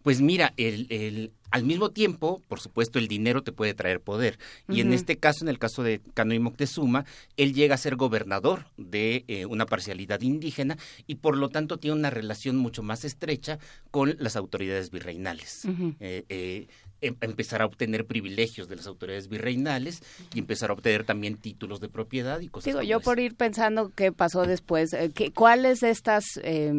[0.03, 4.37] Pues mira, el, el- al mismo tiempo, por supuesto, el dinero te puede traer poder.
[4.67, 7.05] Y en este caso, en el caso de Cano y Moctezuma,
[7.37, 10.77] él llega a ser gobernador de eh, una parcialidad indígena
[11.07, 13.57] y por lo tanto tiene una relación mucho más estrecha
[13.89, 15.65] con las autoridades virreinales.
[15.65, 15.95] Ujú.
[15.99, 16.67] Eh, eh,
[17.01, 20.03] em- empezar a obtener privilegios de las autoridades virreinales
[20.35, 23.05] y empezar a obtener también títulos de propiedad y cosas Digo, como yo esa.
[23.05, 24.95] por ir pensando qué pasó después,
[25.33, 26.71] ¿cuáles de estas, eh,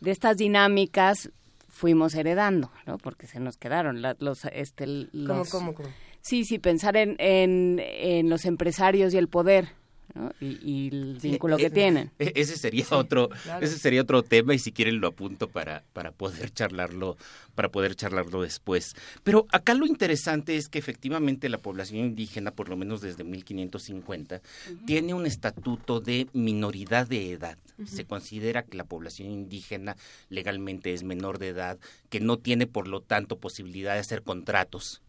[0.00, 1.30] de estas dinámicas
[1.72, 2.98] fuimos heredando, ¿no?
[2.98, 5.08] Porque se nos quedaron la- los, este, ¿Cómo,
[5.38, 5.88] los- cómo, cómo?
[6.20, 9.70] Sí, sí, pensar en, en, en los empresarios y el poder,
[10.14, 10.32] ¿no?
[10.40, 12.10] Y, y el vínculo que eh, tienen.
[12.18, 13.64] E- Ese sería otro, claro.
[13.64, 17.16] ese sería otro tema y si quieren lo apunto para, para poder charlarlo,
[17.54, 18.94] para poder charlarlo después.
[19.24, 24.40] Pero acá lo interesante es que efectivamente la población indígena, por lo menos desde 1550,
[24.86, 27.58] tiene un estatuto de minoridad de edad.
[27.84, 29.96] Se considera que la población indígena
[30.28, 31.78] legalmente es menor de edad,
[32.10, 35.02] que no tiene por lo tanto posibilidad de hacer contratos.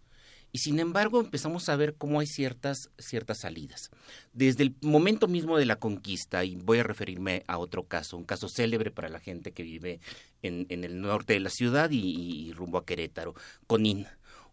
[0.55, 3.89] Y sin embargo empezamos a ver cómo hay ciertas, ciertas salidas.
[4.33, 8.23] Desde el momento mismo de la conquista, y voy a referirme a otro caso, un
[8.23, 9.99] caso célebre para la gente que vive
[10.43, 13.33] en, el norte de la ciudad y, y rumbo a Querétaro,
[13.65, 14.05] Conín,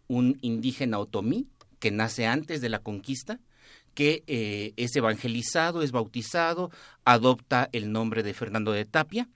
[0.07, 1.47] un indígena otomí
[1.79, 3.39] que nace antes de la conquista,
[3.93, 6.71] que eh, es evangelizado, es bautizado,
[7.05, 9.27] adopta el nombre de Fernando de Tapia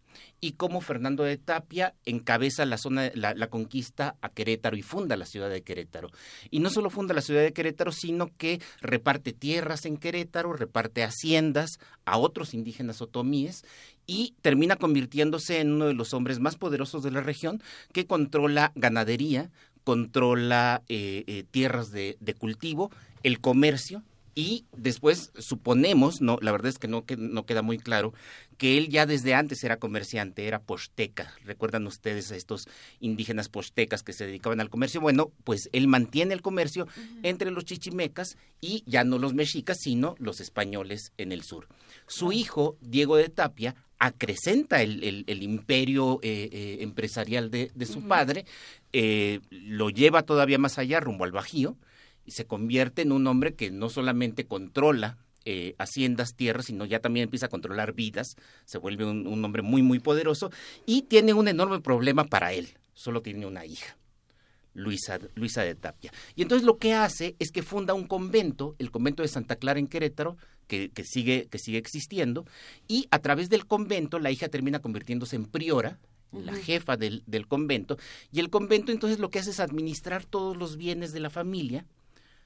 [0.41, 5.18] y como Fernando de Tapia encabeza la zona, la, la, conquista a Querétaro y funda
[5.18, 6.09] la ciudad de Querétaro.
[6.51, 11.03] Y no solo funda la ciudad de Querétaro, sino que reparte tierras en Querétaro, reparte
[11.03, 13.63] haciendas a otros indígenas otomíes
[14.07, 17.61] y termina convirtiéndose en uno de los hombres más poderosos de la región
[17.91, 19.49] que controla ganadería,
[19.84, 22.91] controla eh, eh, tierras de cultivo,
[23.24, 24.03] el comercio,
[24.36, 28.14] y después suponemos, no, la verdad es que no, que no queda muy claro,
[28.58, 31.34] que él ya desde antes era comerciante, era posteca.
[31.46, 32.68] ¿Recuerdan ustedes a estos
[33.00, 35.00] indígenas postecas que se dedicaban al comercio?
[35.00, 37.20] Bueno, pues él mantiene el comercio uh -huh.
[37.24, 41.68] entre los chichimecas y ya no los mexicas, sino los españoles en el sur.
[42.08, 47.86] Su hijo, Diego de Tapia, acrecenta el, el, el imperio eh, eh, empresarial de, de
[47.86, 48.08] su uh -huh.
[48.10, 48.46] padre,
[48.92, 51.78] eh, lo lleva todavía más allá, rumbo al Bajío,
[52.32, 57.26] se convierte en un hombre que no solamente controla eh, haciendas, tierras, sino ya también
[57.26, 60.52] empieza a controlar vidas, se vuelve un, un, hombre muy, muy poderoso
[60.88, 63.96] y tiene un enorme problema para él, solo tiene una hija.
[64.76, 66.12] Luisa, Luisa de Tapia.
[66.36, 69.80] Y entonces lo que hace es que funda un convento, el convento de Santa Clara
[69.80, 72.46] en Querétaro, que, que, sigue, que sigue existiendo,
[72.88, 76.00] y a través del convento la hija termina convirtiéndose en priora,
[76.32, 77.98] la jefa del, del convento,
[78.30, 81.86] y el convento entonces lo que hace es administrar todos los bienes de la familia,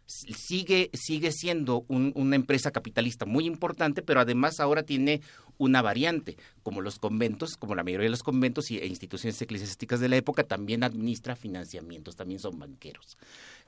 [0.10, 5.22] sigue, sigue siendo un, una empresa capitalista muy importante, pero además ahora tiene
[5.60, 10.07] una variante, como los conventos, como la mayoría de los conventos e instituciones eclesiásticas de
[10.10, 13.18] la época, también administra financiamientos, también son banqueros.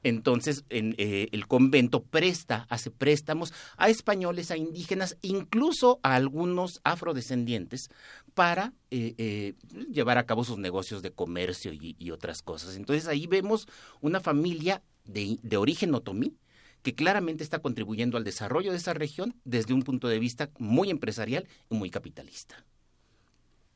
[0.01, 6.79] Entonces, en, eh, el convento presta, hace préstamos a españoles, a indígenas, incluso a algunos
[6.83, 7.89] afrodescendientes,
[8.33, 9.53] para eh, eh,
[9.91, 12.77] llevar a cabo sus negocios de comercio y, y otras cosas.
[12.77, 13.67] Entonces, ahí vemos
[13.99, 16.35] una familia de, de origen otomí,
[16.81, 20.89] que claramente está contribuyendo al desarrollo de esa región desde un punto de vista muy
[20.89, 22.65] empresarial y muy capitalista.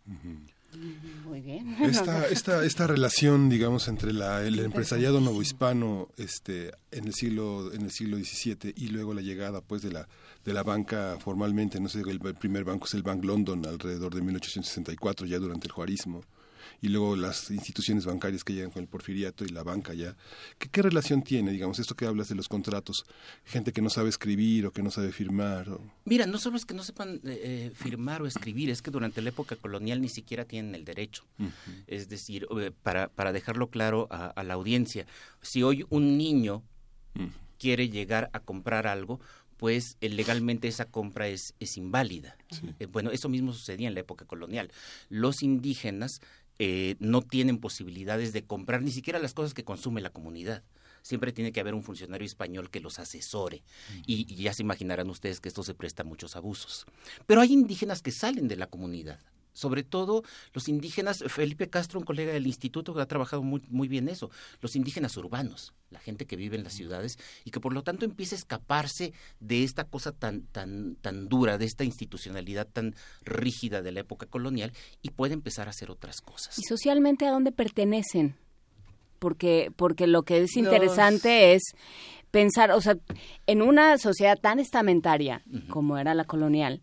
[0.08, 0.56] Uh -huh.
[1.26, 1.76] Muy bien.
[1.84, 7.84] Esta, esta, esta relación, digamos, entre la, el empresariado novohispano este, en el siglo en
[7.84, 10.08] el siglo XVII y luego la llegada, pues, de la
[10.44, 14.14] de la banca formalmente, no sé, el, el primer banco es el Bank London alrededor
[14.14, 16.24] de 1864, ya durante el juarismo
[16.82, 20.16] y luego las instituciones bancarias que llegan con el porfiriato y la banca ya.
[20.58, 23.06] ¿Qué, qué relación tiene, digamos, esto que hablas de los contratos?
[23.44, 25.70] Gente que no sabe escribir o que no sabe firmar.
[25.70, 25.82] O...
[26.06, 29.30] Mira, no solo es que no sepan eh, firmar o escribir, es que durante la
[29.30, 31.26] época colonial ni siquiera tienen el derecho.
[31.40, 31.84] Uh -huh.
[31.88, 35.06] Es decir, eh, para, para dejarlo claro a, a, la audiencia,
[35.42, 36.64] si hoy un niño
[37.16, 37.32] uh -huh.
[37.58, 39.20] quiere llegar a comprar algo,
[39.58, 42.38] pues eh, legalmente esa compra es, es inválida.
[42.52, 42.62] Sí.
[42.80, 44.72] Eh, bueno, eso mismo sucedía en la época colonial.
[45.10, 46.20] Los indígenas
[46.60, 50.64] eh, no tienen posibilidades de comprar ni siquiera las cosas que consume la comunidad.
[51.02, 53.64] Siempre tiene que haber un funcionario español que los asesore.
[54.08, 56.86] Y, y, ya se imaginarán ustedes que esto se presta a muchos abusos.
[57.28, 59.20] Pero hay indígenas que salen de la comunidad.
[59.56, 63.88] Sobre todo los indígenas, Felipe Castro, un colega del instituto que ha trabajado muy, muy
[63.88, 64.30] bien eso,
[64.60, 68.04] los indígenas urbanos, la gente que vive en las ciudades y que por lo tanto
[68.04, 73.82] empieza a escaparse de esta cosa tan, tan, tan dura, de esta institucionalidad tan rígida
[73.82, 76.60] de la época colonial y puede empezar a hacer otras cosas.
[76.60, 78.36] ¿Y socialmente a dónde pertenecen?
[79.20, 81.56] Porque, porque lo que es interesante Los...
[81.56, 81.64] es
[82.32, 82.98] pensar, o sea,
[83.48, 85.68] en una sociedad tan estamentaria uh -huh.
[85.70, 86.82] como era la colonial,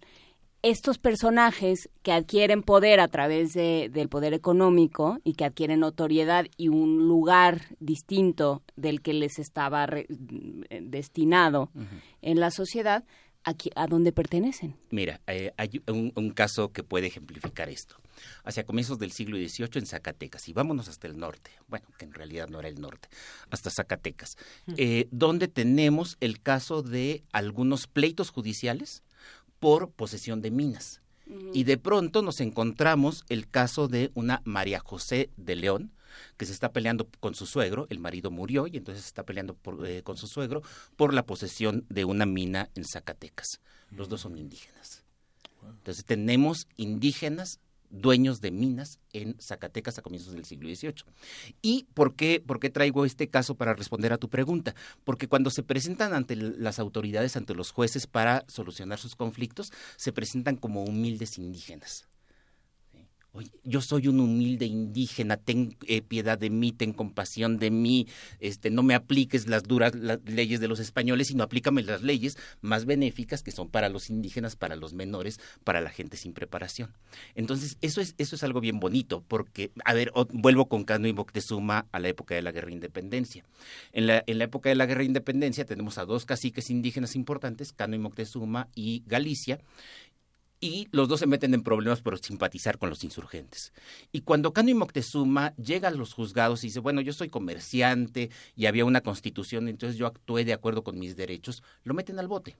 [0.62, 6.46] estos personajes que adquieren poder a través de, del poder económico y que adquieren notoriedad
[6.56, 12.02] y un lugar distinto del que les estaba re, destinado uh -huh.
[12.22, 13.04] en la sociedad,
[13.42, 14.76] aquí, ¿a dónde pertenecen?
[14.90, 17.96] Mira, eh, hay un, un, caso que puede ejemplificar esto.
[18.44, 22.12] Hacia comienzos del siglo XVIII en Zacatecas, y vámonos hasta el norte, bueno, que en
[22.12, 23.08] realidad no era el norte,
[23.50, 24.36] hasta Zacatecas,
[24.66, 24.74] uh -huh.
[24.78, 29.02] eh, donde tenemos el caso de algunos pleitos judiciales
[29.62, 31.00] por posesión de minas.
[31.28, 31.50] Uh -huh.
[31.54, 35.92] Y de pronto nos encontramos el caso de una María José de León,
[36.36, 39.54] que se está peleando con su suegro, el marido murió y entonces se está peleando
[39.54, 40.62] por, eh, con su suegro
[40.96, 43.60] por la posesión de una mina en Zacatecas.
[43.90, 45.04] Los dos son indígenas.
[45.62, 47.60] Entonces tenemos indígenas
[47.92, 51.04] dueños de minas en Zacatecas a comienzos del siglo XVIII.
[51.60, 54.74] ¿Y por qué, por qué traigo este caso para responder a tu pregunta?
[55.04, 60.12] Porque cuando se presentan ante las autoridades, ante los jueces para solucionar sus conflictos, se
[60.12, 62.08] presentan como humildes indígenas.
[63.34, 68.06] Oye, yo soy un humilde indígena, ten eh, piedad de mí, ten compasión de mí,
[68.40, 69.94] este, no me apliques las duras
[70.26, 74.54] leyes de los españoles, sino aplícame las leyes más benéficas que son para los indígenas,
[74.54, 76.92] para los menores, para la gente sin preparación.
[77.34, 81.14] Entonces, eso es, eso es algo bien bonito, porque, a ver, vuelvo con Cano y
[81.14, 83.46] Moctezuma a la época de la Guerra de Independencia.
[83.92, 87.16] En la, en la época de la Guerra de Independencia tenemos a dos caciques indígenas
[87.16, 89.58] importantes, Cano y Moctezuma y Galicia,
[90.62, 93.72] y los dos se meten en problemas por simpatizar con los insurgentes.
[94.12, 98.30] Y cuando Cano y Moctezuma llega a los juzgados y dice, bueno, yo soy comerciante
[98.54, 102.28] y había una constitución, entonces yo actué de acuerdo con mis derechos, lo meten al
[102.28, 102.56] bote.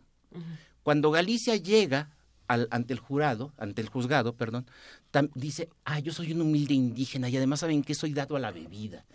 [0.82, 2.11] Cuando Galicia llega
[2.48, 4.66] al- ante el jurado, ante el juzgado, perdón,
[5.12, 8.40] tam- dice, ah, yo soy un humilde indígena y además saben que soy dado a
[8.40, 9.07] la bebida.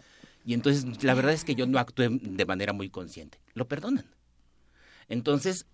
[0.46, 3.42] Y entonces la verdad es que yo no actué de manera muy consciente.
[3.54, 4.06] Lo perdonan.
[5.10, 5.66] Entonces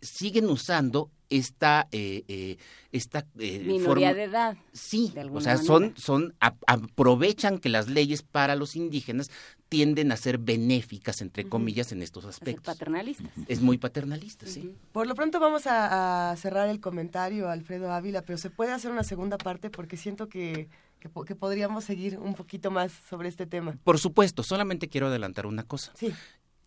[0.00, 2.56] siguen usando esta eh, eh,
[2.92, 4.56] esta eh, Minoría forma- de edad.
[4.72, 5.56] Sí, de o sea, manera.
[5.64, 9.30] son, son, a- aprovechan que las leyes para los indígenas
[9.68, 12.64] tienden a ser benéficas, entre comillas, en estos aspectos.
[12.64, 13.26] paternalistas.
[13.48, 14.74] Es muy paternalista, sí.
[14.92, 18.92] Por lo pronto vamos a, a cerrar el comentario, Alfredo Ávila, pero se puede hacer
[18.92, 20.68] una segunda parte porque siento que,
[21.00, 23.76] que, que podríamos seguir un poquito más sobre este tema.
[23.82, 25.90] Por supuesto, solamente quiero adelantar una cosa.
[25.96, 26.12] Sí.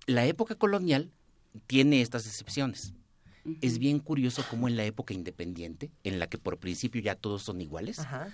[0.06, 1.12] La época colonial
[1.68, 2.94] tiene estas excepciones.
[3.62, 7.44] Es bien curioso cómo en la época independiente, en la que por principio ya todos
[7.44, 8.28] son iguales, Ajá.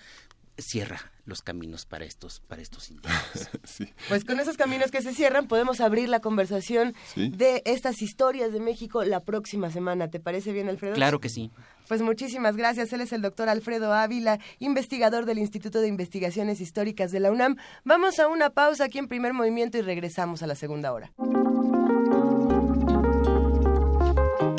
[0.57, 3.49] cierra los caminos para estos, para estos indígenas.
[3.65, 3.87] Sí.
[4.09, 7.29] Pues con esos caminos que se cierran podemos abrir la conversación Sí.
[7.29, 10.09] de estas historias de México la próxima semana.
[10.09, 10.93] ¿Te parece bien, Alfredo?
[10.95, 11.51] Claro que sí.
[11.87, 12.93] Pues muchísimas gracias.
[12.93, 17.57] Él es el doctor Alfredo Ávila, investigador del Instituto de Investigaciones Históricas de la UNAM.
[17.83, 21.11] Vamos a una pausa aquí en primer movimiento y regresamos a la segunda hora.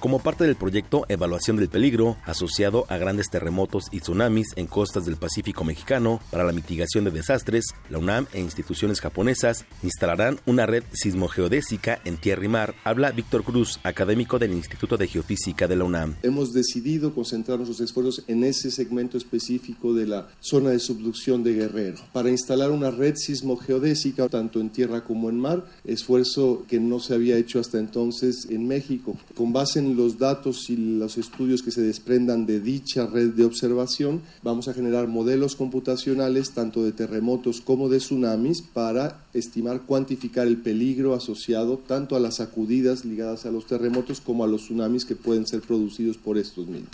[0.00, 5.04] Como parte del proyecto Evaluación del Peligro, asociado a grandes terremotos y tsunamis en costas
[5.04, 10.64] del Pacífico mexicano para la mitigación de desastres, la UNAM e instituciones japonesas instalarán una
[10.64, 15.76] red sismogeodésica en tierra y mar, habla Víctor Cruz, académico del Instituto de Geofísica de
[15.76, 16.16] la UNAM.
[16.22, 21.52] Hemos decidido concentrar nuestros esfuerzos en ese segmento específico de la zona de subducción de
[21.52, 27.00] Guerrero para instalar una red sismogeodésica tanto en tierra como en mar, esfuerzo que no
[27.00, 29.18] se había hecho hasta entonces en México.
[29.34, 33.44] Con base en los datos y los estudios que se desprendan de dicha red de
[33.44, 40.46] observación, vamos a generar modelos computacionales tanto de terremotos como de tsunamis para estimar, cuantificar
[40.46, 45.04] el peligro asociado tanto a las sacudidas ligadas a los terremotos como a los tsunamis
[45.04, 46.90] que pueden ser producidos por estos mismos.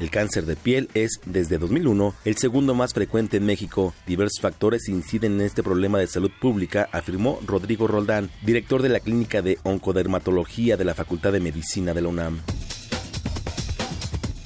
[0.00, 3.94] El cáncer de piel es, desde 2001, el segundo más frecuente en México.
[4.06, 9.00] Diversos factores inciden en este problema de salud pública, afirmó Rodrigo Roldán, director de la
[9.00, 12.40] Clínica de Oncodermatología de la Facultad de Medicina de la UNAM.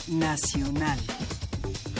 [0.09, 0.99] Nacional.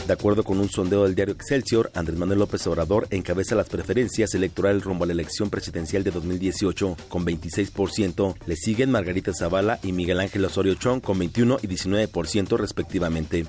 [0.09, 4.33] De acuerdo con un sondeo del diario Excelsior, Andrés Manuel López Obrador encabeza las preferencias
[4.33, 8.35] electorales rumbo a la elección presidencial de 2018 con 26%.
[8.47, 13.45] Le siguen Margarita Zavala y Miguel Ángel Osorio Chong con 21 y 19% respectivamente.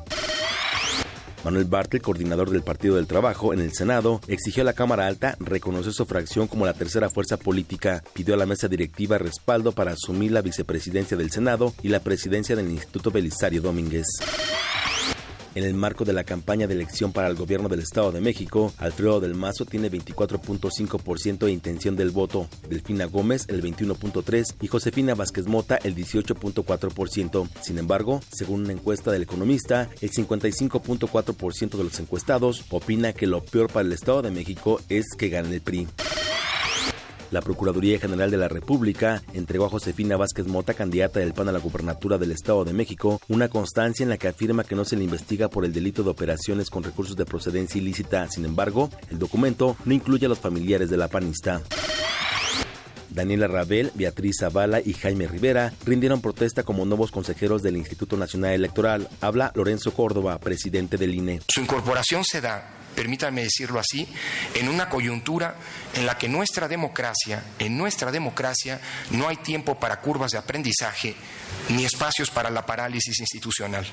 [1.43, 5.39] Manuel Bartlett, coordinador del Partido del Trabajo en el Senado, exigió a la Cámara Alta
[5.41, 9.93] reconocer su fracción como la tercera fuerza política, pidió a la mesa directiva respaldo para
[9.93, 14.05] asumir la vicepresidencia del Senado y la presidencia del Instituto Belisario Domínguez.
[15.55, 18.73] En el marco de la campaña de elección para el gobierno del Estado de México,
[18.79, 25.15] Alfredo del Mazo tiene 24.5% de intención del voto, Delfina Gómez el 21.3% y Josefina
[25.15, 27.49] Vázquez Mota el 18.4%.
[27.61, 33.43] Sin embargo, según una encuesta del economista, el 55.4% de los encuestados opina que lo
[33.43, 35.89] peor para el Estado de México es que gane el PRI.
[37.31, 41.53] La Procuraduría General de la República entregó a Josefina Vázquez Mota, candidata del PAN a
[41.53, 44.97] la gubernatura del Estado de México, una constancia en la que afirma que no se
[44.97, 48.29] le investiga por el delito de operaciones con recursos de procedencia ilícita.
[48.29, 51.63] Sin embargo, el documento no incluye a los familiares de la panista.
[53.11, 58.53] Daniela Rabel, Beatriz Zavala y Jaime Rivera rindieron protesta como nuevos consejeros del Instituto Nacional
[58.53, 59.09] Electoral.
[59.21, 61.41] Habla Lorenzo Córdoba, presidente del INE.
[61.49, 64.07] Su incorporación se da, permítanme decirlo así,
[64.53, 65.57] en una coyuntura
[65.95, 68.79] en la que nuestra democracia, en nuestra democracia
[69.13, 71.17] no hay tiempo para curvas de aprendizaje
[71.71, 73.87] ni espacios para la parálisis institucional.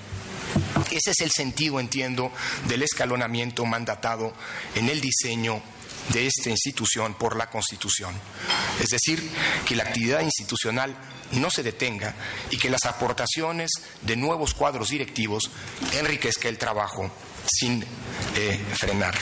[0.92, 2.34] Ese es el sentido, entiendo,
[2.68, 4.34] del escalonamiento mandatado
[4.76, 5.62] en el diseño
[6.10, 8.14] de esta institución por la Constitución.
[8.82, 9.24] Es decir,
[9.66, 10.98] que la actividad institucional
[11.32, 12.14] no se detenga
[12.52, 15.50] y que las aportaciones de nuevos cuadros directivos
[15.94, 17.10] enriquezca el trabajo
[17.48, 19.16] sin eh, frenar.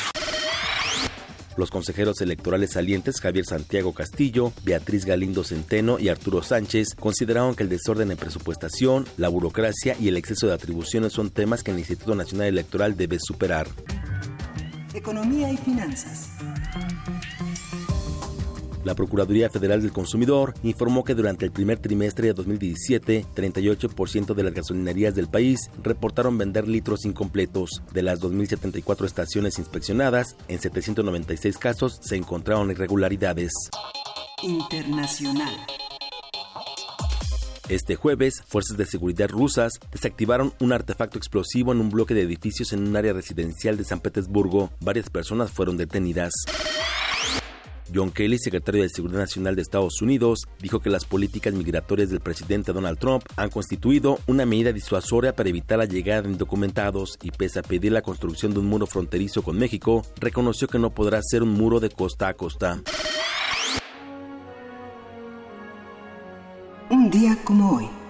[1.57, 7.63] Los consejeros electorales salientes Javier Santiago Castillo, Beatriz Galindo Centeno y Arturo Sánchez consideraron que
[7.63, 11.79] el desorden en presupuestación, la burocracia y el exceso de atribuciones son temas que el
[11.79, 13.67] Instituto Nacional Electoral debe superar.
[14.93, 16.29] Economía y finanzas.
[18.85, 24.43] La Procuraduría Federal del Consumidor informó que durante el primer trimestre de 2017, 38% de
[24.43, 27.81] las gasolinerías del país reportaron vender litros incompletos.
[27.91, 33.51] De las 2.074 estaciones inspeccionadas, en 796 casos se encontraron irregularidades.
[34.43, 35.55] Internacional.
[37.67, 42.71] Este jueves, fuerzas de seguridad rusas desactivaron un artefacto explosivo en un bloque de edificios
[42.71, 44.69] en un área residencial de San Petersburgo.
[44.79, 46.31] Varias personas fueron detenidas.
[47.93, 52.19] John Kelly, secretario de Seguridad Nacional de Estados Unidos, dijo que las políticas migratorias del
[52.19, 57.31] presidente Donald Trump han constituido una medida disuasoria para evitar la llegada de indocumentados y
[57.31, 61.21] pese a pedir la construcción de un muro fronterizo con México, reconoció que no podrá
[61.21, 62.81] ser un muro de costa a costa.
[66.89, 68.04] Un día como hoy.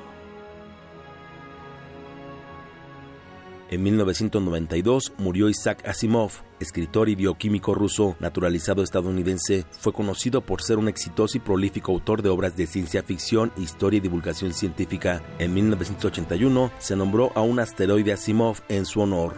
[3.69, 9.65] En 1992 murió Isaac Asimov, escritor y bioquímico ruso naturalizado estadounidense.
[9.79, 13.97] Fue conocido por ser un exitoso y prolífico autor de obras de ciencia ficción, historia
[13.97, 15.23] y divulgación científica.
[15.39, 19.33] En 1981 se nombró a un asteroide Asimov en su honor.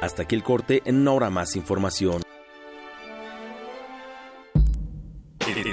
[0.00, 2.22] Hasta aquí el corte, en una hora más información.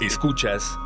[0.04, 0.78] Escuchas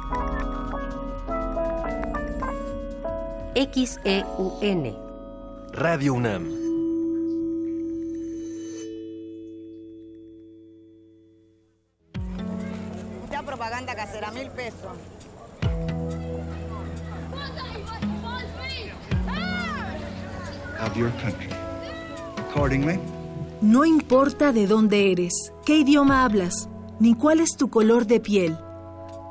[3.56, 4.95] XEUN.
[5.74, 6.49] Radio UNAM.
[13.32, 14.97] Ya propaganda casera, mil pesos.
[20.86, 21.49] of your country.
[22.49, 22.99] Accordingly,
[23.62, 26.68] No importa de dónde eres, qué idioma hablas,
[26.99, 28.58] ni cuál es tu color de piel.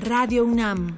[0.00, 0.96] Radio UNAM.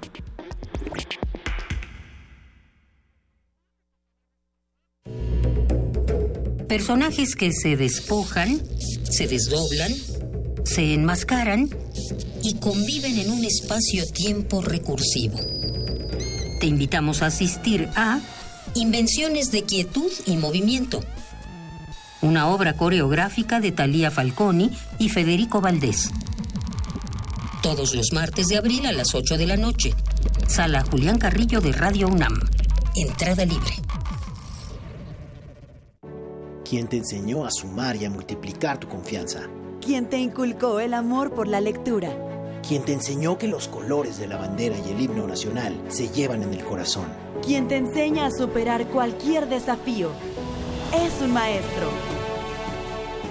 [6.68, 8.62] Personajes que se despojan,
[9.10, 9.92] se desdoblan,
[10.64, 11.68] se enmascaran
[12.44, 15.38] y conviven en un espacio-tiempo recursivo.
[16.60, 18.20] Te invitamos a asistir a
[18.74, 21.02] Invenciones de Quietud y Movimiento,
[22.20, 26.10] una obra coreográfica de Thalía Falconi y Federico Valdés.
[27.62, 29.94] Todos los martes de abril a las 8 de la noche.
[30.48, 32.40] Sala Julián Carrillo de Radio UNAM.
[32.96, 33.70] Entrada libre.
[36.68, 39.42] ¿Quién te enseñó a sumar y a multiplicar tu confianza?
[39.80, 42.10] ¿Quién te inculcó el amor por la lectura?
[42.66, 46.42] ¿Quién te enseñó que los colores de la bandera y el himno nacional se llevan
[46.42, 47.06] en el corazón?
[47.46, 50.10] ¿Quién te enseña a superar cualquier desafío?
[50.92, 51.90] Es un maestro.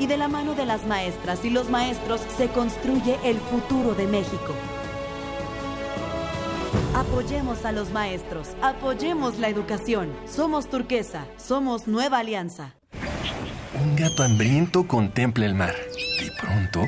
[0.02, 4.08] Y de la mano de las maestras y los maestros se construye el futuro de
[4.08, 4.56] México.
[6.96, 10.10] Apoyemos a los maestros, apoyemos la educación.
[10.26, 12.74] Somos turquesa, somos nueva alianza.
[13.80, 15.76] Un gato hambriento contempla el mar.
[16.20, 16.82] De pronto,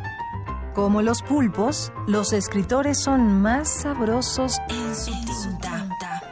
[0.73, 5.11] Como los pulpos, los escritores son más sabrosos en su
[5.59, 6.23] tinta.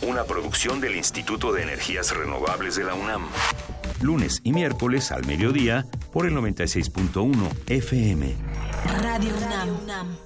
[0.00, 3.22] Una producción del Instituto de Energías Renovables de la UNAM.
[4.00, 7.34] Lunes y miércoles al mediodía por el 96.1
[7.66, 8.34] FM.
[9.02, 9.34] Radio
[9.84, 10.16] UNAM.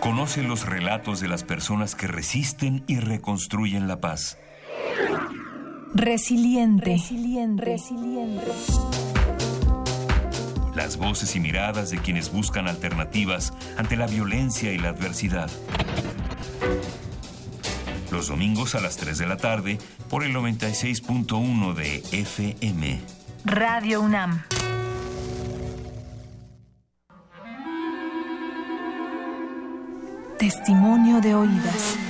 [0.00, 4.36] Conoce los relatos de las personas que resisten y reconstruyen la paz.
[5.94, 6.96] Resiliente.
[7.56, 8.46] Resiliente.
[10.74, 15.50] Las voces y miradas de quienes buscan alternativas ante la violencia y la adversidad.
[18.12, 19.78] Los domingos a las 3 de la tarde
[20.08, 23.00] por el 96.1 de FM.
[23.44, 24.42] Radio UNAM.
[30.38, 32.09] Testimonio de oídas.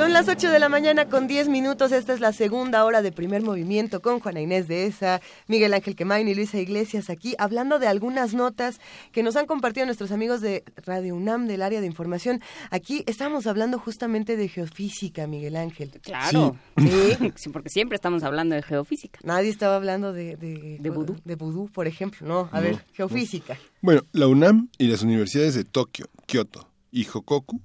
[0.00, 1.92] Son las 8 de la mañana con 10 minutos.
[1.92, 5.94] Esta es la segunda hora de primer movimiento con Juana Inés de Esa, Miguel Ángel
[5.94, 8.80] Quemain y Luisa Iglesias aquí, hablando de algunas notas
[9.12, 12.40] que nos han compartido nuestros amigos de Radio UNAM del área de información.
[12.70, 15.90] Aquí estamos hablando justamente de geofísica, Miguel Ángel.
[16.00, 17.18] Claro, sí.
[17.36, 19.20] sí, porque siempre estamos hablando de geofísica.
[19.22, 20.38] Nadie estaba hablando de...
[20.38, 21.18] De, de vudú.
[21.26, 22.48] De vudú, por ejemplo, ¿no?
[22.52, 23.58] A ver, geofísica.
[23.82, 27.60] Bueno, la UNAM y las universidades de Tokio, Kioto y Hokoku.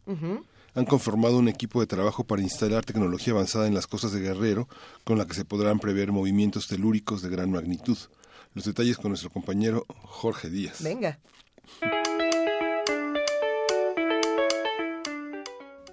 [0.75, 4.67] Han conformado un equipo de trabajo para instalar tecnología avanzada en las costas de Guerrero,
[5.05, 7.97] con la que se podrán prever movimientos telúricos de gran magnitud.
[8.53, 10.83] Los detalles con nuestro compañero Jorge Díaz.
[10.83, 11.19] Venga.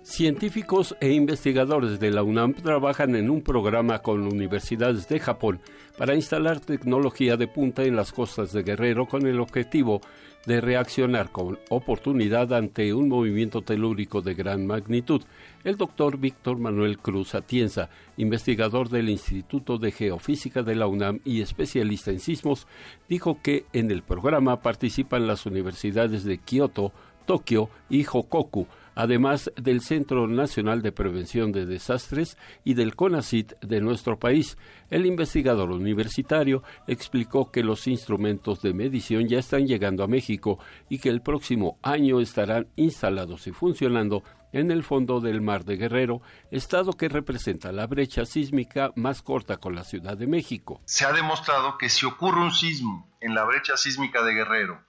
[0.03, 5.61] Científicos e investigadores de la UNAM trabajan en un programa con universidades de Japón
[5.97, 10.03] para instalar tecnología de punta en las costas de Guerrero con el objetivo
[10.47, 15.23] de reaccionar con oportunidad ante un movimiento telúrico de gran magnitud.
[15.65, 21.41] El doctor Víctor Manuel Cruz Atienza, investigador del Instituto de Geofísica de la UNAM y
[21.41, 22.67] especialista en sismos,
[23.09, 26.93] dijo que en el programa participan las universidades de Kioto,
[27.25, 33.81] Tokio y Hokoku, además del Centro Nacional de Prevención de Desastres y del CONACIT de
[33.81, 34.57] nuestro país.
[34.91, 40.99] El investigador universitario explicó que los instrumentos de medición ya están llegando a México y
[40.99, 44.23] que el próximo año estarán instalados y funcionando
[44.53, 46.21] en el fondo del Mar de Guerrero,
[46.51, 50.81] estado que representa la brecha sísmica más corta con la Ciudad de México.
[50.85, 54.85] Se ha demostrado que si ocurre un sismo en la brecha sísmica de Guerrero,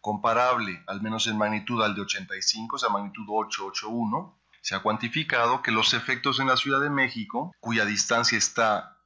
[0.00, 5.62] comparable, al menos en magnitud al de 85, o sea, magnitud 881, se ha cuantificado
[5.62, 8.96] que los efectos en la Ciudad de México, cuya distancia está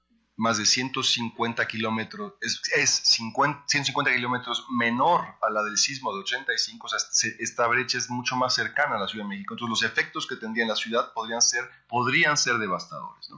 [0.41, 2.63] más de 150 kilómetros, es,
[3.05, 6.99] 150 kilómetros menor a la del sismo de 85, o sea,
[7.41, 9.53] esta brecha es mucho más cercana a la Ciudad de México.
[9.53, 13.29] Entonces, los efectos que tendría en la ciudad podrían ser, podrían ser devastadores.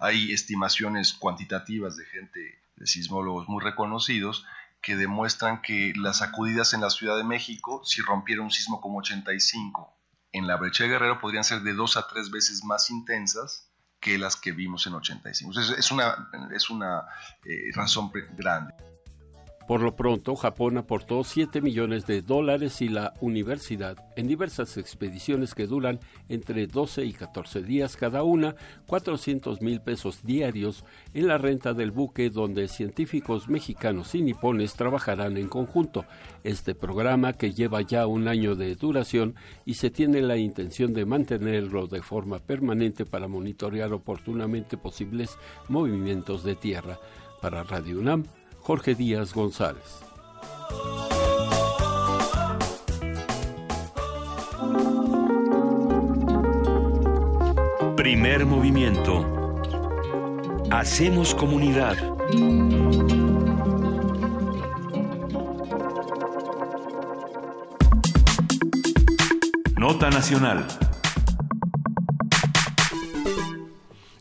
[0.00, 4.44] Hay estimaciones cuantitativas de gente, de sismólogos muy reconocidos,
[4.80, 8.98] que demuestran que las sacudidas en la Ciudad de México, si rompiera un sismo como
[8.98, 9.94] 85
[10.32, 13.70] en la brecha de Guerrero, podrían ser de dos a tres veces más intensas
[14.00, 15.60] que las que vimos en 85.
[15.60, 17.04] Es, es una, es una
[17.44, 18.74] eh, razón grande.
[19.68, 25.54] Por lo pronto, Japón aportó 7 millones de dólares y la universidad en diversas expediciones
[25.54, 26.00] que duran
[26.30, 28.56] entre 12 y 14 días cada una,
[28.86, 35.36] 400 mil pesos diarios en la renta del buque donde científicos mexicanos y nipones trabajarán
[35.36, 36.06] en conjunto.
[36.44, 39.34] Este programa, que lleva ya un año de duración
[39.66, 45.36] y se tiene la intención de mantenerlo de forma permanente para monitorear oportunamente posibles
[45.68, 46.98] movimientos de tierra.
[47.42, 48.24] Para Radio UNAM,
[48.68, 50.00] Jorge Díaz González.
[57.96, 59.24] Primer movimiento.
[60.70, 61.96] Hacemos comunidad.
[69.78, 70.66] Nota Nacional.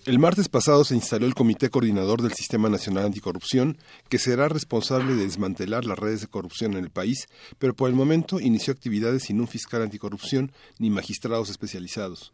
[0.07, 3.77] El martes pasado se instaló el Comité Coordinador del Sistema Nacional Anticorrupción,
[4.07, 7.27] que será responsable de desmantelar las redes de corrupción en el país,
[7.59, 12.31] pero por el momento inició actividades sin un fiscal anticorrupción ni magistrados especializados.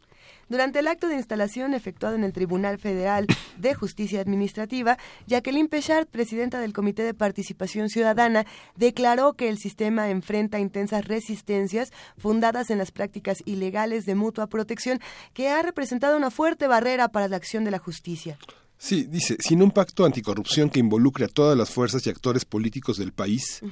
[0.48, 3.26] Durante el acto de instalación efectuado en el Tribunal Federal
[3.58, 8.44] de Justicia Administrativa, Jacqueline Pechard, presidenta del Comité de Participación Ciudadana,
[8.76, 15.00] declaró que el sistema enfrenta intensas resistencias fundadas en las prácticas ilegales de mutua protección
[15.32, 18.38] que ha representado una fuerte barrera para la acción de la justicia.
[18.76, 22.98] Sí, dice, sin un pacto anticorrupción que involucre a todas las fuerzas y actores políticos
[22.98, 23.62] del país,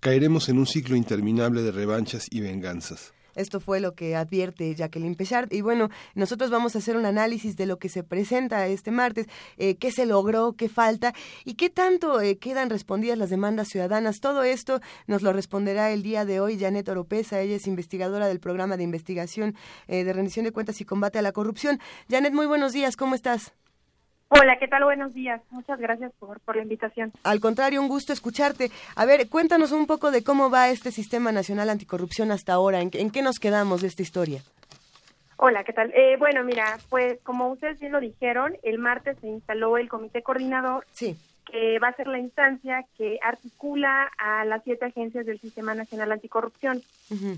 [0.00, 3.12] caeremos en un ciclo interminable de revanchas y venganzas.
[3.34, 5.52] Esto fue lo que advierte Jacqueline Pechard.
[5.52, 9.26] Y bueno, nosotros vamos a hacer un análisis de lo que se presenta este martes,
[9.56, 11.14] eh, qué se logró, qué falta
[11.44, 14.20] y qué tanto eh, quedan respondidas las demandas ciudadanas.
[14.20, 17.40] Todo esto nos lo responderá el día de hoy Janet Oropesa.
[17.40, 19.54] Ella es investigadora del programa de investigación
[19.88, 21.80] eh, de rendición de cuentas y combate a la corrupción.
[22.08, 22.96] Janet, muy buenos días.
[22.96, 23.52] ¿Cómo estás?
[24.28, 24.84] Hola, ¿qué tal?
[24.84, 25.40] Buenos días.
[25.50, 27.12] Muchas gracias por, por la invitación.
[27.22, 28.70] Al contrario, un gusto escucharte.
[28.96, 32.80] A ver, cuéntanos un poco de cómo va este Sistema Nacional Anticorrupción hasta ahora.
[32.80, 34.40] ¿En, qué nos quedamos de esta historia?
[35.36, 35.92] Hola, ¿qué tal?
[35.94, 40.22] Eh, bueno, mira, pues como ustedes bien lo dijeron, el martes se instaló el comité
[40.22, 40.84] coordinador.
[40.92, 41.16] Sí
[41.50, 46.12] que va a ser la instancia que articula a las siete agencias del Sistema Nacional
[46.12, 46.82] Anticorrupción.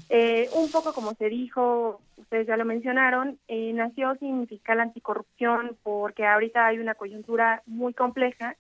[0.08, 5.76] Eh, un poco como se dijo, ustedes ya lo mencionaron, eh, nació sin fiscal anticorrupción
[5.82, 8.56] porque ahorita hay una coyuntura muy compleja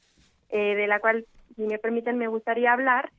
[0.50, 3.10] eh, de la cual, si me permiten, me gustaría hablar,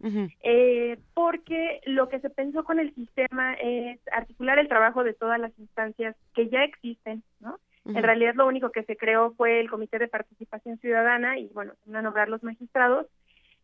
[1.14, 5.58] porque lo que se pensó con el sistema es articular el trabajo de todas las
[5.58, 7.58] instancias que ya existen, ¿no?
[7.88, 11.74] En realidad lo único que se creó fue el Comité de Participación Ciudadana y bueno,
[11.86, 13.08] van a nombrar los magistrados,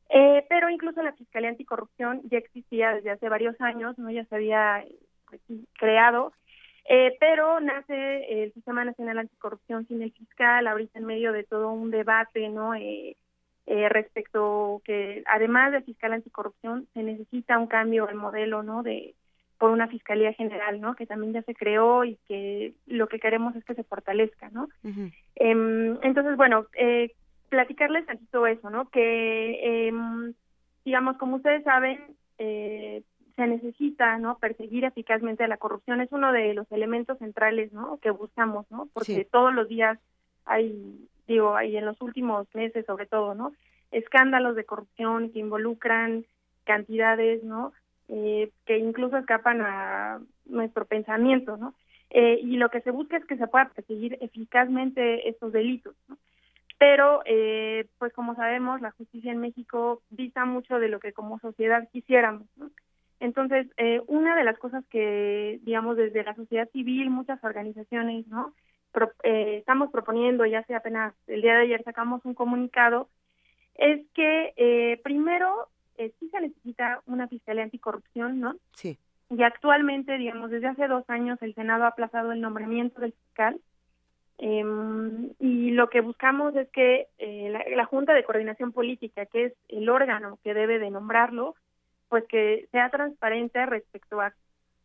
[0.09, 4.35] eh, pero incluso la Fiscalía Anticorrupción ya existía desde hace varios años, no ya se
[4.35, 4.83] había
[5.29, 5.41] pues,
[5.77, 6.33] creado,
[6.85, 11.71] eh, pero nace el Sistema Nacional Anticorrupción sin el fiscal, ahorita en medio de todo
[11.71, 12.75] un debate, ¿no?
[12.75, 13.15] Eh,
[13.65, 18.83] eh, respecto que además de fiscal anticorrupción se necesita un cambio en modelo, ¿no?
[18.83, 19.15] De
[19.63, 20.93] por una fiscalía general, ¿no?
[20.93, 24.67] Que también ya se creó y que lo que queremos es que se fortalezca, ¿no?
[25.35, 27.13] Em, entonces, bueno, eh,
[27.47, 28.89] platicarles todo eso, ¿no?
[28.89, 30.33] Que, em,
[30.83, 31.97] digamos, como ustedes saben,
[32.39, 33.03] eh,
[33.37, 34.37] se necesita, ¿no?
[34.37, 37.99] Perseguir eficazmente la corrupción es uno de los elementos centrales, ¿no?
[38.01, 38.89] Que buscamos, ¿no?
[38.91, 39.97] Porque todos los días
[40.43, 43.53] hay, digo, hay en los últimos meses sobre todo, ¿no?
[43.91, 46.25] Escándalos de corrupción que involucran
[46.65, 47.71] cantidades, ¿no?
[48.09, 51.73] Eh, que incluso escapan a nuestro pensamiento, ¿no?
[52.09, 56.17] Eh, y lo que se busca es que se pueda perseguir eficazmente estos delitos, ¿no?
[56.77, 61.39] Pero, eh, pues como sabemos, la justicia en México dista mucho de lo que como
[61.39, 62.71] sociedad quisiéramos, ¿no?
[63.21, 63.67] Entonces,
[64.07, 68.53] una de las cosas que, digamos, desde la sociedad civil, muchas organizaciones, ¿no?
[69.23, 73.07] estamos proponiendo, ya sea apenas el día de ayer sacamos un comunicado,
[73.75, 75.69] es que primero
[76.05, 78.55] eh, sí se necesita una fiscalía anticorrupción, ¿no?
[78.73, 78.97] Sí.
[79.29, 83.59] Y actualmente, digamos, desde hace dos años el Senado ha aplazado el nombramiento del fiscal
[84.37, 89.53] em, y lo que buscamos es que eh, la, Junta de Coordinación Política, que es
[89.69, 91.55] el órgano que debe de nombrarlo,
[92.09, 94.33] pues que sea transparente respecto a,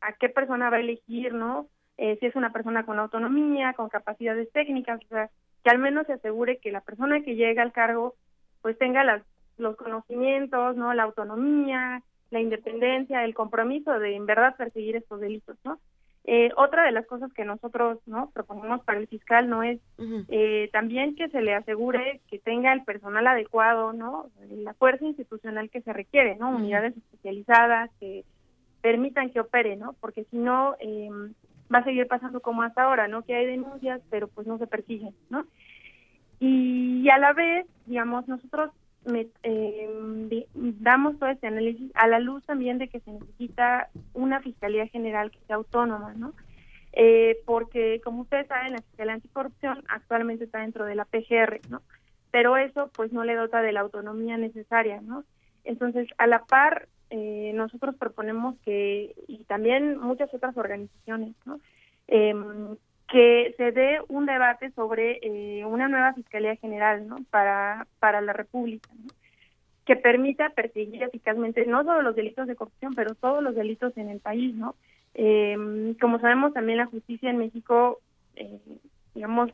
[0.00, 1.66] a qué persona va a elegir, ¿no?
[1.98, 5.30] Eh, si es una persona con autonomía, con capacidades técnicas, o sea,
[5.64, 8.14] que al menos se asegure que la persona que llega al cargo
[8.62, 9.22] pues tenga las,
[9.58, 10.94] los conocimientos, ¿no?
[10.94, 15.78] La autonomía, la independencia, el compromiso de en verdad perseguir estos delitos, ¿no?
[16.30, 19.80] Eh, otra de las cosas que nosotros no proponemos para el fiscal no es
[20.28, 25.70] eh, también que se le asegure que tenga el personal adecuado, no, la fuerza institucional
[25.70, 28.26] que se requiere, no, unidades especializadas que
[28.82, 31.08] permitan que opere, no, porque si no eh,
[31.74, 34.66] va a seguir pasando como hasta ahora, no, que hay denuncias pero pues no se
[34.66, 35.46] persiguen, no,
[36.40, 38.70] y a la vez, digamos, nosotros
[39.04, 44.40] me, eh, damos todo este análisis a la luz también de que se necesita una
[44.40, 46.34] Fiscalía General que sea autónoma, ¿no?
[46.92, 51.82] Eh, porque, como ustedes saben, la Fiscalía Anticorrupción actualmente está dentro de la PGR, ¿no?
[52.30, 55.24] Pero eso, pues, no le dota de la autonomía necesaria, ¿no?
[55.64, 61.60] Entonces, a la par, eh, nosotros proponemos que, y también muchas otras organizaciones, ¿no?
[63.12, 67.16] Eh, que se dé un debate sobre eh, una nueva Fiscalía General ¿no?
[67.30, 68.88] para, para la República,
[69.84, 74.10] que permita perseguir eficazmente no solo los delitos de corrupción, pero todos los delitos en
[74.10, 74.54] el país.
[74.54, 74.74] ¿no?
[75.14, 78.00] Eh, como sabemos, también la justicia en México,
[78.36, 78.60] eh,
[79.14, 79.50] digamos,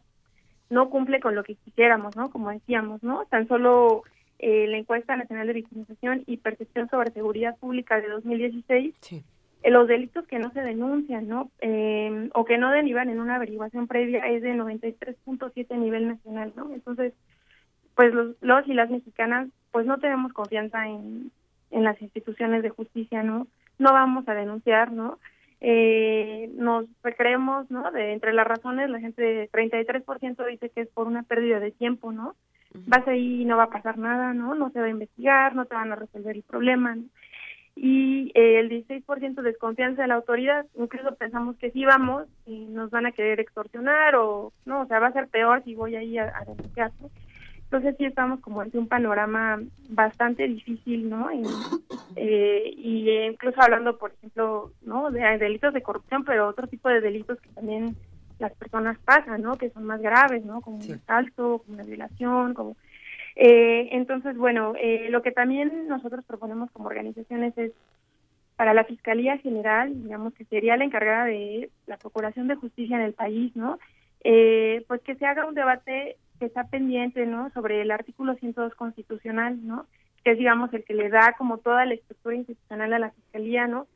[0.71, 2.31] no cumple con lo que quisiéramos, ¿no?
[2.31, 3.27] Como decíamos, ¿no?
[3.27, 4.03] Tan solo
[4.41, 9.34] la encuesta nacional de victimización y percepción sobre seguridad pública de 2016 sí eh,
[9.71, 11.51] los delitos que no se denuncian, ¿no?
[11.61, 16.53] Eh, o que no derivan en una averiguación previa es de 93.7 a nivel nacional,
[16.57, 16.73] ¿no?
[16.73, 17.15] Entonces,
[17.95, 21.31] pues los, los y las mexicanas, pues no tenemos confianza en,
[21.71, 23.47] en las instituciones de justicia, ¿no?
[23.79, 25.19] No vamos a denunciar, ¿no?
[25.61, 26.85] Eh, nos
[27.17, 27.91] creemos, ¿no?
[27.91, 32.13] De entre las razones, la gente, 33% dice que es por una pérdida de tiempo,
[32.13, 32.35] ¿no?
[32.87, 34.55] Vas ahí y no va a pasar nada, ¿no?
[34.55, 37.05] No se va a investigar, no te van a resolver el problema, ¿no?
[37.77, 40.67] Y eh, el 16% desconfianza de la autoridad.
[40.77, 45.01] Incluso pensamos que si vamos y nos van a querer extorsionar o no, o sea,
[45.01, 46.93] va a ser peor si voy ahí a, a denunciar.
[47.65, 51.33] Entonces sí estamos como ante un panorama bastante difícil, ¿no?
[51.33, 51.43] Y,
[52.15, 55.11] eh, y incluso hablando, por ejemplo, ¿no?
[55.11, 57.97] De, delitos de corrupción, pero otro tipo de delitos que también
[58.39, 59.57] las personas pasan, ¿no?
[59.57, 60.61] Que son más graves, ¿no?
[60.61, 62.77] Como un asalto, como una violación, como
[63.37, 67.73] eh, entonces, bueno, eh, lo que también nosotros proponemos como organizaciones es
[68.57, 73.03] para la Fiscalía General, digamos que sería la encargada de la Procuración de Justicia en
[73.03, 73.79] el país, ¿no?
[74.23, 77.51] Eh, pues que se haga un debate que está pendiente, ¿no?
[77.51, 79.87] Sobre el artículo 102 constitucional, ¿no?
[80.23, 83.67] Que es, digamos, el que le da como toda la estructura institucional a la Fiscalía,
[83.67, 83.89] ¿no?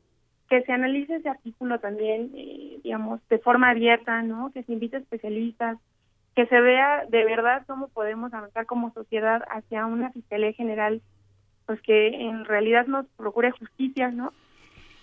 [0.49, 4.51] Que se analice ese artículo también, eh, digamos, de forma abierta, ¿no?
[4.51, 5.77] Que se invite especialistas,
[6.39, 11.01] que se vea de verdad cómo podemos avanzar como sociedad hacia una fiscalía general,
[11.65, 14.31] pues que en realidad nos procure justicia, ¿no?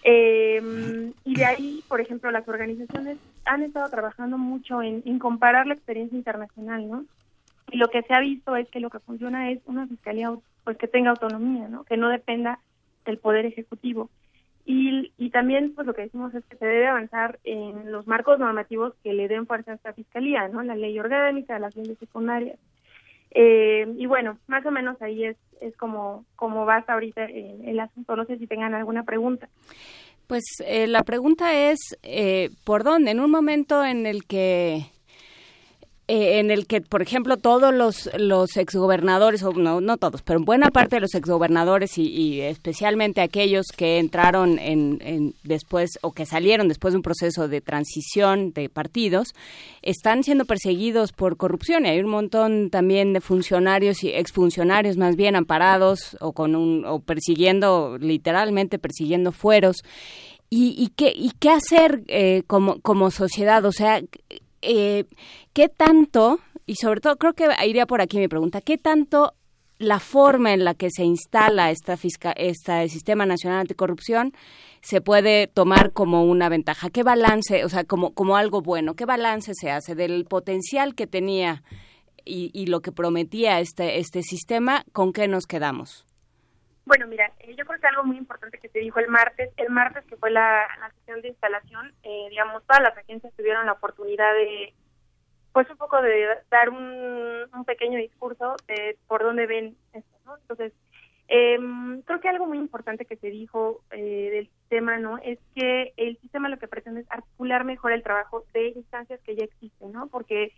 [0.03, 5.67] Eh, y de ahí, por ejemplo, las organizaciones han estado trabajando mucho en, en, comparar
[5.67, 7.05] la experiencia internacional, ¿no?
[7.71, 10.33] Y lo que se ha visto es que lo que funciona es una fiscalía
[10.65, 11.85] pues que tenga autonomía, ¿no?
[11.85, 12.61] Que no dependa
[13.05, 14.09] del poder ejecutivo.
[14.69, 18.41] Y, y también, pues lo que decimos es que se debe avanzar en los marcos
[18.41, 20.61] normativos que le den fuerza a esta fiscalía, ¿no?
[20.65, 22.59] La ley orgánica, las leyes secundarias.
[23.31, 27.65] Eh, y bueno, más o menos ahí es, es como, como va hasta ahorita el,
[27.65, 28.17] el asunto.
[28.17, 29.49] No sé si tengan alguna pregunta.
[30.27, 33.13] Pues eh, la pregunta es, eh, ¿por dónde?
[33.13, 34.87] En un momento en el que
[36.09, 40.39] eh, en el que, por ejemplo, todos los, los exgobernadores, o no, no todos, pero
[40.39, 46.13] buena parte de los exgobernadores y, y especialmente aquellos que entraron en, en, después o
[46.13, 49.35] que salieron después de un proceso de transición de partidos,
[49.83, 51.87] están siendo perseguidos por corrupción.
[51.87, 56.85] Y hay un montón también de funcionarios y exfuncionarios más bien amparados o con un
[56.85, 59.79] o persiguiendo literalmente persiguiendo fueros.
[60.51, 64.01] Y, y qué y qué hacer eh, como como sociedad, o sea
[64.67, 65.05] eh,
[65.53, 69.35] ¿qué tanto, y sobre todo creo que iría por aquí mi pregunta, ¿qué tanto
[69.79, 74.33] la forma en la que se instala esta fisca, este sistema nacional anticorrupción
[74.81, 76.91] se puede tomar como una ventaja.
[76.91, 81.07] ¿Qué balance, o sea, como, como algo bueno, qué balance se hace del potencial que
[81.07, 81.63] tenía
[82.25, 86.06] y, y lo que prometía este, este sistema, con qué nos quedamos?
[86.87, 89.71] Bueno, mira, eh, yo creo que algo muy importante que se dijo el martes, el
[89.71, 93.73] martes que fue la, la sesión de instalación, eh, digamos, todas las agencias tuvieron la
[93.73, 94.73] oportunidad de,
[95.53, 100.37] pues un poco de dar un, un pequeño discurso de por dónde ven esto, ¿no?
[100.37, 100.73] Entonces,
[101.29, 101.59] eh,
[102.05, 105.19] creo que algo muy importante que se dijo eh, del sistema, ¿no?
[105.19, 109.35] Es que el sistema lo que pretende es articular mejor el trabajo de instancias que
[109.35, 110.07] ya existen, ¿no?
[110.07, 110.53] Porque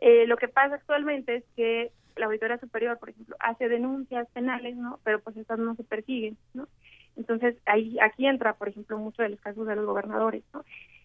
[0.00, 4.76] eh, lo que pasa actualmente es que la Auditoría Superior, por ejemplo, hace denuncias penales,
[4.76, 5.00] ¿no?
[5.04, 6.68] Pero pues estas no se persiguen, ¿no?
[7.16, 10.64] Entonces, ahí aquí entra, por ejemplo, mucho de los casos de los gobernadores, ¿no?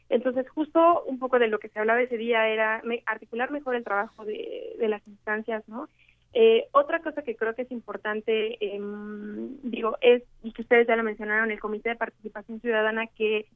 [0.09, 3.83] Entonces, justo un poco de lo que se hablaba ese día era articular mejor el
[3.83, 5.89] trabajo de, de las instancias, ¿no?
[6.33, 10.95] Eh, otra cosa que creo que es importante, em, digo, es, y que ustedes ya
[10.95, 13.47] lo mencionaron, el Comité de Participación Ciudadana, que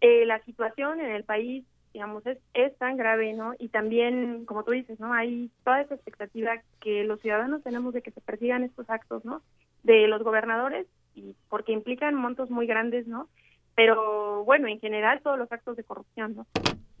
[0.00, 1.64] eh, la situación en el país,
[1.94, 3.54] digamos, es, es tan grave, ¿no?
[3.58, 5.14] Y también, como tú dices, ¿no?
[5.14, 9.42] Hay toda esa expectativa que los ciudadanos tenemos de que se persigan estos actos, ¿no?
[9.84, 13.28] De los gobernadores, y porque implican montos muy grandes, ¿no?
[13.76, 16.46] Pero, bueno, en general, todos los actos de corrupción, ¿no?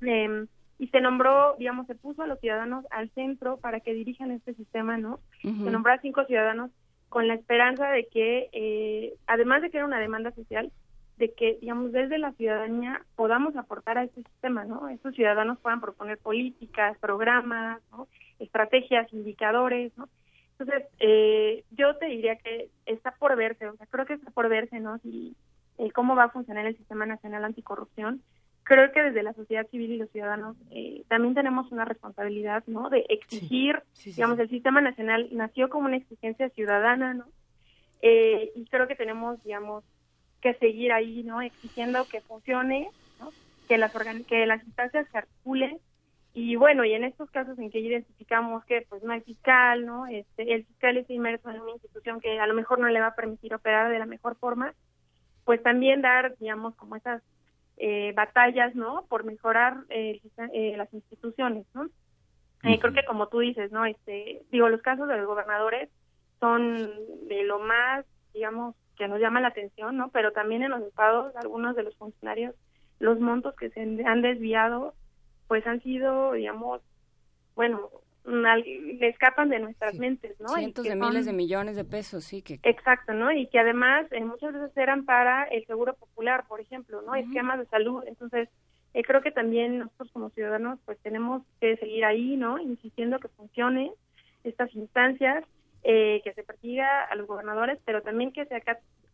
[0.06, 0.46] Eh,
[0.78, 4.54] y se nombró, digamos, se puso a los ciudadanos al centro para que dirijan este
[4.54, 5.18] sistema, ¿no?
[5.42, 6.70] Se nombró a cinco ciudadanos
[7.08, 10.70] con la esperanza de que, eh, además de que era una demanda social,
[11.16, 14.88] de que, digamos, desde la ciudadanía podamos aportar a este sistema, ¿no?
[14.88, 18.08] Estos ciudadanos puedan proponer políticas, programas, ¿no?
[18.38, 20.08] estrategias, indicadores, ¿no?
[20.58, 24.48] Entonces, eh, yo te diría que está por verse, o sea, creo que está por
[24.48, 24.98] verse, ¿no?
[24.98, 25.36] Si,
[25.78, 28.22] eh, cómo va a funcionar el Sistema Nacional Anticorrupción
[28.64, 32.90] creo que desde la sociedad civil y los ciudadanos eh, también tenemos una responsabilidad, ¿no?
[32.90, 37.26] De exigir, digamos, el sistema nacional nació como una exigencia ciudadana, ¿no?
[38.00, 39.84] Eh, y creo que tenemos, digamos,
[40.44, 41.40] que seguir ahí, ¿no?
[41.40, 43.32] Exigiendo que funcione, ¿no?
[43.66, 43.92] Que las
[44.28, 45.80] que las instancias se articulen
[46.34, 50.06] y bueno, y en estos casos en que identificamos que pues no hay fiscal, ¿no?
[50.06, 53.06] Este, el fiscal es inmerso en una institución que a lo mejor no le va
[53.06, 54.74] a permitir operar de la mejor forma,
[55.44, 57.22] pues también dar, digamos, como esas
[57.78, 59.06] eh, batallas, ¿no?
[59.08, 60.20] Por mejorar eh,
[60.52, 61.88] eh, las instituciones, ¿no?
[62.60, 63.86] Creo que como tú dices, ¿no?
[63.86, 65.88] Este, digo, los casos de los gobernadores
[66.38, 66.90] son
[67.28, 68.04] de lo más,
[68.34, 70.08] digamos, que nos llama la atención, ¿no?
[70.10, 72.54] Pero también en los estados, algunos de los funcionarios,
[72.98, 74.94] los montos que se han desviado,
[75.48, 76.80] pues han sido, digamos,
[77.54, 77.90] bueno,
[78.24, 80.48] le escapan de nuestras mentes, ¿no?
[80.48, 82.42] Cientos de miles de millones de pesos, sí.
[82.42, 83.30] que Exacto, ¿no?
[83.30, 87.14] Y que además eh, muchas veces eran para el seguro popular, por ejemplo, ¿no?
[87.14, 88.02] Esquemas de salud.
[88.06, 88.48] Entonces,
[88.94, 92.58] eh, creo que también nosotros como ciudadanos, pues tenemos que seguir ahí, ¿no?
[92.58, 93.92] Insistiendo que funcione
[94.42, 95.44] estas instancias,
[95.84, 98.62] eh, que se persiga a los gobernadores, pero también que se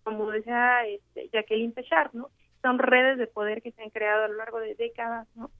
[0.02, 2.30] como decía este, Jacqueline Pechard, ¿no?
[2.62, 5.50] Son redes de poder que se han creado a lo largo de décadas, ¿no?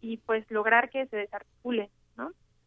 [0.00, 1.90] y pues lograr que se desarticule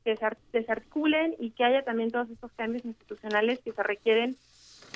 [0.03, 4.35] que se desarticulen y que haya también todos estos cambios institucionales que se requieren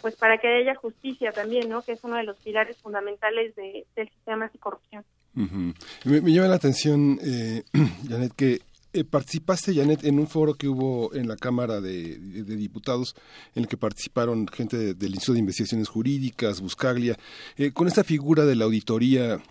[0.01, 1.81] pues para que haya justicia también, ¿no?
[1.81, 5.05] Que es uno de los pilares fundamentales de, del sistema de corrupción.
[5.33, 7.63] me, llama la atención, eh,
[8.09, 8.59] Janet, que
[8.95, 13.13] eh, participaste, Janet, en un foro que hubo en la Cámara de, Diputados,
[13.53, 17.17] en el que participaron gente del Instituto de Investigaciones Jurídicas, Buscaglia,
[17.57, 19.41] eh, con esta figura de la auditoría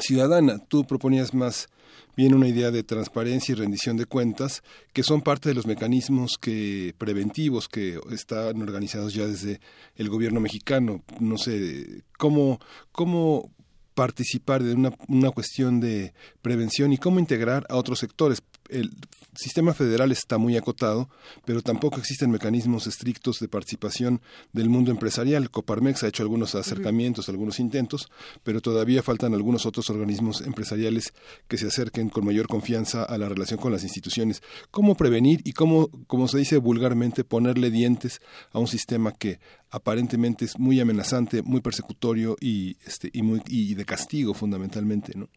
[0.00, 0.58] ciudadana.
[0.66, 1.68] Tú proponías más
[2.16, 6.36] bien una idea de transparencia y rendición de cuentas, que son parte de los mecanismos
[6.40, 9.60] que preventivos que están organizados ya desde
[9.94, 11.04] el gobierno mexicano.
[11.20, 12.58] No sé, ¿cómo,
[12.90, 13.50] cómo
[13.94, 18.42] participar de una, una cuestión de prevención y cómo integrar a otros sectores?
[18.72, 18.90] El
[19.34, 21.08] sistema federal está muy acotado,
[21.44, 24.20] pero tampoco existen mecanismos estrictos de participación
[24.52, 25.50] del mundo empresarial.
[25.50, 28.10] Coparmex ha hecho algunos acercamientos, algunos intentos,
[28.42, 31.14] pero todavía faltan algunos otros organismos empresariales
[31.48, 34.42] que se acerquen con mayor confianza a la relación con las instituciones.
[34.70, 38.20] ¿Cómo prevenir y cómo, como se dice vulgarmente, ponerle dientes
[38.52, 39.40] a un sistema que
[39.70, 45.28] aparentemente es muy amenazante, muy persecutorio y, este, y, muy, y de castigo fundamentalmente, ¿no?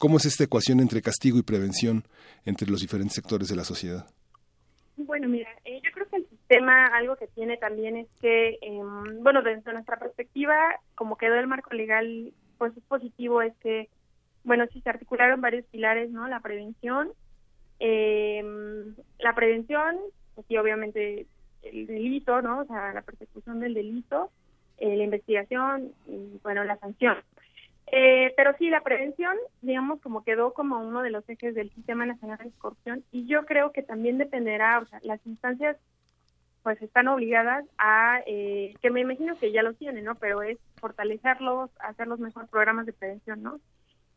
[0.00, 2.04] ¿Cómo es esta ecuación entre castigo y prevención
[2.46, 4.06] entre los diferentes sectores de la sociedad?
[4.96, 9.22] Bueno, mira, eh, yo creo que el sistema algo que tiene también es que, em,
[9.22, 10.56] bueno, desde nuestra perspectiva,
[10.94, 13.90] como quedó el marco legal, pues es positivo, es que,
[14.42, 16.26] bueno, sí se articularon varios pilares, ¿no?
[16.28, 17.12] La prevención,
[17.78, 19.98] em, la prevención,
[20.34, 21.26] pues sí, obviamente
[21.62, 22.60] el delito, ¿no?
[22.60, 24.30] O sea, la persecución del delito,
[24.78, 27.18] eh, la investigación y, bueno, la sanción.
[27.92, 32.06] Eh, pero sí, la prevención, digamos, como quedó como uno de los ejes del Sistema
[32.06, 35.76] Nacional de Corrupción y yo creo que también dependerá, o sea, las instancias
[36.62, 40.14] pues están obligadas a, eh, que me imagino que ya lo tienen, ¿no?
[40.16, 43.60] Pero es fortalecerlos, hacer los mejores programas de prevención, ¿no?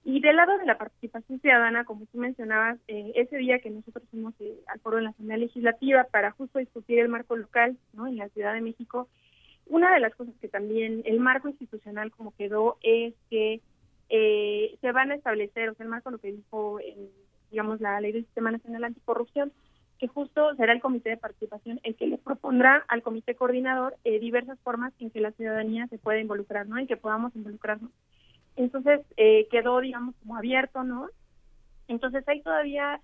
[0.04, 4.04] Y del lado de la participación ciudadana, como tú mencionabas, eh, ese día que nosotros
[4.12, 4.34] fuimos
[4.68, 8.08] al foro de la Asamblea Legislativa para justo discutir el marco local, ¿no?
[8.08, 9.08] En la Ciudad de México,
[9.68, 13.62] una de las cosas que también el marco institucional como quedó es que
[14.10, 16.80] eh, se van a establecer, o sea, el marco lo que dijo,
[17.50, 19.52] digamos, la ley del Sistema Nacional Anticorrupción,
[20.00, 24.20] que justo será el comité de participación el que le propondrá al comité coordinador eh,
[24.20, 26.78] diversas formas en que la ciudadanía se pueda involucrar, ¿no?
[26.78, 27.92] En que podamos involucrarnos.
[28.56, 31.08] Entonces, eh, quedó, digamos, como abierto, ¿no?
[31.88, 33.02] Entonces, hay todavía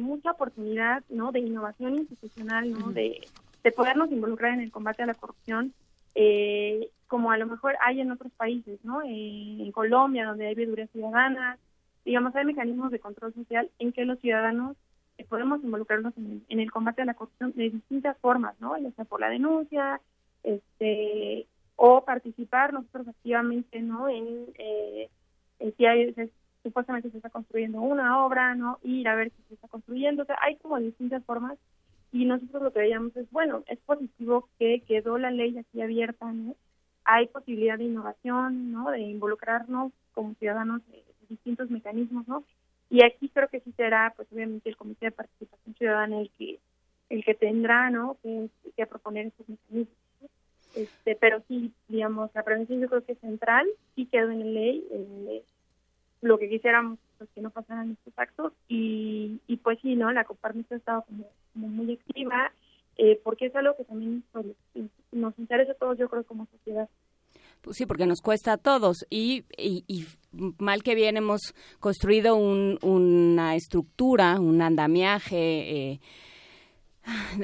[0.00, 1.32] mucha oportunidad, ¿no?
[1.32, 2.92] De innovación institucional, ¿no?
[2.92, 3.20] de,
[3.62, 5.74] de podernos involucrar en el combate a la corrupción
[6.16, 9.02] eh, como a lo mejor hay en otros países, ¿no?
[9.02, 11.58] Eh, en Colombia, donde hay veeduría ciudadana,
[12.04, 14.76] digamos, hay mecanismos de control social en que los ciudadanos
[15.18, 18.78] eh, podemos involucrarnos en el, combate a la corrupción de distintas formas, ¿no?
[18.78, 20.00] Ya sea por la denuncia,
[20.42, 24.08] este, o participar nosotros activamente, ¿no?
[24.08, 25.10] En, eh,
[25.76, 26.14] si hay,
[26.62, 28.78] supuestamente se está construyendo una obra, ¿no?
[28.82, 31.58] Ir a ver si se está construyendo, o sea, hay como distintas formas
[32.12, 36.32] y nosotros lo que veíamos es, bueno, es positivo que quedó la ley aquí abierta,
[36.32, 36.54] ¿no?
[37.04, 38.90] Hay posibilidad de innovación, ¿no?
[38.90, 42.44] De involucrarnos como ciudadanos de, distintos mecanismos, ¿no?
[42.88, 46.60] Y aquí creo que sí será, pues obviamente el Comité de Participación Ciudadana el que
[47.08, 48.16] el que tendrá, ¿no?
[48.22, 49.96] Que, que proponer estos mecanismos.
[50.74, 54.46] Este, pero sí, digamos, la prevención yo creo que es central, sí quedó en la
[54.46, 55.42] ley, eh,
[56.20, 60.12] lo que quisiéramos pues, que no pasaran estos actos y, y pues sí, ¿no?
[60.12, 62.52] La Coparmex ha estado como, muy activa
[62.98, 64.46] eh, porque es algo que también pues,
[65.12, 66.88] nos interesa a todos, yo creo, como sociedad.
[67.60, 70.06] Pues sí, porque nos cuesta a todos y, y,
[70.58, 75.92] mal que bien hemos construido un, una estructura, un andamiaje.
[75.92, 76.00] Eh,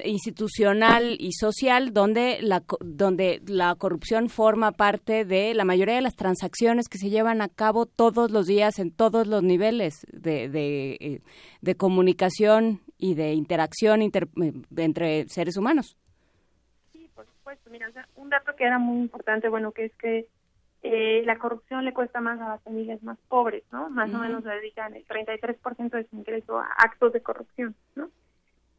[0.05, 6.17] institucional y social donde la, donde la corrupción forma parte de la mayoría de las
[6.17, 10.93] transacciones que se llevan a cabo todos los días en todos los niveles de, de,
[11.01, 11.21] eh,
[11.61, 15.97] de comunicación y de interacción inter, eh, entre seres humanos.
[16.93, 17.71] Sí, por supuesto.
[17.71, 20.29] Mira, un dato que era muy importante, bueno, que es que
[20.83, 23.89] eh, la corrupción le cuesta más a las familias más pobres, ¿no?
[23.91, 28.11] Más o menos le dedican el 33% de su ingreso a actos de corrupción, ¿no?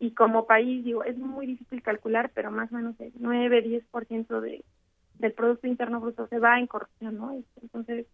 [0.04, 4.66] Y como país, digo, es muy difícil calcular, pero más o menos el 9-10% de,
[5.18, 7.42] del Producto Interno Bruto se va en corrupción, ¿no?
[7.62, 8.06] Entonces,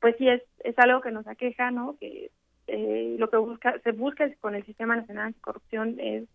[0.00, 1.96] pues sí, es, es algo que nos aqueja, ¿no?
[1.98, 2.30] Que
[2.68, 6.28] eh, lo que busca, se busca con el Sistema Nacional Anticorrupción es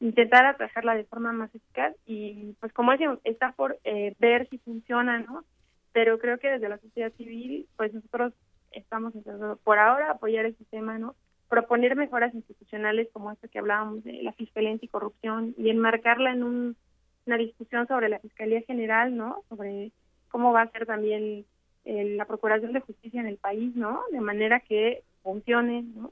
[0.00, 4.56] intentar atajarla de forma más eficaz y pues como decía, está por eh, ver si
[4.56, 5.44] funciona, ¿no?
[5.92, 8.32] Pero creo que desde la sociedad civil, pues nosotros
[8.70, 11.16] estamos intentando por ahora apoyar el sistema, ¿no?
[11.52, 17.36] Proponer mejoras institucionales como esta que hablábamos de la Fiscalía Anticorrupción y enmarcarla en una
[17.36, 19.44] discusión sobre la Fiscalía General, ¿no?
[19.50, 19.92] Sobre
[20.30, 21.44] cómo va a ser también
[21.84, 24.00] eh, la Procuración de Justicia en el país, ¿no?
[24.12, 26.10] De manera que funcione, ¿no?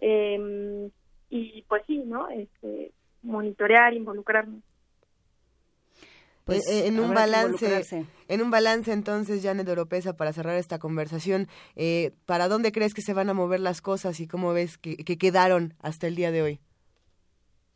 [0.00, 0.90] Em,
[1.28, 2.30] y pues sí, ¿no?
[2.30, 4.62] Este, monitorear, involucrarnos.
[6.50, 11.46] Pues, eh, en un balance, en un balance entonces, Janet Oropesa, para cerrar esta conversación,
[11.76, 14.96] eh, ¿para dónde crees que se van a mover las cosas y cómo ves que,
[14.96, 16.58] quedaron hasta el día de hoy?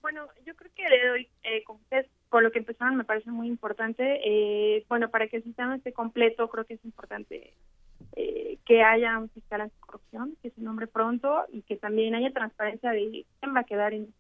[0.03, 1.79] Bueno, yo creo que de hoy, eh, con,
[2.29, 4.03] con lo que empezaron, me parece muy importante.
[4.25, 7.55] Eh, bueno, para que el sistema esté completo, creo que es importante
[8.67, 13.27] que haya un fiscal anticorrupción, que se nombre pronto y que también haya transparencia de
[13.39, 14.13] quién va a quedar en,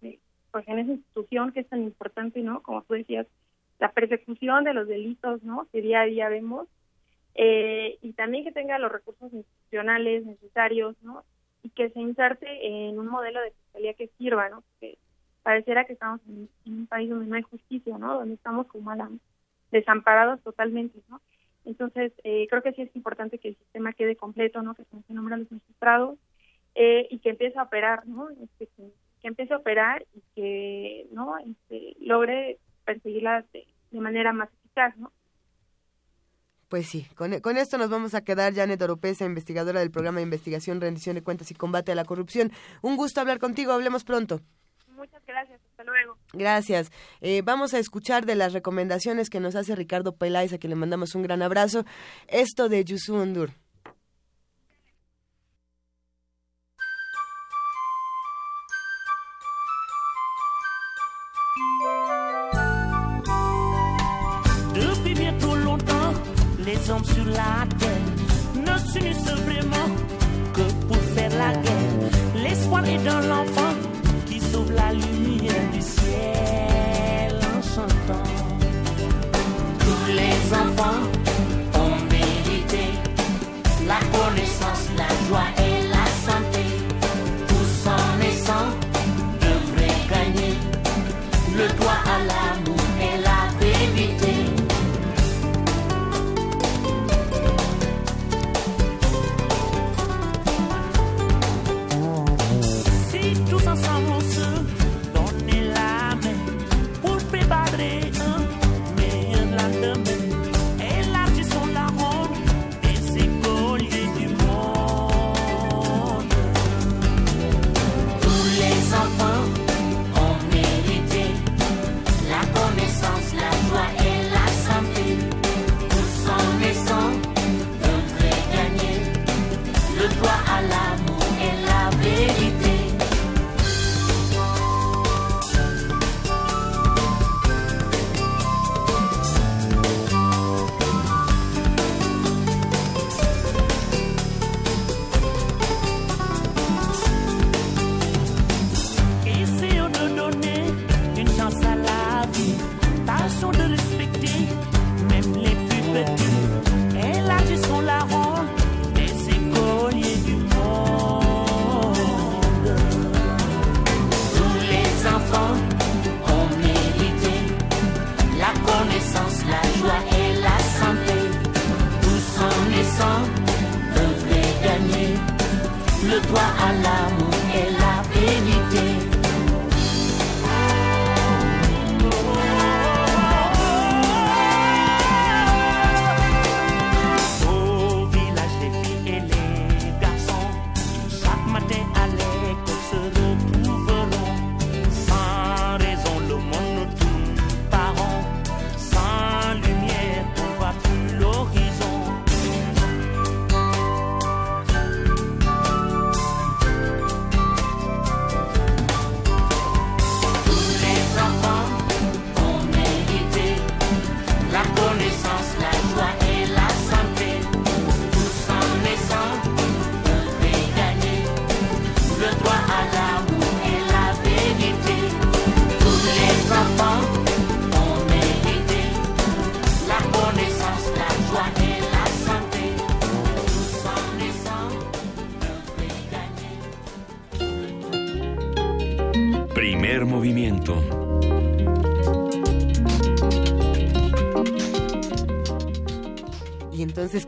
[0.52, 2.62] pues, en esa institución que es tan importante, ¿no?
[2.62, 3.26] Como tú decías,
[3.78, 5.68] la persecución de los delitos, ¿no?
[5.72, 6.68] Que día a día vemos,
[7.34, 11.24] eh, y también que tenga los recursos institucionales necesarios, ¿no?
[11.62, 14.62] Y que se inserte en un modelo de fiscalía que sirva, ¿no?
[14.62, 14.98] Porque
[15.42, 18.14] pareciera que estamos en, un país donde no hay justicia, ¿no?
[18.14, 18.92] Donde estamos como
[19.70, 21.20] desamparados totalmente, ¿no?
[21.64, 24.74] Entonces, eh, creo que sí es importante que el sistema quede completo, ¿no?
[24.74, 26.18] Que se nombren los magistrados
[26.74, 28.30] eh, y que empiece a operar, ¿no?
[28.30, 28.90] Este, que,
[29.20, 31.38] que, empiece a operar y que, ¿no?
[31.38, 33.66] Este, logre perseguirlas de,
[34.00, 35.12] manera más eficaz, ¿no?
[36.68, 38.54] Pues sí, con, esto nos vamos a quedar.
[38.54, 42.50] Janet Oropesa, investigadora del programa de investigación, rendición de cuentas y combate a la corrupción.
[42.82, 44.40] Un gusto hablar contigo, hablemos pronto.
[44.88, 46.16] Muchas gracias, hasta luego.
[46.32, 46.90] Gracias.
[47.20, 50.76] Eh, vamos a escuchar de las recomendaciones que nos hace Ricardo Peláez, a quien le
[50.76, 51.84] mandamos un gran abrazo,
[52.26, 53.50] esto de Yusu Ondur.
[67.04, 68.04] Hommes sur la terre
[68.56, 69.88] ne s'unissent vraiment
[70.52, 72.42] que pour faire la guerre.
[72.42, 73.63] L'espoir est dans l'enfant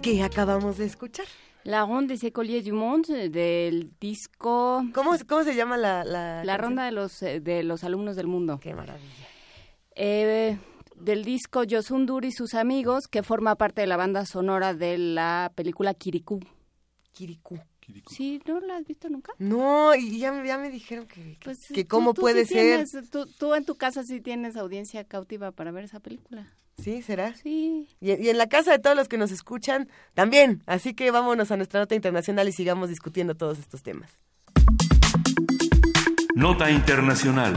[0.07, 1.27] ¿qué acabamos de escuchar?
[1.65, 4.85] La Ronde des Écoliers du Monde del disco...
[4.95, 6.05] ¿Cómo, cómo se llama la...?
[6.05, 8.61] La, La Ronda de los, eh, de los Alumnos del Mundo.
[8.61, 9.27] Qué maravilla.
[9.97, 10.59] Eh,
[10.95, 15.51] del disco Yosundur y sus amigos, que forma parte de la banda sonora de la
[15.57, 16.39] película Kirikou.
[17.13, 17.59] Kirikou.
[18.09, 19.33] Sí, ¿no la has visto nunca?
[19.39, 22.55] No, y ya, ya me dijeron que, que, Pues, que tú- cómo tú puede sí
[22.55, 22.85] ser.
[22.87, 26.53] tienes- tú, tú en tu casa sí tienes audiencia cautiva para ver esa película.
[26.83, 27.03] ¿Sí?
[27.03, 27.35] ¿Será?
[27.35, 27.89] Sí.
[28.01, 30.63] Y, y en la casa de todos los que nos escuchan también.
[30.67, 34.19] Así que vámonos a nuestra nota internacional y sigamos discutiendo todos estos temas.
[36.35, 37.55] Nota internacional.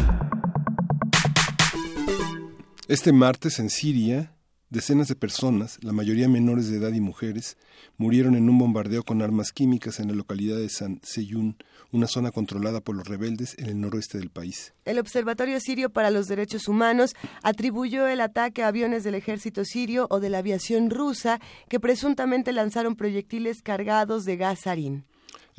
[2.88, 4.34] Este martes en Siria,
[4.70, 7.58] decenas de personas, la mayoría menores de edad y mujeres,
[7.98, 11.58] murieron en un bombardeo con armas químicas en la localidad de San Seyun,
[11.92, 14.74] una zona controlada por los rebeldes en el noroeste del país.
[14.86, 20.08] El Observatorio Sirio para los Derechos Humanos atribuyó el ataque a aviones del ejército sirio
[20.10, 25.06] o de la aviación rusa que presuntamente lanzaron proyectiles cargados de gas sarín.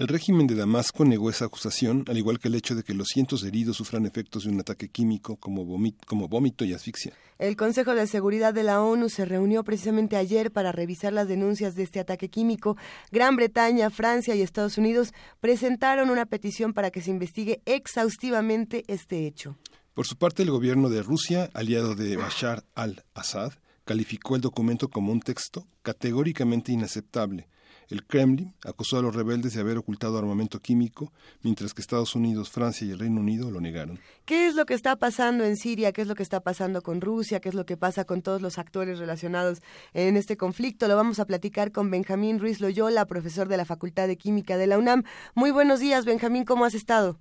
[0.01, 3.09] El régimen de Damasco negó esa acusación, al igual que el hecho de que los
[3.09, 5.63] cientos de heridos sufran efectos de un ataque químico como,
[6.07, 7.13] como vómito y asfixia.
[7.39, 11.75] El Consejo de Seguridad de la ONU se reunió precisamente ayer para revisar las denuncias
[11.75, 12.79] de este ataque químico.
[13.13, 19.27] Gran Bretaña, Francia y Estados Unidos presentaron una petición para que se investigue exhaustivamente este
[19.27, 19.59] hecho.
[19.93, 23.53] Por su parte, el gobierno de Rusia, aliado de Bashar al-Assad,
[23.85, 27.49] calificó el documento como un texto categóricamente inaceptable.
[27.91, 31.11] El Kremlin acusó a los rebeldes de haber ocultado armamento químico,
[31.43, 33.99] mientras que Estados Unidos, Francia y el Reino Unido lo negaron.
[34.25, 35.91] ¿Qué es lo que está pasando en Siria?
[35.91, 37.41] ¿Qué es lo que está pasando con Rusia?
[37.41, 39.61] ¿Qué es lo que pasa con todos los actores relacionados
[39.93, 40.87] en este conflicto?
[40.87, 44.69] Lo vamos a platicar con Benjamín Ruiz Loyola, profesor de la Facultad de Química de
[44.69, 45.03] la UNAM.
[45.35, 47.17] Muy buenos días, Benjamín, ¿cómo has estado?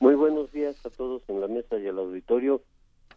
[0.00, 2.62] Muy buenos días a todos en la mesa y al auditorio.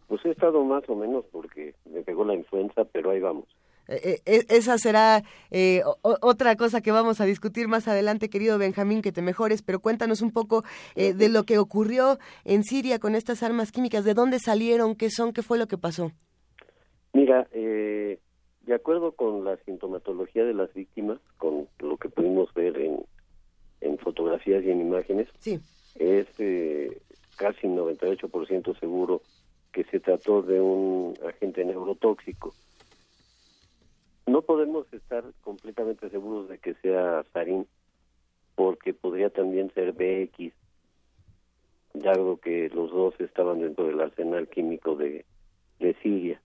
[0.07, 3.45] Pues he estado más o menos porque me pegó la influenza, pero ahí vamos.
[3.91, 8.57] Eh, eh, esa será eh, o- otra cosa que vamos a discutir más adelante, querido
[8.57, 10.63] Benjamín, que te mejores, pero cuéntanos un poco
[10.95, 15.09] eh, de lo que ocurrió en Siria con estas armas químicas, de dónde salieron, qué
[15.09, 16.11] son, qué fue lo que pasó.
[17.13, 18.19] Mira, eh,
[18.61, 23.03] de acuerdo con la sintomatología de las víctimas, con lo que pudimos ver en,
[23.81, 25.59] en fotografías y en imágenes, Sí.
[25.95, 27.01] es eh,
[27.35, 29.21] casi 98% seguro
[29.73, 32.53] que se trató de un agente neurotóxico.
[34.31, 37.67] No podemos estar completamente seguros de que sea sarín,
[38.55, 40.53] porque podría también ser BX,
[41.93, 45.25] dado que los dos estaban dentro del arsenal químico de,
[45.79, 46.41] de Siria.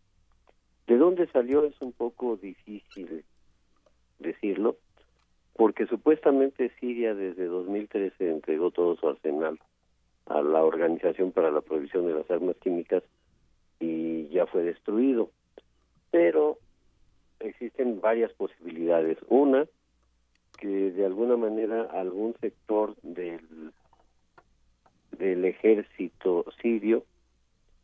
[0.89, 1.63] ¿De dónde salió?
[1.63, 3.25] Es un poco difícil
[4.19, 4.79] decirlo,
[5.55, 9.61] porque supuestamente Siria desde 2013 entregó todo su arsenal
[10.25, 13.05] a la Organización para la Prohibición de las Armas Químicas
[13.79, 15.31] y ya fue destruido.
[16.11, 16.59] Pero
[17.41, 19.19] existen varias posibilidades.
[19.29, 19.67] Una,
[20.59, 23.73] que de alguna manera algún sector del,
[25.19, 27.05] del ejército sirio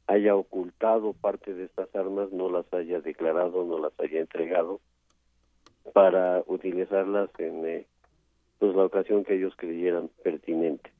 [0.06, 4.80] haya ocultado parte de estas armas, no las haya declarado, no las haya entregado,
[5.92, 7.86] para utilizarlas en eh,
[8.58, 10.90] pues la ocasión que ellos creyeran pertinente.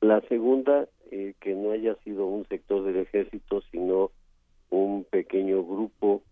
[0.00, 4.10] La segunda, eh, que no haya sido un sector del ejército, sino
[4.70, 6.22] un pequeño grupo,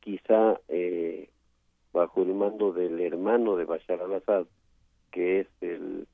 [0.00, 1.28] quizá eh,
[1.92, 4.46] bajo el mando del hermano de Bashar al-Assad,
[5.10, 6.06] que es el,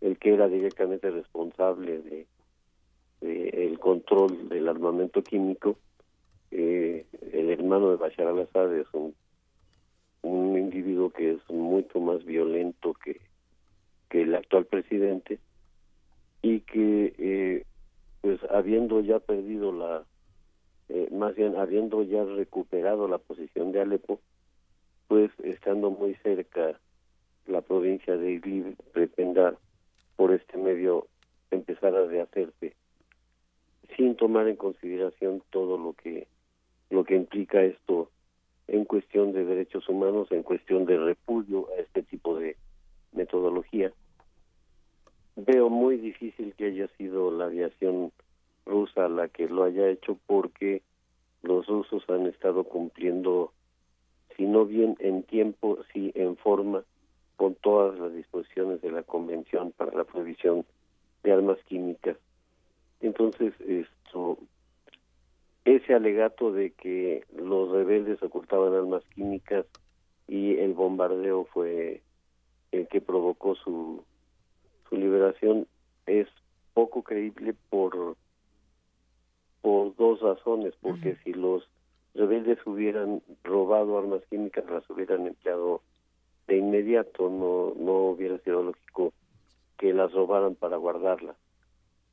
[0.00, 2.26] el que era directamente responsable de,
[3.20, 5.76] el control del armamento químico.
[6.50, 9.14] Eh, el hermano de Bashar al-Assad es un,
[10.22, 13.20] un individuo que es mucho más violento que,
[14.08, 15.38] que el actual presidente
[16.42, 17.64] y que eh,
[18.20, 20.04] pues habiendo ya perdido la
[20.92, 24.20] eh, más bien habiendo ya recuperado la posición de Alepo
[25.06, 26.78] pues estando muy cerca
[27.46, 29.54] la provincia de Idlib pretenda
[30.16, 31.06] por este medio
[31.50, 32.74] empezar a rehacerse
[33.96, 36.26] sin tomar en consideración todo lo que
[36.90, 38.10] lo que implica esto
[38.66, 42.56] en cuestión de derechos humanos, en cuestión de repudio a este tipo de
[43.12, 43.92] metodología.
[45.36, 48.12] Veo muy difícil que haya sido la aviación
[48.66, 50.82] rusa la que lo haya hecho porque
[51.42, 53.52] los rusos han estado cumpliendo,
[54.36, 56.84] si no bien en tiempo, sí en forma,
[57.36, 60.66] con todas las disposiciones de la Convención para la Prohibición
[61.22, 62.16] de Armas Químicas.
[63.00, 64.38] Entonces, esto,
[65.64, 69.64] ese alegato de que los rebeldes ocultaban armas químicas
[70.28, 72.02] y el bombardeo fue
[72.72, 74.04] el que provocó su,
[74.88, 75.66] su liberación
[76.06, 76.28] es
[76.74, 78.16] poco creíble por
[79.62, 81.68] por dos razones porque si los
[82.14, 85.82] rebeldes hubieran robado armas químicas las hubieran empleado
[86.46, 89.12] de inmediato no no hubiera sido lógico
[89.80, 91.36] que las robaran para guardarlas.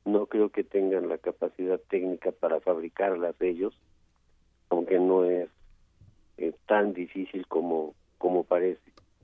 [0.06, 3.78] No creo que tengan la capacidad técnica para fabricarlas ellos,
[4.70, 5.50] aunque no es
[6.38, 8.80] eh, tan difícil como, como parece.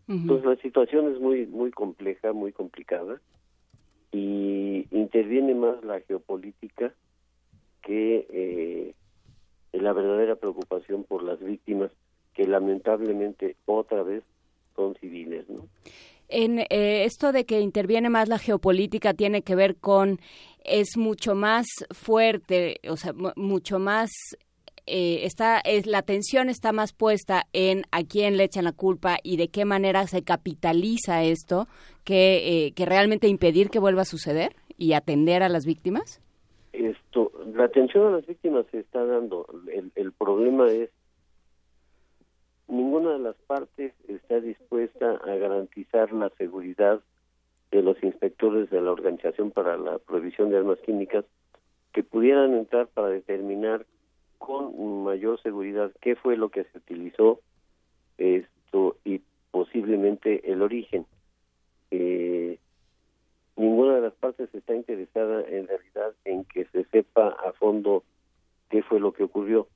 [0.06, 3.18] Entonces la situación es muy, muy compleja, muy complicada
[4.12, 6.92] y interviene más la geopolítica
[7.84, 8.94] que eh,
[9.72, 11.90] la verdadera preocupación por las víctimas
[12.34, 14.24] que lamentablemente otra vez
[14.74, 15.68] son civiles, ¿no?
[16.28, 20.20] En eh, esto de que interviene más la geopolítica tiene que ver con
[20.64, 24.10] es mucho más fuerte, o sea, mucho más
[24.86, 29.18] eh, está es la atención está más puesta en a quién le echan la culpa
[29.22, 31.68] y de qué manera se capitaliza esto
[32.04, 36.20] que, eh, que realmente impedir que vuelva a suceder y atender a las víctimas
[36.84, 40.90] esto la atención a las víctimas se está dando el, el problema es
[42.68, 47.00] ninguna de las partes está dispuesta a garantizar la seguridad
[47.70, 51.24] de los inspectores de la Organización para la Prohibición de Armas Químicas
[51.92, 53.86] que pudieran entrar para determinar
[54.38, 57.40] con mayor seguridad qué fue lo que se utilizó
[58.18, 61.06] esto y posiblemente el origen.
[61.90, 62.33] Eh,
[63.56, 68.02] ninguna de las partes está interesada en realidad en que se sepa a fondo
[68.70, 69.68] qué fue lo que ocurrió.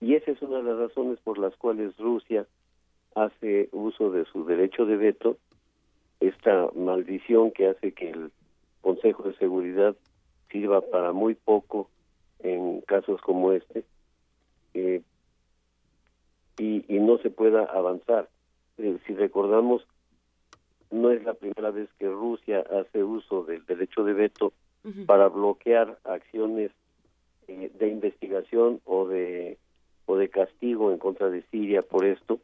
[0.00, 2.46] Y esa es una de las razones por las cuales Rusia
[3.14, 5.38] hace uso de su derecho de veto,
[6.20, 8.32] esta maldición que hace que el
[8.80, 9.96] Consejo de Seguridad
[10.50, 11.88] sirva para muy poco
[12.40, 13.84] en casos como este
[14.74, 15.02] eh,
[16.58, 18.28] y, no se pueda avanzar.
[18.76, 19.86] Si recordamos,
[20.94, 24.52] no es la primera vez que Rusia hace uso del derecho de veto
[25.06, 26.70] para bloquear acciones
[27.48, 29.56] eh, de investigación o de
[30.06, 32.38] o de castigo en contra de Siria por esto,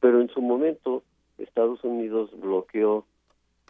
[0.00, 1.02] pero en su momento
[1.38, 3.04] Estados Unidos bloqueó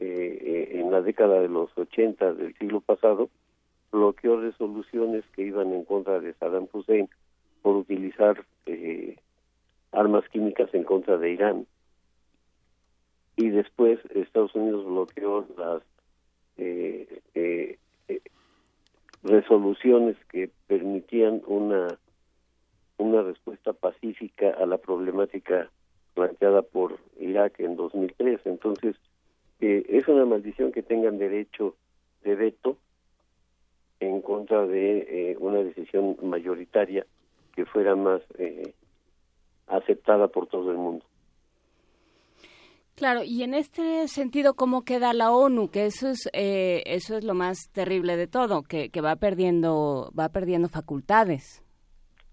[0.01, 3.31] eh, eh, en la década de los 80 del siglo pasado,
[3.93, 7.09] bloqueó resoluciones que iban en contra de Saddam Hussein
[7.63, 9.17] por utilizar eh,
[9.93, 11.67] armas químicas en contra de Irán.
[13.37, 15.83] Y después Estados Unidos bloqueó las
[19.23, 21.99] resoluciones que permitían una
[22.97, 25.71] una respuesta pacífica a la problemática
[26.15, 28.41] planteada por Irak en 2003.
[28.45, 28.97] Entonces,
[29.61, 31.75] eh, es una maldición que tengan derecho
[32.23, 32.79] de veto
[34.01, 37.07] en contra de eh, una decisión mayoritaria
[37.55, 38.75] que fuera más eh,
[39.67, 41.05] aceptada por todo el mundo.
[42.97, 45.69] Claro, y en este sentido, ¿cómo queda la ONU?
[45.71, 50.29] Que eso es eso es lo más terrible de todo, que, que va perdiendo va
[50.29, 51.65] perdiendo facultades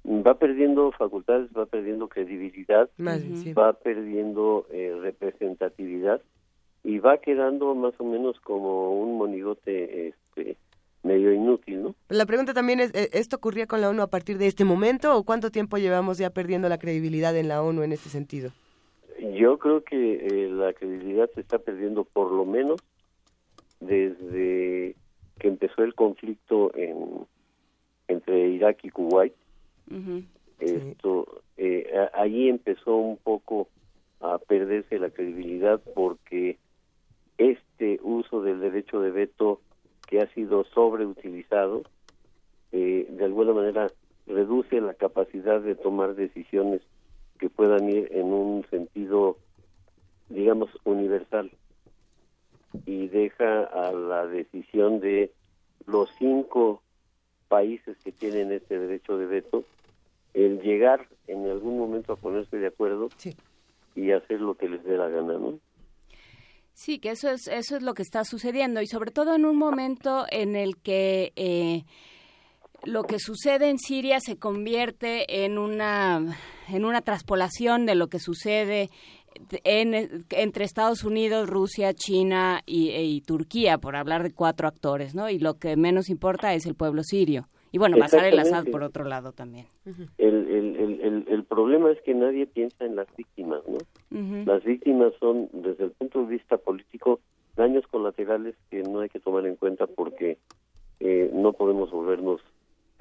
[0.05, 6.21] va perdiendo facultades, va perdiendo credibilidad, va perdiendo eh, representatividad
[6.83, 10.57] y va quedando más o menos como un monigote este,
[11.03, 11.95] medio inútil, ¿no?
[12.09, 15.15] La pregunta también es, ¿e-, ¿esto ocurría con la ONU a partir de este momento
[15.15, 18.51] o cuánto tiempo llevamos ya perdiendo la credibilidad en la ONU en este sentido?
[19.21, 22.81] Yo creo que eh, la credibilidad se está perdiendo por lo menos
[23.79, 24.95] desde
[25.39, 27.27] que empezó el conflicto en,
[28.07, 29.33] entre Irak y Kuwait.
[30.59, 33.67] Esto eh, ahí empezó un poco
[34.21, 36.57] a perderse la credibilidad porque
[37.37, 39.61] este uso del derecho de veto
[40.07, 41.83] que ha sido sobreutilizado
[42.71, 43.91] eh, de alguna manera
[44.27, 46.81] reduce la capacidad de tomar decisiones
[47.41, 49.37] que puedan ir en un sentido
[50.31, 51.51] digamos universal.
[52.85, 55.31] Y deja a la decisión de
[55.85, 56.81] los cinco
[57.49, 59.65] países que tienen este derecho de veto
[60.33, 63.09] el llegar en algún momento a ponerse de acuerdo
[63.95, 65.59] y hacer lo que les dé la gana, ¿no?
[66.73, 68.81] Sí, que eso es eso es lo que está sucediendo.
[68.81, 71.83] Y sobre todo en un momento en el que eh,
[72.83, 76.37] lo que sucede en Siria se convierte en una
[76.69, 78.89] en una traspolación de lo que sucede
[79.63, 85.29] en, entre Estados Unidos, Rusia, China y, Turquía, por hablar de cuatro actores, ¿no?
[85.29, 87.47] Y lo que menos importa es el pueblo sirio.
[87.71, 89.67] Y bueno, Bashar el Assad por otro lado también.
[90.17, 93.77] el, el, el, el, problema es que nadie piensa en las víctimas, ¿no?
[94.45, 97.21] Las víctimas son, desde el punto de vista político,
[97.55, 100.37] daños colaterales que no hay que tomar en cuenta porque
[100.99, 102.41] eh, no podemos volvernos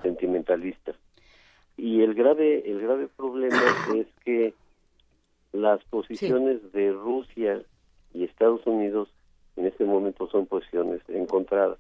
[0.03, 0.97] sentimentalistas.
[1.77, 3.63] Y el grave, el grave problema
[3.97, 4.55] es que
[5.53, 7.63] las posiciones de Rusia
[8.13, 9.09] y Estados Unidos
[9.57, 11.79] en este momento son posiciones encontradas.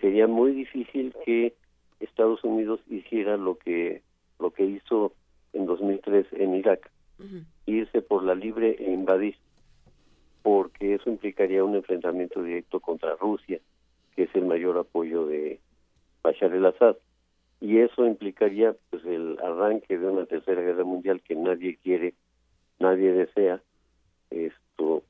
[0.00, 1.54] Sería muy difícil que
[2.00, 4.02] Estados Unidos hiciera lo que
[4.38, 5.12] lo que hizo
[5.52, 6.90] en 2003 en Irak,
[7.66, 9.36] irse por la libre e invadir,
[10.42, 13.60] porque eso implicaría un enfrentamiento directo contra Rusia,
[14.16, 15.60] que es el mayor apoyo de
[16.22, 16.96] Bashar el-Assad,
[17.60, 22.14] y eso implicaría pues el arranque de una tercera guerra mundial que nadie quiere,
[22.78, 23.62] nadie desea,
[24.30, 25.02] esto,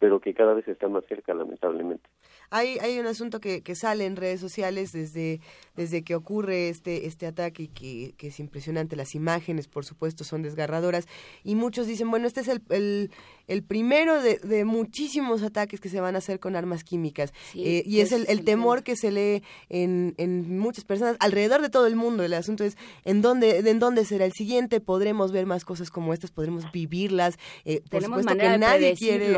[0.00, 2.08] pero que cada vez está más cerca, lamentablemente.
[2.48, 5.40] Hay, hay un asunto que, que sale en redes sociales desde,
[5.76, 8.96] desde que ocurre este, este ataque y que, que, es impresionante.
[8.96, 11.06] Las imágenes, por supuesto, son desgarradoras.
[11.44, 13.10] Y muchos dicen, bueno, este es el, el,
[13.46, 17.32] el primero de, de, muchísimos ataques que se van a hacer con armas químicas.
[17.54, 21.68] eh, y es el, el temor que se lee en, en muchas personas alrededor de
[21.68, 22.24] todo el mundo.
[22.24, 24.80] El asunto es en dónde, en dónde será el siguiente.
[24.80, 27.38] Podremos ver más cosas como estas, podremos vivirlas.
[27.66, 29.36] Eh, por Tenemos supuesto manera que nadie de quiere.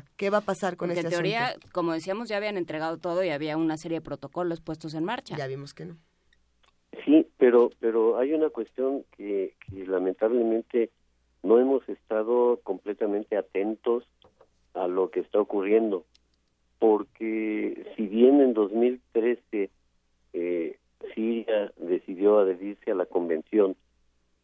[0.00, 1.68] Ajá, ¿Qué va a pasar con Porque este en teoría, asunto?
[1.72, 5.36] como decíamos, ya habían entregado todo y había una serie de protocolos puestos en marcha.
[5.36, 5.96] Ya vimos que no.
[7.04, 10.90] Sí, pero pero hay una cuestión que, que lamentablemente
[11.42, 14.04] no hemos estado completamente atentos
[14.74, 16.04] a lo que está ocurriendo,
[16.78, 19.70] porque si bien en 2013
[20.32, 20.76] eh,
[21.14, 23.76] Siria decidió adherirse a la Convención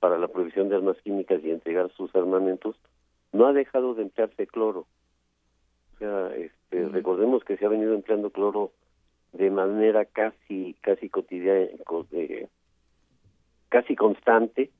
[0.00, 2.76] para la prohibición de armas químicas y entregar sus armamentos,
[3.32, 4.86] no ha dejado de emplearse cloro.
[5.97, 8.73] O sea, este, recordemos que se ha venido empleando cloro
[9.32, 12.48] de manera casi casi cotidiana, co- eh,
[13.68, 14.70] casi constante.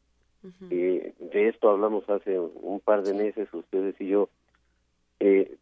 [0.71, 4.29] Eh, de esto hablamos hace un par de meses, ustedes y yo,
[5.21, 5.57] eh,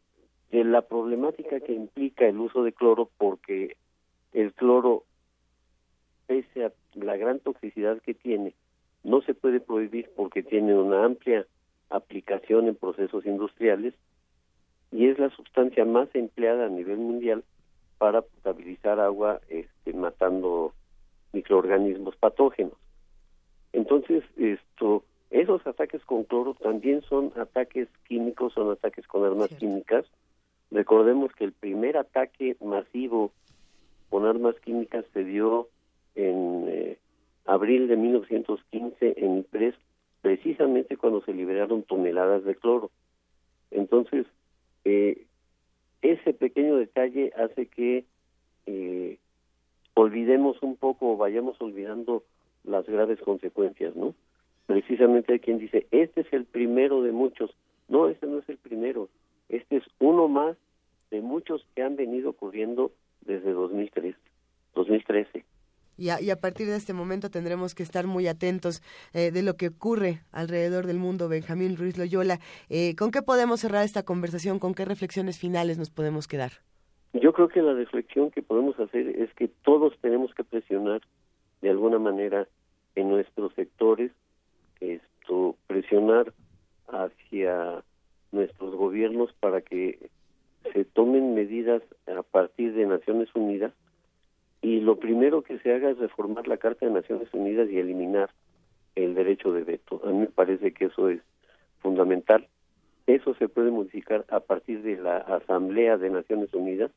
[0.51, 3.77] de la problemática que implica el uso de cloro, porque
[4.33, 5.05] el cloro,
[6.27, 8.55] pese a la gran toxicidad que tiene,
[9.05, 11.47] no se puede prohibir porque tiene una amplia
[11.91, 13.95] aplicación en procesos industriales
[14.95, 17.43] y es la sustancia más empleada a nivel mundial
[17.99, 20.73] para potabilizar agua este, matando
[21.33, 22.75] microorganismos patógenos.
[23.73, 30.07] Entonces, esto, esos ataques con cloro también son ataques químicos, son ataques con armas químicas.
[30.71, 33.33] Recordemos que el primer ataque masivo
[34.11, 35.71] con armas químicas se dio
[36.15, 36.99] en eh,
[37.47, 39.75] abril de 1915 en Ypres,
[40.21, 42.93] precisamente cuando se liberaron toneladas de cloro.
[43.73, 44.25] Entonces,
[44.85, 45.27] eh,
[46.03, 48.05] ese pequeño detalle hace que
[48.67, 49.19] eh,
[49.95, 52.23] olvidemos un poco o vayamos olvidando
[52.65, 54.15] las graves consecuencias, ¿no?
[54.67, 57.55] Precisamente hay quien dice, este es el primero de muchos.
[57.89, 59.09] No, este no es el primero.
[59.49, 60.57] Este es uno más
[61.11, 64.15] de muchos que han venido ocurriendo desde 2003,
[64.75, 65.45] 2013.
[65.97, 69.43] Y a, y a partir de este momento tendremos que estar muy atentos eh, de
[69.43, 71.29] lo que ocurre alrededor del mundo.
[71.29, 74.59] Benjamín Ruiz Loyola, eh, ¿con qué podemos cerrar esta conversación?
[74.59, 76.53] ¿Con qué reflexiones finales nos podemos quedar?
[77.13, 81.01] Yo creo que la reflexión que podemos hacer es que todos tenemos que presionar
[81.63, 82.49] de alguna manera
[82.97, 84.11] en nuestros sectores,
[84.81, 86.33] esto, presionar
[86.89, 87.83] hacia
[88.33, 90.11] nuestros gobiernos para que
[90.73, 93.73] se tomen medidas a partir de Naciones Unidas
[94.65, 98.31] y lo primero que se haga es reformar la Carta de Naciones Unidas y eliminar
[98.95, 100.01] el derecho de veto.
[100.05, 101.21] A mí me parece que eso es
[101.81, 102.49] fundamental.
[103.07, 106.91] Eso se puede modificar a partir de la Asamblea de Naciones Unidas,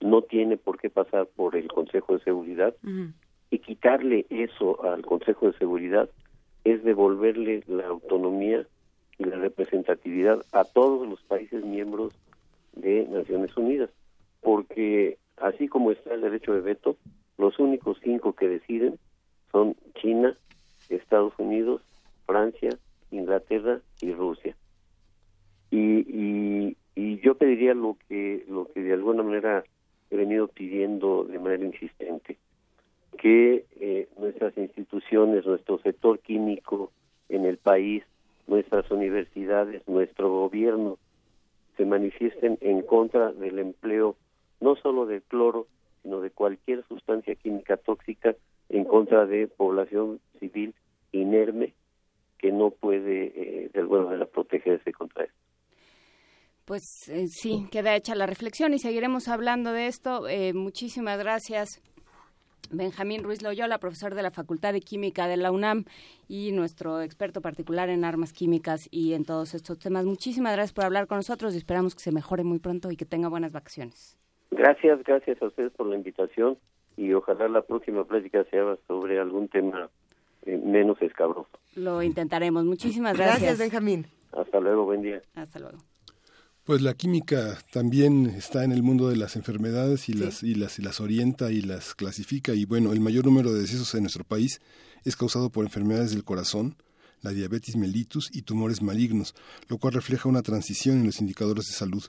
[0.00, 2.74] no tiene por qué pasar por el Consejo de Seguridad
[3.48, 6.10] y quitarle eso al Consejo de Seguridad
[6.64, 8.66] es devolverle la autonomía
[9.18, 12.12] y la representatividad a todos los países miembros
[12.74, 13.90] de Naciones Unidas,
[14.40, 16.96] porque así como está el derecho de veto,
[17.38, 18.98] los únicos cinco que deciden
[19.50, 20.36] son China,
[20.88, 21.82] Estados Unidos,
[22.26, 22.70] Francia,
[23.10, 24.56] Inglaterra y Rusia.
[25.70, 29.64] Y, y, y yo pediría diría lo que lo que de alguna manera
[30.10, 32.36] he venido pidiendo de manera insistente
[33.18, 36.92] que eh, nuestras instituciones, nuestro sector químico
[37.28, 38.04] en el país,
[38.46, 40.98] nuestras universidades, nuestro gobierno
[41.76, 44.16] se manifiesten en contra del empleo
[44.64, 45.68] no solo del cloro,
[46.02, 48.34] sino de cualquier sustancia química tóxica
[48.70, 50.74] en contra de población civil
[51.12, 51.74] inerme
[52.38, 55.38] que no puede eh, de alguna manera protegerse contra esto.
[56.64, 60.26] Pues eh, sí, queda hecha la reflexión y seguiremos hablando de esto.
[60.28, 61.82] Eh, muchísimas gracias.
[62.70, 65.84] Benjamín Ruiz Loyola, profesor de la Facultad de Química de la UNAM
[66.26, 70.06] y nuestro experto particular en armas químicas y en todos estos temas.
[70.06, 73.04] Muchísimas gracias por hablar con nosotros y esperamos que se mejore muy pronto y que
[73.04, 74.16] tenga buenas vacaciones.
[74.56, 76.56] Gracias, gracias a ustedes por la invitación
[76.96, 79.90] y ojalá la próxima plática sea sobre algún tema
[80.46, 81.48] eh, menos escabroso.
[81.74, 82.64] Lo intentaremos.
[82.64, 83.40] Muchísimas gracias.
[83.40, 84.06] Gracias, Benjamín.
[84.32, 85.22] Hasta luego, buen día.
[85.34, 85.78] Hasta luego.
[86.64, 90.78] Pues la química también está en el mundo de las enfermedades y las y las
[90.78, 94.24] y las orienta y las clasifica y bueno, el mayor número de decesos en nuestro
[94.24, 94.62] país
[95.04, 96.76] es causado por enfermedades del corazón,
[97.24, 99.34] la diabetes mellitus y tumores malignos,
[99.68, 102.04] lo cual refleja una transición en los indicadores de salud.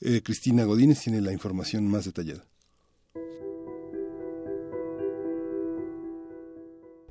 [0.00, 2.44] Eh, Cristina Godínez tiene la información más detallada.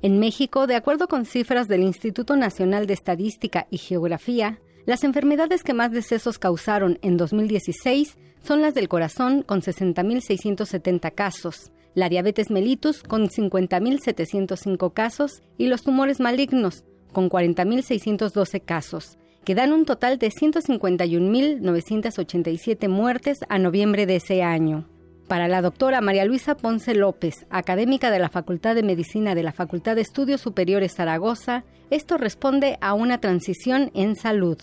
[0.02, 5.64] En México, de acuerdo con cifras del Instituto Nacional de Estadística y Geografía, las enfermedades
[5.64, 12.50] que más decesos causaron en 2016 son las del corazón con 60.670 casos, la diabetes
[12.50, 16.84] mellitus con 50.705 casos y los tumores malignos
[17.16, 24.84] con 40.612 casos, que dan un total de 151.987 muertes a noviembre de ese año.
[25.26, 29.52] Para la doctora María Luisa Ponce López, académica de la Facultad de Medicina de la
[29.52, 34.58] Facultad de Estudios Superiores Zaragoza, esto responde a una transición en salud.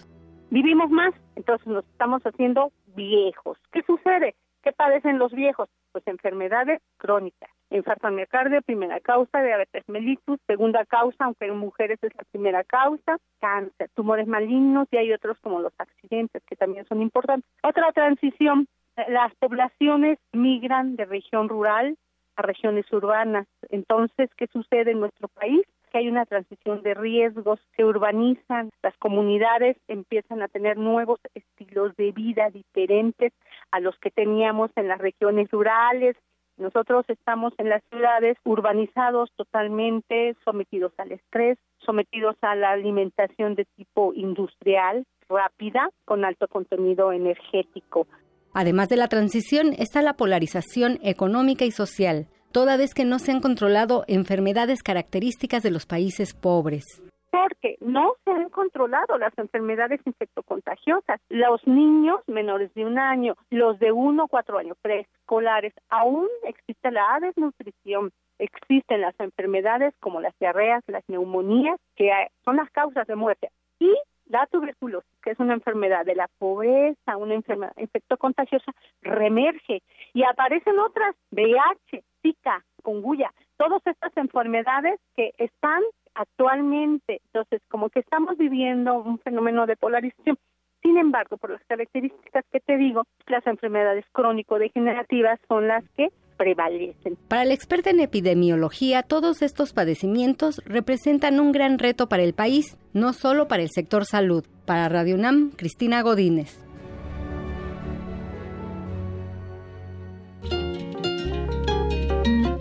[0.51, 3.57] Vivimos más, entonces nos estamos haciendo viejos.
[3.71, 4.35] ¿Qué sucede?
[4.61, 5.69] ¿Qué padecen los viejos?
[5.91, 7.49] Pues enfermedades crónicas.
[7.73, 12.63] Infarto al miocardio, primera causa, diabetes mellitus, segunda causa, aunque en mujeres es la primera
[12.63, 17.49] causa, cáncer, tumores malignos y hay otros como los accidentes que también son importantes.
[17.63, 18.67] Otra transición,
[19.07, 21.97] las poblaciones migran de región rural
[22.35, 23.47] a regiones urbanas.
[23.69, 25.65] Entonces, ¿qué sucede en nuestro país?
[25.93, 31.95] que hay una transición de riesgos, se urbanizan, las comunidades empiezan a tener nuevos estilos
[31.97, 33.31] de vida diferentes
[33.69, 36.17] a los que teníamos en las regiones rurales.
[36.57, 43.65] Nosotros estamos en las ciudades urbanizados totalmente, sometidos al estrés, sometidos a la alimentación de
[43.75, 48.07] tipo industrial, rápida, con alto contenido energético.
[48.53, 53.31] Además de la transición está la polarización económica y social toda vez que no se
[53.31, 57.01] han controlado enfermedades características de los países pobres.
[57.33, 61.19] Porque no se han controlado las enfermedades infectocontagiosas.
[61.29, 66.91] Los niños menores de un año, los de uno a cuatro años, preescolares, aún existe
[66.91, 72.11] la desnutrición, existen las enfermedades como las diarreas, las neumonías, que
[72.45, 73.49] son las causas de muerte.
[73.79, 73.91] Y
[74.27, 79.81] la tuberculosis, que es una enfermedad de la pobreza, una enfermedad infectocontagiosa, reemerge
[80.13, 85.81] y aparecen otras, VIH, Zika, Conguya, todas estas enfermedades que están
[86.15, 90.37] actualmente, entonces como que estamos viviendo un fenómeno de polarización.
[90.81, 97.17] Sin embargo, por las características que te digo, las enfermedades crónico-degenerativas son las que prevalecen.
[97.29, 102.77] Para la experta en epidemiología, todos estos padecimientos representan un gran reto para el país,
[102.93, 104.43] no solo para el sector salud.
[104.65, 106.59] Para Radio UNAM, Cristina Godínez.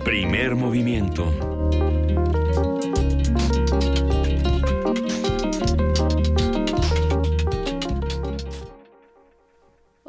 [0.04, 1.61] Primer movimiento.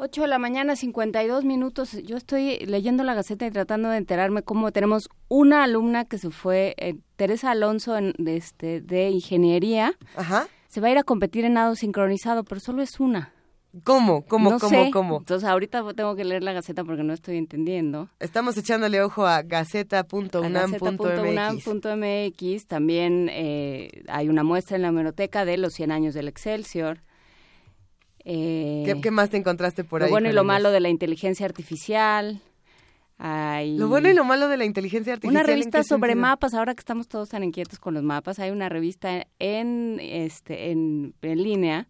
[0.04, 1.92] 8 de la mañana, 52 minutos.
[2.02, 6.30] Yo estoy leyendo la Gaceta y tratando de enterarme cómo tenemos una alumna que se
[6.30, 9.94] fue, eh, Teresa Alonso, en, de, este, de Ingeniería.
[10.14, 10.46] Ajá.
[10.68, 13.32] Se va a ir a competir en nado sincronizado, pero solo es una.
[13.82, 14.26] ¿Cómo?
[14.26, 14.50] ¿Cómo?
[14.50, 14.84] No ¿Cómo?
[14.84, 14.90] sé.
[14.92, 15.16] ¿Cómo?
[15.20, 18.10] Entonces ahorita tengo que leer la Gaceta porque no estoy entendiendo.
[18.20, 20.52] Estamos echándole ojo a gaceta.unam.mx.
[20.52, 22.66] Gaceta.unam.mx.
[22.66, 27.00] También eh, hay una muestra en la hemeroteca de los 100 años del Excelsior.
[28.24, 30.10] Eh, ¿Qué, qué más te encontraste por lo ahí?
[30.10, 32.40] bueno y lo malo de la inteligencia artificial.
[33.18, 35.32] Hay Lo bueno y lo malo de la inteligencia artificial.
[35.32, 36.20] una ¿en revista sobre sentido?
[36.28, 40.72] mapas, ahora que estamos todos tan inquietos con los mapas, hay una revista en este
[40.72, 41.86] en, en línea,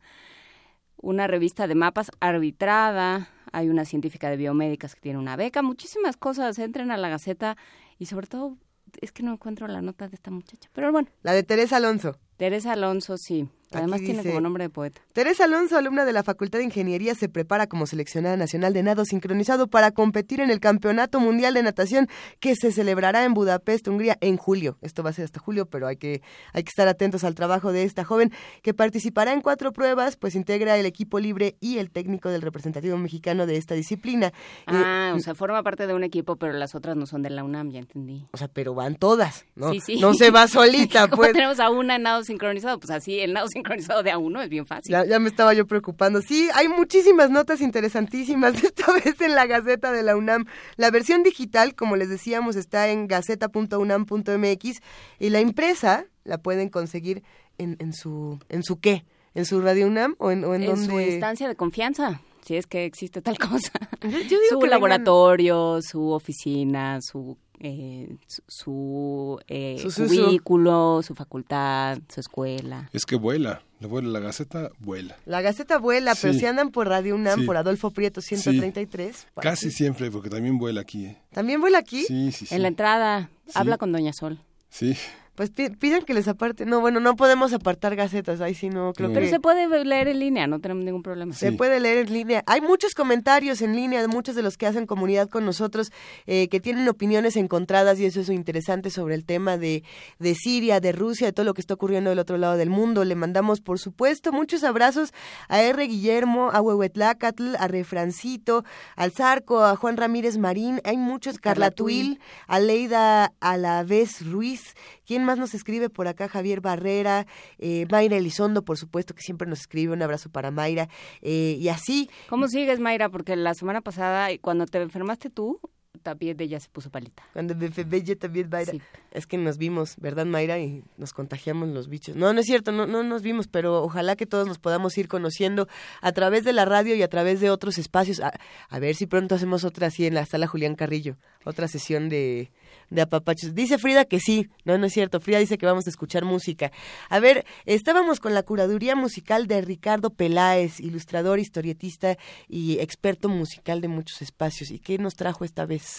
[0.97, 6.17] una revista de mapas arbitrada, hay una científica de biomédicas que tiene una beca, muchísimas
[6.19, 7.57] cosas, entren a la Gaceta
[7.99, 8.59] y sobre todo
[9.01, 11.09] es que no encuentro la nota de esta muchacha, pero bueno.
[11.23, 12.17] La de Teresa Alonso.
[12.37, 13.49] Teresa Alonso, sí.
[13.73, 15.01] Además Aquí tiene dice, como nombre de poeta.
[15.13, 19.05] Teresa Alonso, alumna de la Facultad de Ingeniería, se prepara como seleccionada nacional de nado
[19.05, 22.09] sincronizado para competir en el Campeonato Mundial de Natación
[22.41, 24.79] que se celebrará en Budapest, Hungría, en julio.
[24.81, 26.23] Esto va a ser hasta julio, pero hay que,
[26.53, 28.33] hay que estar atentos al trabajo de esta joven
[28.63, 32.97] que participará en cuatro pruebas, pues integra el equipo libre y el técnico del representativo
[32.99, 34.33] mexicano de esta disciplina.
[34.67, 37.31] Ah, Eh, o sea, forma parte de un equipo, pero las otras no son de
[37.31, 38.27] la UNAM, ya entendí.
[38.33, 39.73] o sea, pero van todas, ¿no?
[39.73, 40.01] Sí, sí.
[40.01, 41.33] No se va solita, ¿Cómo pues.
[41.33, 42.79] tenemos a una en nado sincronizado?
[42.79, 44.93] Pues así, el nado sincronizado de a uno es bien fácil.
[44.93, 46.21] Ya, ya me estaba yo preocupando.
[46.21, 50.47] Sí, hay muchísimas notas interesantísimas, esta vez en la Gaceta de la UNAM.
[50.77, 54.81] La versión digital, como les decíamos, está en gaceta.unam.mx
[55.19, 57.23] y la impresa la pueden conseguir
[57.59, 59.05] en, en su en su qué,
[59.35, 62.67] en su Radio UNAM o en, o en, en su instancia de confianza, si es
[62.67, 63.73] que existe tal cosa.
[64.03, 70.25] digo su que laboratorio, su oficina, su eh, su, su, eh, Su, su, su.
[70.27, 72.89] cubículo, su facultad, su escuela.
[72.93, 75.17] Es que vuela, la vuela, la Gaceta vuela.
[75.27, 76.41] La Gaceta vuela, pero Sí.
[76.41, 77.47] si andan por Radio UNAM, Sí.
[77.47, 79.27] por Adolfo Prieto 133.
[79.35, 81.07] pues, Casi siempre, porque también vuela aquí.
[81.07, 81.19] ¿eh?
[81.33, 82.05] ¿También vuela aquí?
[82.05, 82.55] Sí, sí, sí.
[82.55, 84.39] En la entrada, habla con Doña Sol.
[84.69, 84.97] Sí.
[85.35, 86.65] Pues pi- pidan que les aparte.
[86.65, 89.31] No, bueno, no podemos apartar gacetas, ahí sí no creo Pero que...
[89.31, 91.35] se puede leer en línea, no tenemos ningún problema.
[91.35, 92.45] Se puede leer en línea.
[92.47, 95.91] Hay muchos comentarios en línea de muchos de los que hacen comunidad con nosotros
[96.27, 99.83] eh, que tienen opiniones encontradas y eso es interesante sobre el tema de,
[100.21, 103.05] de Siria, de Rusia, de todo lo que está ocurriendo del otro lado del mundo.
[103.05, 105.13] Le mandamos, por supuesto, muchos abrazos
[105.49, 105.85] a R.
[105.85, 110.81] Guillermo, a Huehuetlacatl, a Refrancito, al Zarco, a Juan Ramírez Marín.
[110.85, 114.75] Hay muchos, Carlatuil, a Leida Alavés Ruiz.
[115.07, 116.29] ¿Quién más nos escribe por acá?
[116.29, 117.27] Javier Barrera,
[117.59, 119.93] eh, Mayra Elizondo, por supuesto, que siempre nos escribe.
[119.93, 120.89] Un abrazo para Mayra.
[121.23, 122.09] Eh, y así.
[122.29, 123.09] ¿Cómo sigues, Mayra?
[123.09, 125.61] Porque la semana pasada, cuando te enfermaste tú,
[126.05, 127.25] también ella se puso palita.
[127.33, 128.75] Cuando me enfermé yo también, Mayra.
[129.11, 130.61] Es que nos vimos, ¿verdad, Mayra?
[130.61, 132.15] Y nos contagiamos los bichos.
[132.15, 135.09] No, no es cierto, no, no nos vimos, pero ojalá que todos nos podamos ir
[135.09, 135.67] conociendo
[136.01, 138.21] a través de la radio y a través de otros espacios.
[138.21, 138.33] A,
[138.69, 142.53] a ver si pronto hacemos otra así en la sala Julián Carrillo, otra sesión de,
[142.91, 143.55] de apapachos.
[143.55, 145.21] Dice Frida que sí, no, no es cierto.
[145.21, 146.71] Frida dice que vamos a escuchar música.
[147.09, 152.17] A ver, estábamos con la curaduría musical de Ricardo Peláez, ilustrador, historietista
[152.49, 154.71] y experto musical de muchos espacios.
[154.71, 155.94] ¿Y qué nos trajo esta vez?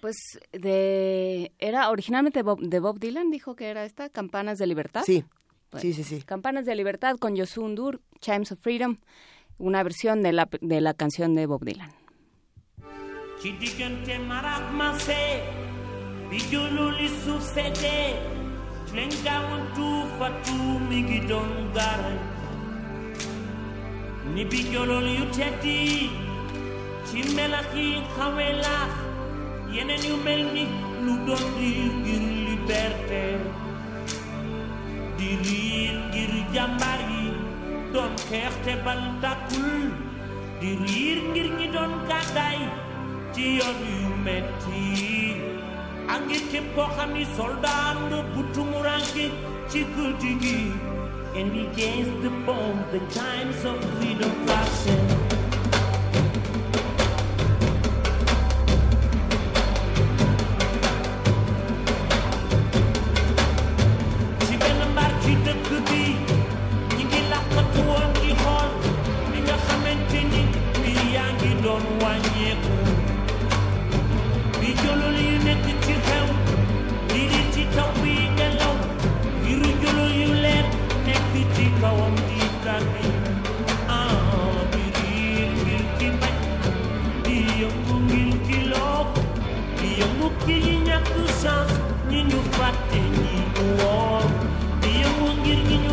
[0.00, 0.16] Pues
[0.52, 5.02] de era originalmente Bob- de Bob Dylan, dijo que era esta, Campanas de Libertad.
[5.04, 5.24] Sí,
[5.70, 6.22] Bueno, sí, sí, sí.
[6.22, 8.96] Campanas de Libertad con Yosun Dur, Chimes of Freedom,
[9.58, 11.92] una versión de la, de la canción de Bob Dylan.
[29.74, 30.64] Jeneni umelni
[31.06, 33.22] ludon dir gir liberte
[35.18, 37.26] Dirir gir jambari
[37.94, 39.94] don kerte baltakul
[40.60, 42.58] Dirir gir ñi don gàddaay
[43.34, 44.84] ci yoon yu metti
[46.12, 47.24] ak ngir képp koo xam ni
[51.32, 55.09] And against the bomb, the times of freedom flashing
[92.10, 93.34] ñi ñu fàtte ñi
[93.78, 94.24] woor
[94.80, 95.92] di yëngu ngir ñi ñu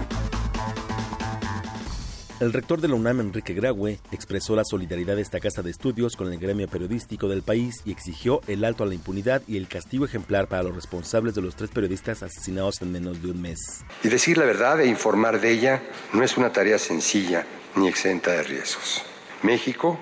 [2.41, 6.15] el rector de la UNAM, Enrique Graue, expresó la solidaridad de esta casa de estudios
[6.15, 9.67] con el gremio periodístico del país y exigió el alto a la impunidad y el
[9.67, 13.85] castigo ejemplar para los responsables de los tres periodistas asesinados en menos de un mes.
[14.03, 17.45] Y decir la verdad e informar de ella no es una tarea sencilla
[17.75, 19.03] ni exenta de riesgos.
[19.43, 19.99] México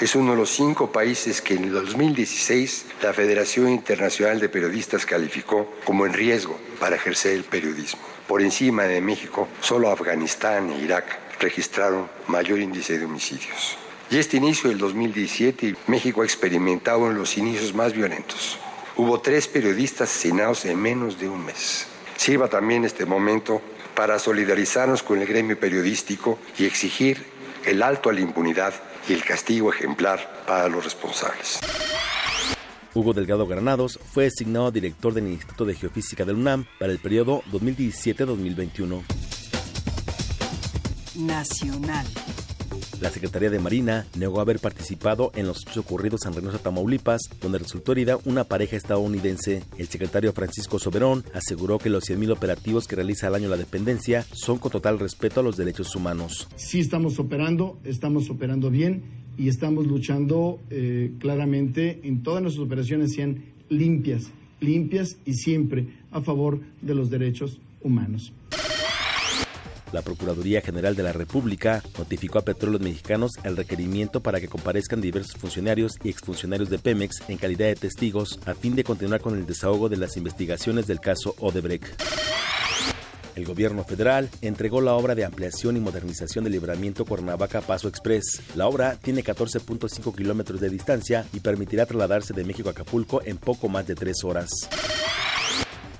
[0.00, 5.06] es uno de los cinco países que en el 2016 la Federación Internacional de Periodistas
[5.06, 8.02] calificó como en riesgo para ejercer el periodismo.
[8.26, 13.76] Por encima de México, solo Afganistán e Irak registraron mayor índice de homicidios.
[14.10, 18.58] Y este inicio del 2017, México ha experimentado en los inicios más violentos.
[18.96, 21.86] Hubo tres periodistas asesinados en menos de un mes.
[22.16, 23.60] Sirva también este momento
[23.94, 27.24] para solidarizarnos con el gremio periodístico y exigir
[27.64, 28.74] el alto a la impunidad
[29.08, 31.58] y el castigo ejemplar para los responsables.
[32.94, 37.42] Hugo Delgado Granados fue designado director del Instituto de Geofísica del UNAM para el periodo
[37.52, 39.35] 2017-2021
[41.18, 42.06] nacional.
[43.00, 47.58] La Secretaría de Marina negó haber participado en los hechos ocurridos en Reynosa, Tamaulipas, donde
[47.58, 49.62] resultó herida una pareja estadounidense.
[49.76, 54.24] El secretario Francisco Soberón aseguró que los 100.000 operativos que realiza al año la dependencia
[54.32, 56.48] son con total respeto a los derechos humanos.
[56.56, 59.02] Sí estamos operando, estamos operando bien
[59.36, 64.30] y estamos luchando eh, claramente en todas nuestras operaciones sean limpias,
[64.60, 68.32] limpias y siempre a favor de los derechos humanos.
[69.92, 75.00] La Procuraduría General de la República notificó a Petróleos Mexicanos el requerimiento para que comparezcan
[75.00, 79.36] diversos funcionarios y exfuncionarios de Pemex en calidad de testigos a fin de continuar con
[79.38, 82.02] el desahogo de las investigaciones del caso Odebrecht.
[83.36, 88.40] El gobierno federal entregó la obra de ampliación y modernización del libramiento Cuernavaca Paso Express.
[88.54, 93.36] La obra tiene 14.5 kilómetros de distancia y permitirá trasladarse de México a Acapulco en
[93.36, 94.48] poco más de tres horas.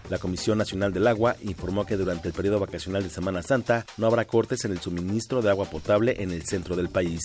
[0.08, 4.06] La Comisión Nacional del Agua informó que durante el periodo vacacional de Semana Santa no
[4.06, 7.20] habrá cortes en el suministro de agua potable en el centro del país.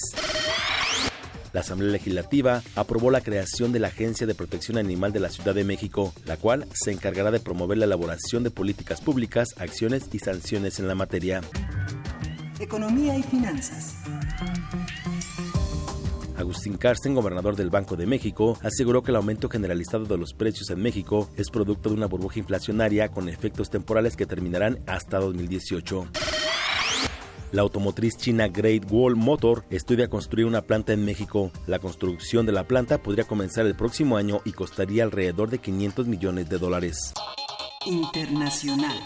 [1.53, 5.53] La Asamblea Legislativa aprobó la creación de la Agencia de Protección Animal de la Ciudad
[5.53, 10.20] de México, la cual se encargará de promover la elaboración de políticas públicas, acciones y
[10.20, 11.41] sanciones en la materia.
[12.60, 13.95] Economía y finanzas.
[16.41, 20.69] Agustín Carsten, gobernador del Banco de México, aseguró que el aumento generalizado de los precios
[20.69, 26.07] en México es producto de una burbuja inflacionaria con efectos temporales que terminarán hasta 2018.
[27.51, 31.51] La automotriz china Great Wall Motor estudia construir una planta en México.
[31.68, 36.07] La construcción de la planta podría comenzar el próximo año y costaría alrededor de 500
[36.07, 37.13] millones de dólares.
[37.85, 38.97] Internacional.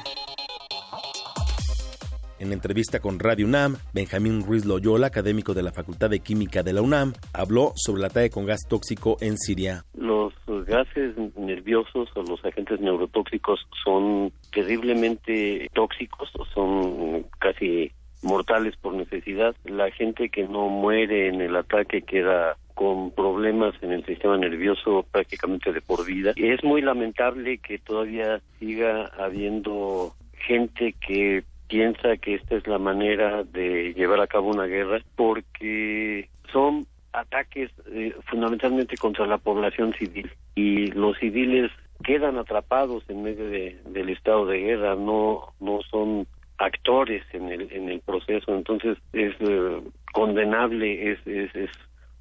[2.38, 6.74] En entrevista con Radio UNAM, Benjamín Ruiz Loyola, académico de la Facultad de Química de
[6.74, 9.86] la UNAM, habló sobre el ataque con gas tóxico en Siria.
[9.94, 10.34] Los
[10.68, 17.92] gases nerviosos o los agentes neurotóxicos son terriblemente tóxicos, son casi
[18.22, 19.56] mortales por necesidad.
[19.64, 25.06] La gente que no muere en el ataque queda con problemas en el sistema nervioso
[25.10, 26.34] prácticamente de por vida.
[26.36, 33.44] Es muy lamentable que todavía siga habiendo gente que piensa que esta es la manera
[33.44, 40.30] de llevar a cabo una guerra porque son ataques eh, fundamentalmente contra la población civil
[40.54, 41.72] y los civiles
[42.04, 46.28] quedan atrapados en medio del estado de guerra, no no son
[46.58, 49.82] actores en el en el proceso, entonces es eh,
[50.14, 51.72] condenable, es, es, es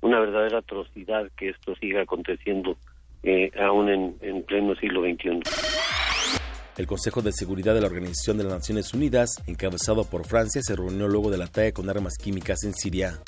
[0.00, 2.76] una verdadera atrocidad que esto siga aconteciendo
[3.22, 5.40] eh, aún en, en pleno siglo XXI.
[6.76, 10.74] El Consejo de Seguridad de la Organización de las Naciones Unidas, encabezado por Francia, se
[10.74, 13.20] reunió luego del ataque con armas químicas en Siria.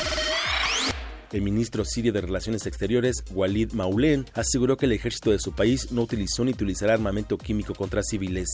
[1.30, 5.92] El ministro sirio de Relaciones Exteriores, Walid Maulen, aseguró que el ejército de su país
[5.92, 8.48] no utilizó ni utilizará armamento químico contra civiles.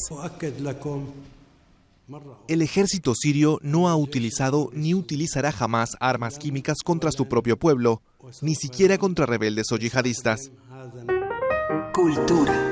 [2.48, 8.02] El ejército sirio no ha utilizado ni utilizará jamás armas químicas contra su propio pueblo,
[8.42, 10.50] ni siquiera contra rebeldes o yihadistas.
[11.94, 12.71] Cultura.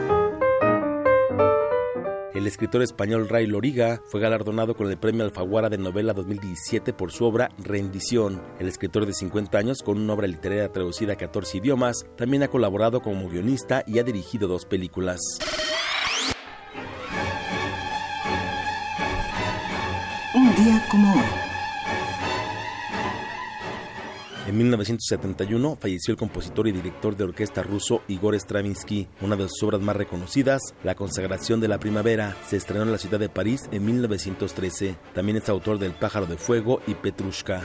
[2.32, 7.10] El escritor español Ray Loriga fue galardonado con el Premio Alfaguara de Novela 2017 por
[7.10, 8.40] su obra Rendición.
[8.60, 12.48] El escritor de 50 años, con una obra literaria traducida a 14 idiomas, también ha
[12.48, 15.18] colaborado como guionista y ha dirigido dos películas.
[20.32, 21.49] Un día como hoy.
[24.46, 29.06] En 1971 falleció el compositor y director de orquesta ruso Igor Stravinsky.
[29.20, 32.98] Una de sus obras más reconocidas, La consagración de la primavera, se estrenó en la
[32.98, 34.96] ciudad de París en 1913.
[35.14, 37.62] También es autor del Pájaro de Fuego y Petrushka.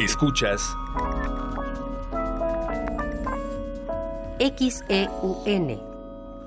[0.00, 0.76] Escuchas
[4.38, 5.95] XEUN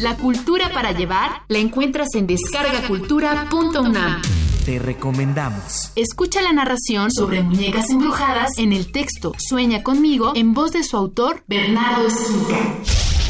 [0.00, 4.22] La cultura para llevar la encuentras en descargacultura.unam.
[4.64, 5.92] Te recomendamos.
[5.94, 10.96] Escucha la narración sobre muñecas embrujadas en el texto Sueña conmigo en voz de su
[10.96, 12.78] autor Bernardo Esquinca.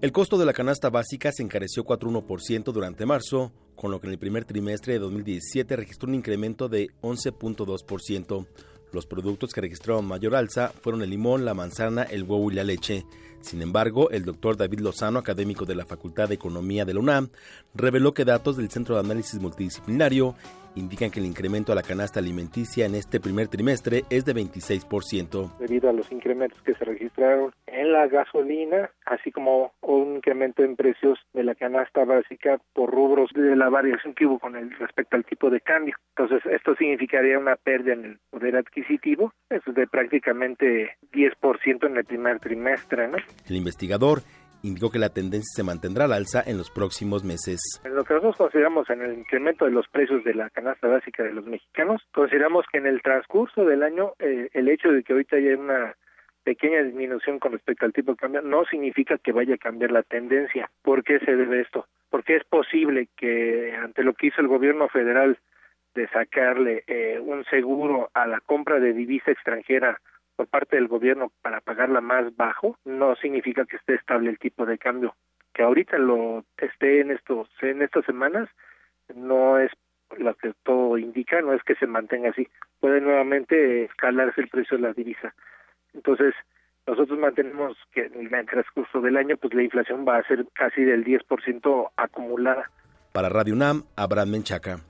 [0.00, 4.14] El costo de la canasta básica se encareció 4.1% durante marzo, con lo que en
[4.14, 8.46] el primer trimestre de 2017 registró un incremento de 11.2%.
[8.92, 12.64] Los productos que registraron mayor alza fueron el limón, la manzana, el huevo y la
[12.64, 13.04] leche.
[13.42, 17.28] Sin embargo, el doctor David Lozano, académico de la Facultad de Economía de la UNAM,
[17.74, 20.34] reveló que datos del Centro de Análisis Multidisciplinario
[20.74, 25.58] indican que el incremento a la canasta alimenticia en este primer trimestre es de 26%.
[25.58, 30.76] Debido a los incrementos que se registraron en la gasolina, así como un incremento en
[30.76, 35.16] precios de la canasta básica por rubros de la variación que hubo con el respecto
[35.16, 35.96] al tipo de cambio.
[36.16, 42.04] Entonces, esto significaría una pérdida en el poder adquisitivo, es de prácticamente 10% en el
[42.04, 43.08] primer trimestre.
[43.08, 43.18] ¿no?
[43.48, 44.22] El investigador
[44.62, 47.60] indicó que la tendencia se mantendrá al alza en los próximos meses.
[47.84, 51.32] Lo que nosotros consideramos en el incremento de los precios de la canasta básica de
[51.32, 55.36] los mexicanos, consideramos que en el transcurso del año eh, el hecho de que ahorita
[55.36, 55.94] haya una
[56.42, 60.02] pequeña disminución con respecto al tipo de cambio no significa que vaya a cambiar la
[60.02, 60.70] tendencia.
[60.82, 61.86] ¿Por qué se debe esto?
[62.08, 65.38] Porque es posible que ante lo que hizo el gobierno federal
[65.94, 70.00] de sacarle eh, un seguro a la compra de divisa extranjera
[70.40, 74.64] por parte del gobierno para pagarla más bajo, no significa que esté estable el tipo
[74.64, 75.14] de cambio.
[75.52, 78.48] Que ahorita lo esté en estos en estas semanas
[79.14, 79.70] no es
[80.16, 82.48] lo que todo indica, no es que se mantenga así.
[82.80, 85.34] Puede nuevamente escalarse el precio de la divisa.
[85.92, 86.32] Entonces,
[86.86, 90.82] nosotros mantenemos que en el transcurso del año, pues la inflación va a ser casi
[90.84, 92.70] del 10% acumulada.
[93.12, 94.89] Para Radio UNAM, Abraham Menchaca.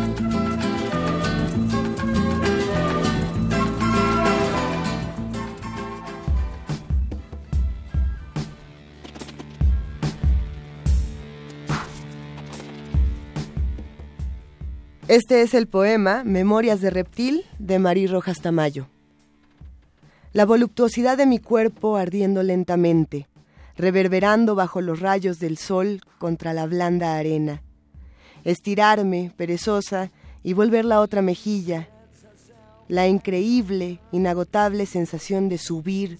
[15.11, 18.87] Este es el poema Memorias de Reptil de Marí Rojas Tamayo.
[20.31, 23.27] La voluptuosidad de mi cuerpo ardiendo lentamente,
[23.75, 27.61] reverberando bajo los rayos del sol contra la blanda arena.
[28.45, 30.11] Estirarme, perezosa,
[30.43, 31.89] y volver la otra mejilla.
[32.87, 36.19] La increíble, inagotable sensación de subir,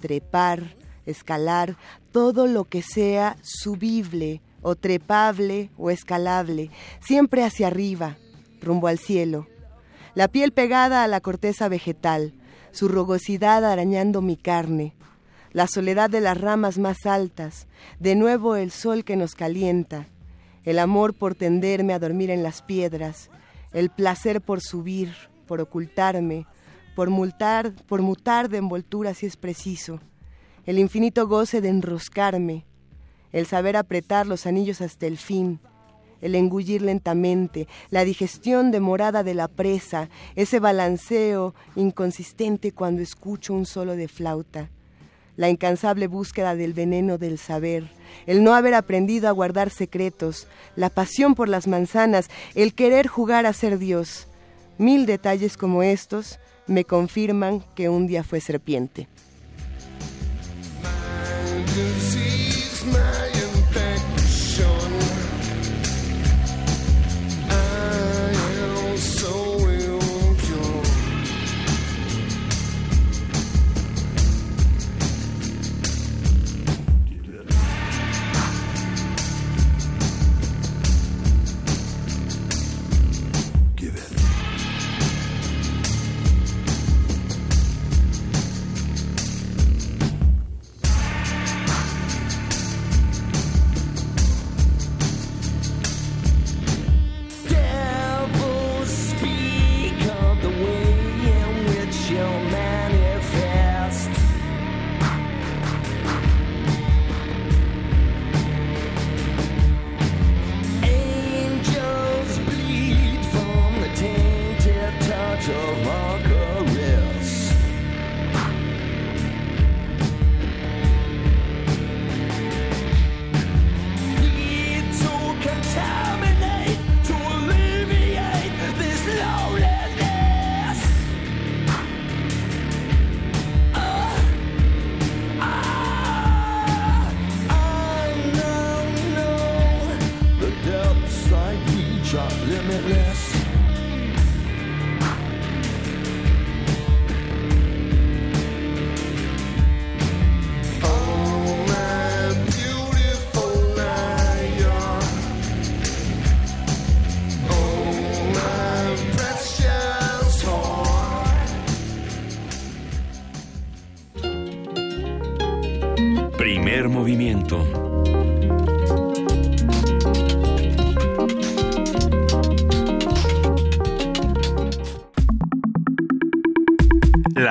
[0.00, 0.74] trepar,
[1.06, 1.76] escalar,
[2.10, 6.70] todo lo que sea subible o trepable o escalable,
[7.00, 8.16] siempre hacia arriba,
[8.62, 9.46] rumbo al cielo.
[10.14, 12.34] La piel pegada a la corteza vegetal,
[12.70, 14.94] su rugosidad arañando mi carne.
[15.52, 17.66] La soledad de las ramas más altas,
[17.98, 20.06] de nuevo el sol que nos calienta.
[20.64, 23.28] El amor por tenderme a dormir en las piedras,
[23.72, 25.14] el placer por subir,
[25.46, 26.46] por ocultarme,
[26.94, 30.00] por multar, por mutar de envoltura si es preciso,
[30.64, 32.64] el infinito goce de enroscarme,
[33.32, 35.58] el saber apretar los anillos hasta el fin,
[36.22, 43.66] el engullir lentamente, la digestión demorada de la presa, ese balanceo inconsistente cuando escucho un
[43.66, 44.70] solo de flauta,
[45.36, 47.90] la incansable búsqueda del veneno del saber,
[48.26, 50.46] el no haber aprendido a guardar secretos,
[50.76, 54.28] la pasión por las manzanas, el querer jugar a ser Dios.
[54.78, 59.08] Mil detalles como estos me confirman que un día fue serpiente.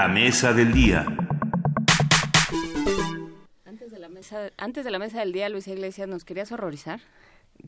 [0.02, 1.06] La mesa del día.
[3.68, 7.02] Antes de la mesa, antes de la mesa del día, Luisa Iglesias, ¿nos querías horrorizar?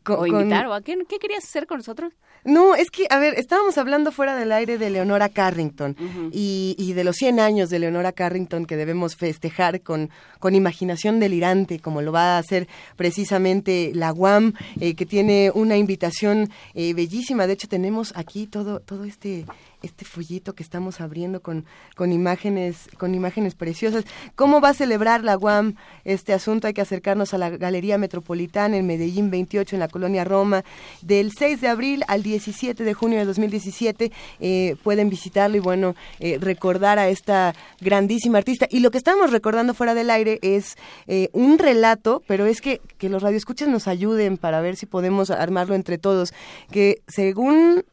[0.01, 0.63] Con- ¿O invitar?
[0.63, 2.11] con- ¿O a qué, qué querías hacer con nosotros?
[2.43, 5.95] No, es que, a ver, estábamos hablando fuera del aire de Leonora Carrington
[6.31, 11.19] y, y de los 100 años de Leonora Carrington que debemos festejar con, con imaginación
[11.19, 16.95] delirante, como lo va a hacer precisamente la UAM, eh, que tiene una invitación eh,
[16.95, 17.45] bellísima.
[17.45, 19.45] De hecho, tenemos aquí todo, todo este
[19.83, 21.65] este follito que estamos abriendo con,
[21.95, 24.05] con imágenes con imágenes preciosas.
[24.35, 26.67] ¿Cómo va a celebrar la UAM este asunto?
[26.67, 30.63] Hay que acercarnos a la Galería Metropolitana en Medellín 28 en la colonia Roma
[31.01, 34.11] del 6 de abril al 17 de junio de 2017.
[34.39, 38.67] Eh, pueden visitarlo y bueno, eh, recordar a esta grandísima artista.
[38.69, 40.77] Y lo que estamos recordando fuera del aire es
[41.07, 45.29] eh, un relato, pero es que, que los radioescuchas nos ayuden para ver si podemos
[45.29, 46.33] armarlo entre todos,
[46.71, 47.83] que según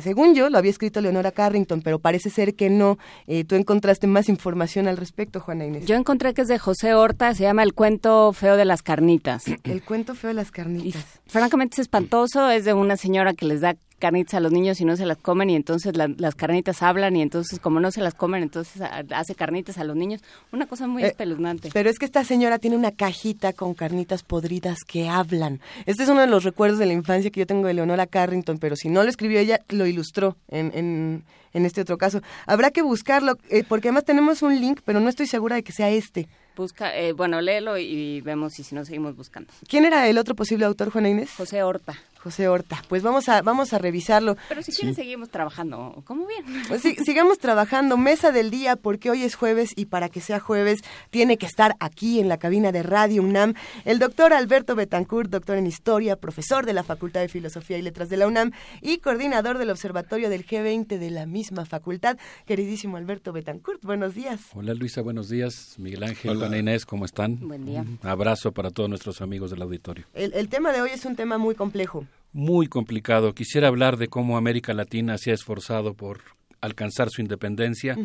[0.00, 2.98] según yo, lo había escrito Leonora Carrington, pero parece ser que no.
[3.26, 5.86] Eh, tú encontraste más información al respecto, Juana Inés.
[5.86, 9.44] Yo encontré que es de José Horta, se llama El cuento feo de las carnitas.
[9.64, 11.04] El cuento feo de las carnitas.
[11.26, 14.84] Francamente es espantoso, es de una señora que les da carnitas a los niños y
[14.84, 18.02] no se las comen y entonces la- las carnitas hablan y entonces como no se
[18.02, 20.20] las comen entonces hace carnitas a los niños.
[20.52, 21.70] Una cosa muy Eh, espeluznante.
[21.72, 25.60] Pero es que esta señora tiene una cajita con carnitas podridas que hablan.
[25.86, 28.58] Este es uno de los recuerdos de la infancia que yo tengo de Leonora Carrington,
[28.58, 31.24] pero si no lo escribió ella, lo ilustró en, en,
[31.54, 32.20] en este otro caso.
[32.46, 35.72] Habrá que buscarlo, eh, porque además tenemos un link, pero no estoy segura de que
[35.72, 36.28] sea este.
[36.56, 39.50] Busca, eh, bueno, léelo y vemos si, si no seguimos buscando.
[39.66, 41.30] ¿Quién era el otro posible autor, Juana Inés?
[41.36, 41.94] José Horta.
[42.24, 42.82] José Horta.
[42.88, 44.38] Pues vamos a, vamos a revisarlo.
[44.48, 46.42] Pero si quieren seguimos trabajando, ¿cómo bien?
[46.68, 47.98] Pues sí, sigamos trabajando.
[47.98, 50.80] Mesa del día, porque hoy es jueves y para que sea jueves
[51.10, 55.58] tiene que estar aquí en la cabina de Radio UNAM el doctor Alberto Betancourt, doctor
[55.58, 59.58] en Historia, profesor de la Facultad de Filosofía y Letras de la UNAM y coordinador
[59.58, 62.16] del Observatorio del G20 de la misma facultad.
[62.46, 64.40] Queridísimo Alberto Betancourt, buenos días.
[64.54, 65.74] Hola Luisa, buenos días.
[65.78, 66.40] Miguel Ángel, Hola.
[66.40, 67.38] Juana Inés, ¿cómo están?
[67.46, 67.82] Buen día.
[67.82, 70.06] Un abrazo para todos nuestros amigos del auditorio.
[70.14, 72.06] El, el tema de hoy es un tema muy complejo.
[72.32, 73.34] Muy complicado.
[73.34, 76.20] Quisiera hablar de cómo América Latina se ha esforzado por
[76.60, 77.96] alcanzar su independencia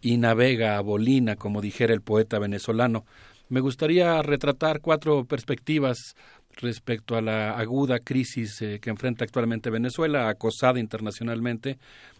[0.00, 3.04] y navega a bolina, como dijera el poeta venezolano.
[3.48, 6.14] Me gustaría retratar cuatro perspectivas
[6.56, 11.78] respecto a la aguda crisis eh, que enfrenta actualmente Venezuela, acosada internacionalmente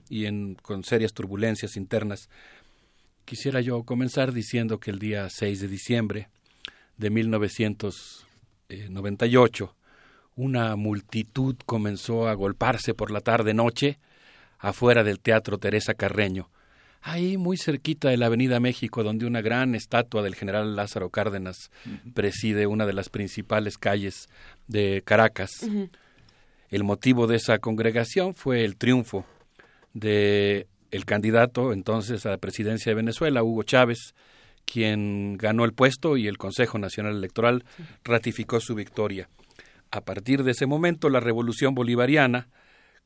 [0.08, 2.28] y en, con serias turbulencias internas.
[3.24, 6.28] Quisiera yo comenzar diciendo que el día 6 de diciembre
[6.96, 9.76] de 1998,
[10.40, 13.98] una multitud comenzó a golparse por la tarde-noche
[14.58, 16.48] afuera del Teatro Teresa Carreño,
[17.02, 21.70] ahí muy cerquita de la Avenida México, donde una gran estatua del general Lázaro Cárdenas
[22.14, 24.28] preside una de las principales calles
[24.66, 25.50] de Caracas.
[26.70, 29.26] El motivo de esa congregación fue el triunfo
[29.92, 34.14] de el candidato entonces a la presidencia de Venezuela, Hugo Chávez,
[34.64, 37.64] quien ganó el puesto y el Consejo Nacional Electoral
[38.04, 39.28] ratificó su victoria.
[39.90, 42.48] A partir de ese momento, la revolución bolivariana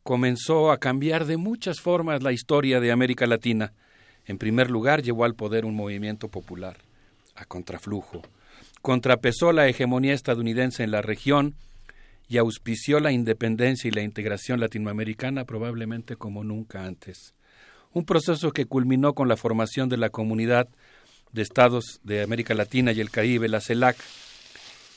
[0.03, 3.73] comenzó a cambiar de muchas formas la historia de América Latina.
[4.27, 6.77] En primer lugar, llevó al poder un movimiento popular,
[7.35, 8.21] a contraflujo.
[8.83, 11.55] Contrapesó la hegemonía estadounidense en la región
[12.29, 17.35] y auspició la independencia y la integración latinoamericana probablemente como nunca antes.
[17.93, 20.69] Un proceso que culminó con la formación de la Comunidad
[21.33, 23.97] de Estados de América Latina y el Caribe, la CELAC,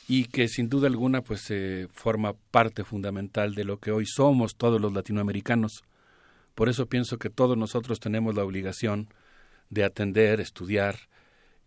[0.07, 4.55] y que sin duda alguna pues eh, forma parte fundamental de lo que hoy somos
[4.55, 5.83] todos los latinoamericanos.
[6.55, 9.09] Por eso pienso que todos nosotros tenemos la obligación
[9.69, 10.95] de atender, estudiar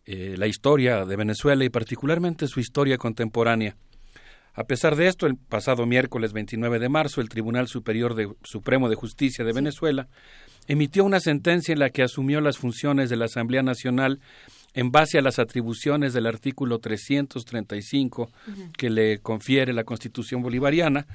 [0.07, 3.77] eh, la historia de Venezuela y particularmente su historia contemporánea.
[4.55, 8.89] A pesar de esto, el pasado miércoles 29 de marzo, el Tribunal Superior de, Supremo
[8.89, 10.09] de Justicia de Venezuela
[10.67, 14.21] emitió una sentencia en la que asumió las funciones de la Asamblea Nacional
[14.75, 18.31] en base a las atribuciones del artículo 335
[18.77, 21.07] que le confiere la Constitución bolivariana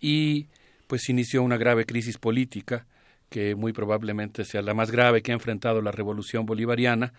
[0.00, 0.46] y
[0.86, 2.86] pues inició una grave crisis política
[3.28, 7.12] que muy probablemente sea la más grave que ha enfrentado la revolución bolivariana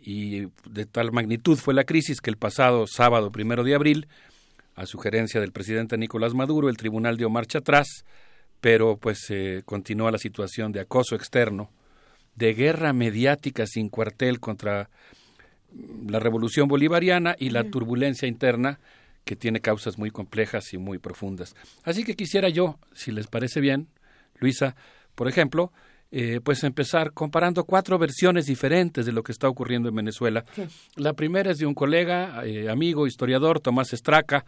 [0.00, 4.06] y de tal magnitud fue la crisis que el pasado sábado primero de abril
[4.76, 8.04] a sugerencia del presidente Nicolás Maduro el tribunal dio marcha atrás
[8.60, 11.70] pero pues eh, continúa la situación de acoso externo
[12.36, 14.90] de guerra mediática sin cuartel contra
[16.06, 18.78] la revolución bolivariana y la turbulencia interna
[19.24, 21.54] que tiene causas muy complejas y muy profundas.
[21.82, 23.88] Así que quisiera yo, si les parece bien,
[24.38, 24.76] Luisa,
[25.14, 25.72] por ejemplo,
[26.16, 30.44] eh, pues empezar comparando cuatro versiones diferentes de lo que está ocurriendo en Venezuela.
[30.96, 34.44] La primera es de un colega, eh, amigo, historiador, Tomás Estraca.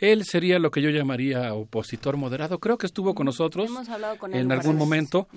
[0.00, 2.58] Él sería lo que yo llamaría opositor moderado.
[2.58, 3.70] Creo que estuvo con nosotros
[4.32, 5.28] en algún momento.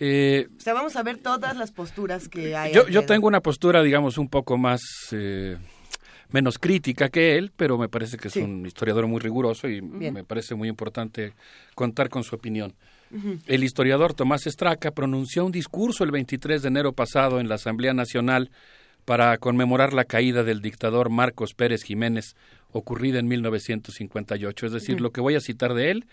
[0.00, 2.72] Eh, o sea, vamos a ver todas las posturas que hay.
[2.72, 4.80] Yo, yo tengo una postura, digamos, un poco más
[6.30, 10.24] menos crítica que él, pero me parece que es un historiador muy riguroso y me
[10.24, 11.34] parece muy importante
[11.74, 12.74] contar con su opinión.
[13.46, 17.94] El historiador Tomás Estraca pronunció un discurso el 23 de enero pasado en la Asamblea
[17.94, 18.50] Nacional
[19.06, 22.36] para conmemorar la caída del dictador Marcos Pérez Jiménez,
[22.70, 24.66] ocurrida en 1958.
[24.66, 26.06] Es decir, lo que voy a citar de él,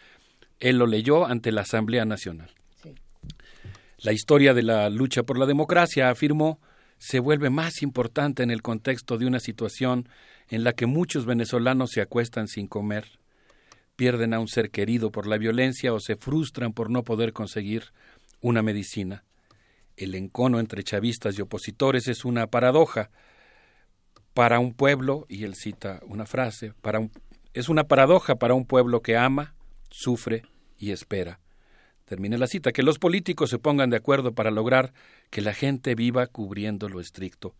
[0.59, 2.51] él lo leyó ante la Asamblea Nacional.
[3.99, 6.59] La historia de la lucha por la democracia, afirmó,
[6.97, 10.07] se vuelve más importante en el contexto de una situación
[10.49, 13.19] en la que muchos venezolanos se acuestan sin comer,
[13.95, 17.85] pierden a un ser querido por la violencia o se frustran por no poder conseguir
[18.41, 19.23] una medicina.
[19.97, 23.09] El encono entre chavistas y opositores es una paradoja
[24.35, 26.99] para un pueblo, y él cita una frase, para
[27.53, 29.55] es una paradoja para un pueblo que ama,
[29.89, 30.43] sufre
[30.77, 31.39] y espera.
[32.03, 34.93] Termine la cita, que los políticos se pongan de acuerdo para lograr
[35.29, 37.55] que la gente viva cubriendo lo estricto.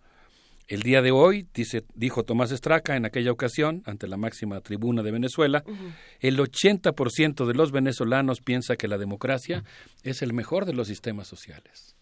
[0.68, 5.02] El día de hoy, dice, dijo Tomás Estraca en aquella ocasión, ante la máxima tribuna
[5.02, 5.64] de Venezuela,
[6.20, 9.64] el 80% de los venezolanos piensa que la democracia
[10.04, 11.95] es el mejor de los sistemas sociales.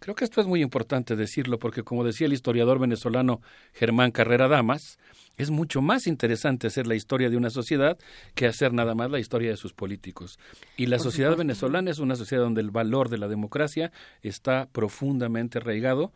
[0.00, 3.40] Creo que esto es muy importante decirlo porque, como decía el historiador venezolano
[3.72, 4.98] Germán Carrera Damas,
[5.36, 7.96] es mucho más interesante hacer la historia de una sociedad
[8.34, 10.38] que hacer nada más la historia de sus políticos.
[10.76, 15.58] Y la sociedad venezolana es una sociedad donde el valor de la democracia está profundamente
[15.58, 16.12] arraigado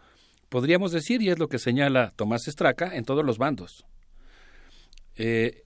[0.54, 3.84] podríamos decir, y es lo que señala Tomás Estraca, en todos los bandos.
[5.16, 5.64] Eh,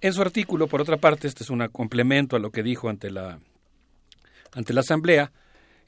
[0.00, 3.12] en su artículo, por otra parte, este es un complemento a lo que dijo ante
[3.12, 3.38] la,
[4.52, 5.30] ante la Asamblea,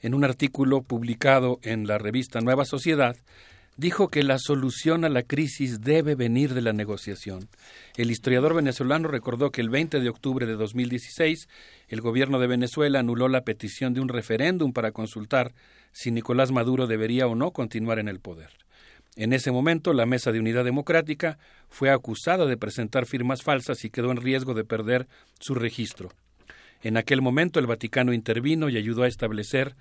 [0.01, 3.15] en un artículo publicado en la revista Nueva Sociedad,
[3.77, 7.47] dijo que la solución a la crisis debe venir de la negociación.
[7.97, 11.47] El historiador venezolano recordó que el 20 de octubre de 2016
[11.87, 15.53] el gobierno de Venezuela anuló la petición de un referéndum para consultar
[15.91, 18.49] si Nicolás Maduro debería o no continuar en el poder.
[19.17, 23.89] En ese momento, la Mesa de Unidad Democrática fue acusada de presentar firmas falsas y
[23.89, 25.07] quedó en riesgo de perder
[25.39, 26.11] su registro.
[26.83, 29.75] En aquel momento, el Vaticano intervino y ayudó a establecer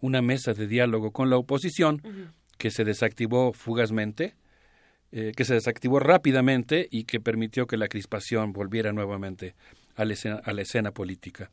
[0.00, 2.02] una mesa de diálogo con la oposición
[2.58, 4.34] que se desactivó fugazmente,
[5.12, 9.54] eh, que se desactivó rápidamente y que permitió que la crispación volviera nuevamente
[9.96, 11.50] a la escena política.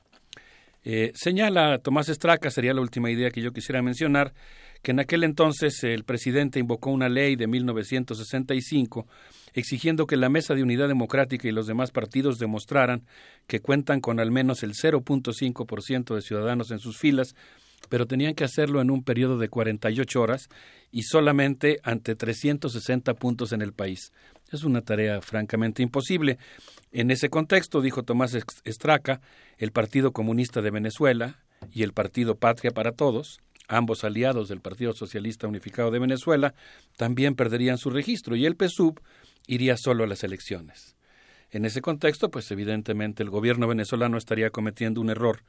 [0.83, 4.33] Eh, señala Tomás Estraca, sería la última idea que yo quisiera mencionar,
[4.81, 9.07] que en aquel entonces el presidente invocó una ley de 1965
[9.53, 13.05] exigiendo que la Mesa de Unidad Democrática y los demás partidos demostraran
[13.47, 17.35] que cuentan con al menos el 0.5% de ciudadanos en sus filas,
[17.89, 20.49] pero tenían que hacerlo en un periodo de 48 horas
[20.91, 24.11] y solamente ante 360 puntos en el país.
[24.51, 26.38] Es una tarea francamente imposible.
[26.91, 29.21] En ese contexto, dijo Tomás Estraca,
[29.57, 31.39] el Partido Comunista de Venezuela
[31.71, 36.53] y el Partido Patria para Todos, ambos aliados del Partido Socialista Unificado de Venezuela,
[36.97, 38.99] también perderían su registro y el PSUV
[39.47, 40.95] iría solo a las elecciones.
[41.51, 45.43] En ese contexto, pues evidentemente el gobierno venezolano estaría cometiendo un error.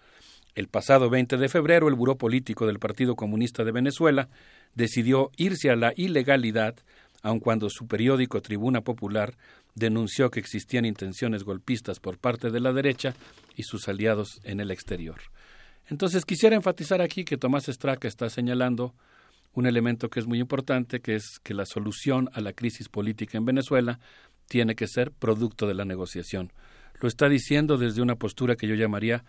[0.55, 4.29] El pasado 20 de febrero, el Buró Político del Partido Comunista de Venezuela
[4.75, 6.75] decidió irse a la ilegalidad,
[7.23, 9.37] aun cuando su periódico Tribuna Popular
[9.75, 13.15] denunció que existían intenciones golpistas por parte de la derecha
[13.57, 15.21] y sus aliados en el exterior.
[15.89, 18.95] Entonces quisiera enfatizar aquí que Tomás Estraca está señalando
[19.55, 23.39] un elemento que es muy importante, que es que la solución a la crisis política
[23.39, 23.99] en Venezuela
[24.49, 26.53] tiene que ser producto de la negociación.
[27.01, 29.25] Lo está diciendo desde una postura que yo llamaría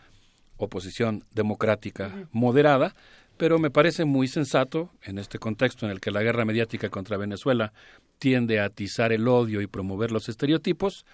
[0.58, 2.93] oposición democrática moderada,
[3.38, 7.18] pero me parece muy sensato, en este contexto en el que la guerra mediática contra
[7.18, 7.74] Venezuela
[8.19, 11.06] tiende a atizar el odio y promover los estereotipos,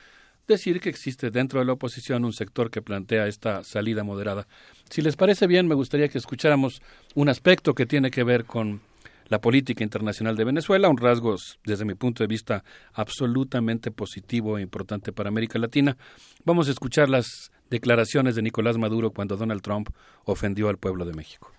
[0.47, 4.47] decir que existe dentro de la oposición un sector que plantea esta salida moderada.
[4.89, 6.81] Si les parece bien, me gustaría que escucháramos
[7.15, 8.81] un aspecto que tiene que ver con
[9.29, 14.61] la política internacional de Venezuela, un rasgo, desde mi punto de vista, absolutamente positivo e
[14.61, 15.95] importante para América Latina.
[16.43, 19.89] Vamos a escuchar las declaraciones de Nicolás Maduro cuando Donald Trump
[20.25, 21.53] ofendió al pueblo de México.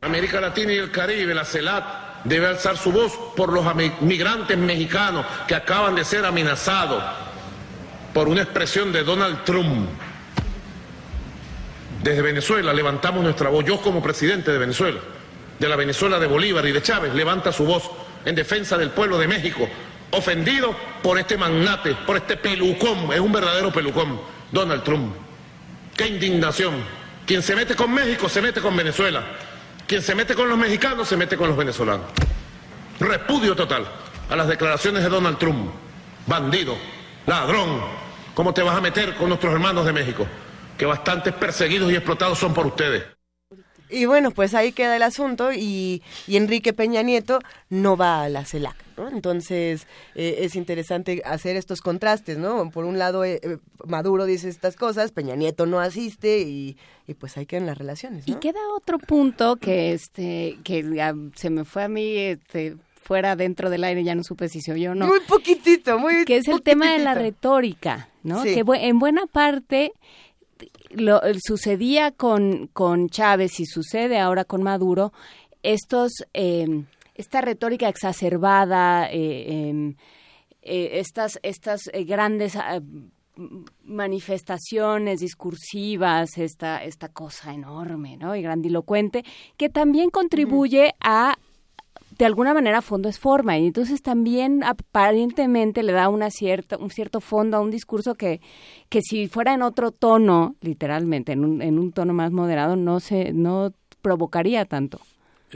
[0.00, 3.64] América Latina y el Caribe, la CELAT, debe alzar su voz por los
[4.00, 7.02] migrantes mexicanos que acaban de ser amenazados
[8.12, 9.88] por una expresión de Donald Trump.
[12.02, 15.00] Desde Venezuela levantamos nuestra voz, yo como presidente de Venezuela,
[15.58, 17.90] de la Venezuela de Bolívar y de Chávez, levanta su voz
[18.24, 19.68] en defensa del pueblo de México,
[20.10, 25.14] ofendido por este magnate, por este pelucón, es un verdadero pelucón, Donald Trump.
[25.96, 26.74] ¡Qué indignación!
[27.26, 29.22] Quien se mete con México se mete con Venezuela.
[29.86, 32.06] Quien se mete con los mexicanos se mete con los venezolanos.
[33.00, 33.86] Repudio total
[34.28, 35.70] a las declaraciones de Donald Trump.
[36.26, 36.76] Bandido,
[37.26, 37.80] ladrón,
[38.34, 40.26] ¿cómo te vas a meter con nuestros hermanos de México?
[40.78, 43.04] Que bastantes perseguidos y explotados son por ustedes.
[43.90, 48.28] Y bueno, pues ahí queda el asunto y, y Enrique Peña Nieto no va a
[48.28, 49.08] la CELAC, ¿no?
[49.08, 52.70] Entonces eh, es interesante hacer estos contrastes, ¿no?
[52.70, 57.14] Por un lado eh, eh, Maduro dice estas cosas, Peña Nieto no asiste y, y
[57.14, 58.34] pues ahí quedan las relaciones, ¿no?
[58.34, 63.36] Y queda otro punto que este que ya se me fue a mí este fuera
[63.36, 65.06] dentro del aire, ya no supe si se oyó o no.
[65.06, 68.42] Muy poquitito, muy Que es el tema de la retórica, ¿no?
[68.42, 68.54] Sí.
[68.54, 69.92] Que en buena parte
[70.96, 75.12] lo, sucedía con, con Chávez y sucede ahora con Maduro,
[75.62, 79.94] estos, eh, esta retórica exacerbada, eh, em,
[80.62, 82.80] eh, estas, estas eh, grandes ah,
[83.84, 88.34] manifestaciones discursivas, esta, esta cosa enorme ¿no?
[88.36, 89.24] y grandilocuente,
[89.56, 91.36] que también contribuye a
[92.16, 93.58] de alguna manera fondo es forma.
[93.58, 98.40] Y entonces también aparentemente le da una cierta un cierto fondo a un discurso que
[98.88, 103.00] que si fuera en otro tono literalmente en un, en un tono más moderado no
[103.00, 105.00] se no provocaría tanto.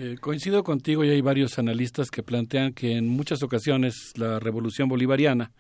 [0.01, 4.89] Eh, coincido contigo y hay varios analistas que plantean que en muchas ocasiones la revolución
[4.89, 5.51] bolivariana,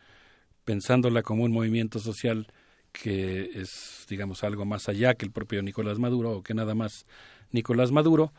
[0.64, 2.46] pensándola como un movimiento social
[2.92, 7.04] que es, digamos, algo más allá que el propio Nicolás Maduro o que nada más
[7.50, 8.32] Nicolás Maduro,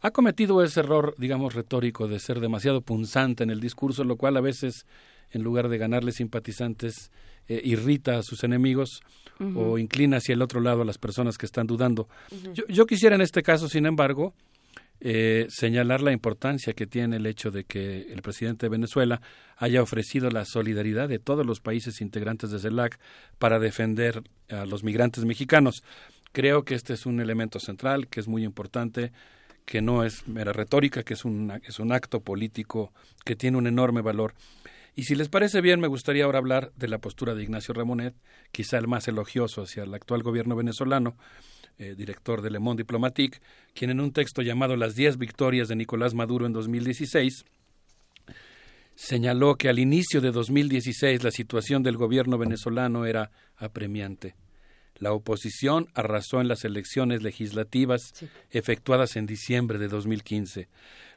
[0.00, 4.36] ha cometido ese error, digamos, retórico de ser demasiado punzante en el discurso, lo cual
[4.36, 4.86] a veces,
[5.30, 7.10] en lugar de ganarle simpatizantes,
[7.48, 9.00] eh, irrita a sus enemigos
[9.54, 12.08] o inclina hacia el otro lado a las personas que están dudando.
[12.54, 14.32] yo, yo quisiera en este caso, sin embargo,
[14.98, 19.20] eh, señalar la importancia que tiene el hecho de que el presidente de Venezuela
[19.58, 22.98] haya ofrecido la solidaridad de todos los países integrantes de CELAC
[23.38, 25.82] para defender a los migrantes mexicanos.
[26.32, 29.12] Creo que este es un elemento central, que es muy importante,
[29.66, 32.92] que no es mera retórica, que es un, es un acto político
[33.24, 34.32] que tiene un enorme valor.
[34.94, 38.14] Y si les parece bien, me gustaría ahora hablar de la postura de Ignacio Ramonet,
[38.52, 41.16] quizá el más elogioso hacia el actual gobierno venezolano,
[41.78, 43.40] eh, director de Le Monde Diplomatique,
[43.74, 47.44] quien en un texto llamado Las diez victorias de Nicolás Maduro en 2016
[48.94, 54.34] señaló que al inicio de 2016 la situación del gobierno venezolano era apremiante.
[54.98, 58.14] La oposición arrasó en las elecciones legislativas
[58.50, 60.68] efectuadas en diciembre de 2015.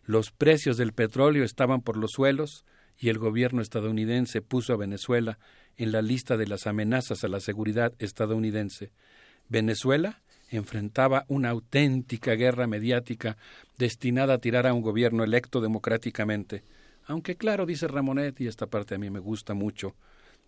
[0.03, 2.65] Los precios del petróleo estaban por los suelos
[2.97, 5.39] y el gobierno estadounidense puso a Venezuela
[5.77, 8.91] en la lista de las amenazas a la seguridad estadounidense.
[9.47, 13.37] Venezuela enfrentaba una auténtica guerra mediática
[13.77, 16.63] destinada a tirar a un gobierno electo democráticamente.
[17.05, 19.95] Aunque claro, dice Ramonet, y esta parte a mí me gusta mucho,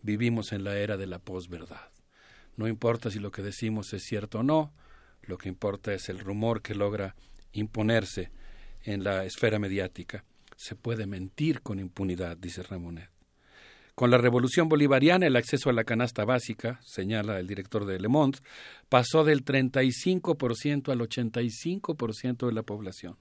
[0.01, 2.00] vivimos en la era de la posverdad.
[2.55, 4.73] No importa si lo que decimos es cierto o no,
[5.23, 7.15] lo que importa es el rumor que logra
[7.53, 8.31] imponerse
[8.83, 10.23] en la esfera mediática.
[10.55, 13.09] Se puede mentir con impunidad, dice Ramonet.
[13.95, 18.07] Con la revolución bolivariana, el acceso a la canasta básica, señala el director de Le
[18.07, 18.39] Monde,
[18.89, 23.17] pasó del 35% al 85% de la población.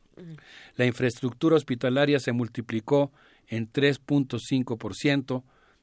[0.76, 3.12] La infraestructura hospitalaria se multiplicó
[3.48, 5.42] en 3.5%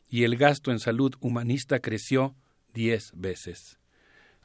[0.09, 2.33] y el gasto en salud humanista creció
[2.73, 3.79] 10 veces.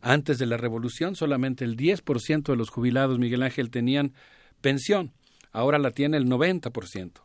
[0.01, 4.15] Antes de la revolución, solamente el 10% de los jubilados Miguel Ángel tenían
[4.60, 5.12] pensión,
[5.52, 7.23] ahora la tiene el 90%.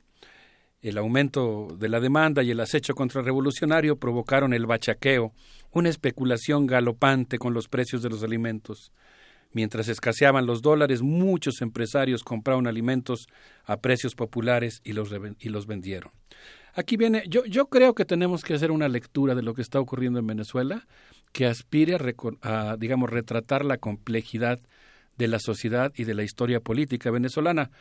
[0.81, 5.33] El aumento de la demanda y el acecho contrarrevolucionario provocaron el bachaqueo,
[5.71, 8.91] una especulación galopante con los precios de los alimentos.
[9.53, 13.27] Mientras escaseaban los dólares, muchos empresarios compraron alimentos
[13.65, 16.11] a precios populares y los, y los vendieron.
[16.77, 19.79] Aquí viene, yo, yo creo que tenemos que hacer una lectura de lo que está
[19.79, 20.85] ocurriendo en Venezuela
[21.31, 24.59] que aspire a, a, digamos, retratar la complejidad
[25.17, 27.71] de la sociedad y de la historia política venezolana.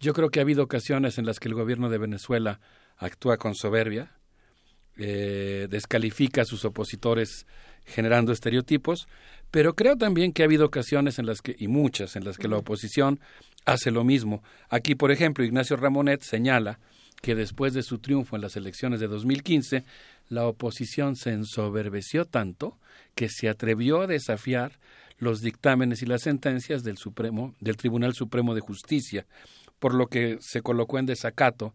[0.00, 2.58] Yo creo que ha habido ocasiones en las que el gobierno de Venezuela
[2.96, 4.12] actúa con soberbia,
[4.96, 7.46] eh, descalifica a sus opositores
[7.84, 9.08] generando estereotipos,
[9.50, 12.48] pero creo también que ha habido ocasiones en las que, y muchas, en las que
[12.48, 13.20] la oposición
[13.66, 14.42] hace lo mismo.
[14.70, 16.78] Aquí, por ejemplo, Ignacio Ramonet señala
[17.20, 19.84] que después de su triunfo en las elecciones de 2015,
[20.28, 22.78] la oposición se ensoberbeció tanto
[23.14, 24.78] que se atrevió a desafiar
[25.18, 29.26] los dictámenes y las sentencias del Supremo, del Tribunal Supremo de Justicia,
[29.78, 31.74] por lo que se colocó en desacato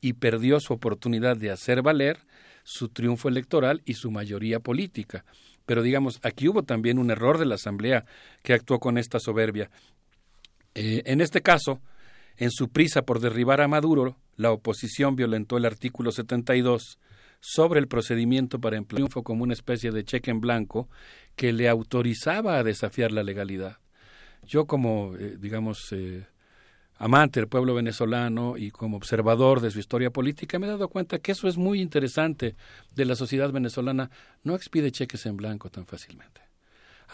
[0.00, 2.18] y perdió su oportunidad de hacer valer
[2.62, 5.24] su triunfo electoral y su mayoría política.
[5.66, 8.04] Pero digamos, aquí hubo también un error de la Asamblea
[8.42, 9.70] que actuó con esta soberbia.
[10.74, 11.80] Eh, en este caso,
[12.36, 16.98] en su prisa por derribar a Maduro, la oposición violentó el artículo 72
[17.40, 20.88] sobre el procedimiento para emplear triunfo como una especie de cheque en blanco
[21.36, 23.78] que le autorizaba a desafiar la legalidad.
[24.46, 26.26] Yo como, eh, digamos, eh,
[26.96, 31.18] amante del pueblo venezolano y como observador de su historia política, me he dado cuenta
[31.18, 32.56] que eso es muy interesante
[32.94, 34.10] de la sociedad venezolana.
[34.42, 36.40] No expide cheques en blanco tan fácilmente.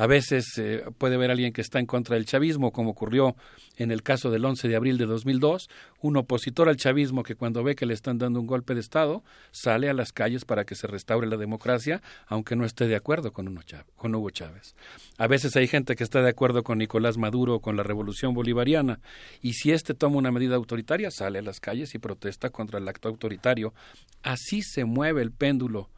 [0.01, 3.37] A veces eh, puede haber alguien que está en contra del chavismo, como ocurrió
[3.77, 5.69] en el caso del 11 de abril de 2002,
[6.01, 9.23] un opositor al chavismo que cuando ve que le están dando un golpe de Estado,
[9.51, 13.35] sale a las calles para que se restaure la democracia, aunque no esté de acuerdo
[13.35, 13.62] con,
[13.95, 14.75] con Hugo Chávez.
[15.19, 18.33] A veces hay gente que está de acuerdo con Nicolás Maduro o con la revolución
[18.33, 19.01] bolivariana,
[19.43, 22.89] y si éste toma una medida autoritaria, sale a las calles y protesta contra el
[22.89, 23.75] acto autoritario.
[24.23, 25.91] Así se mueve el péndulo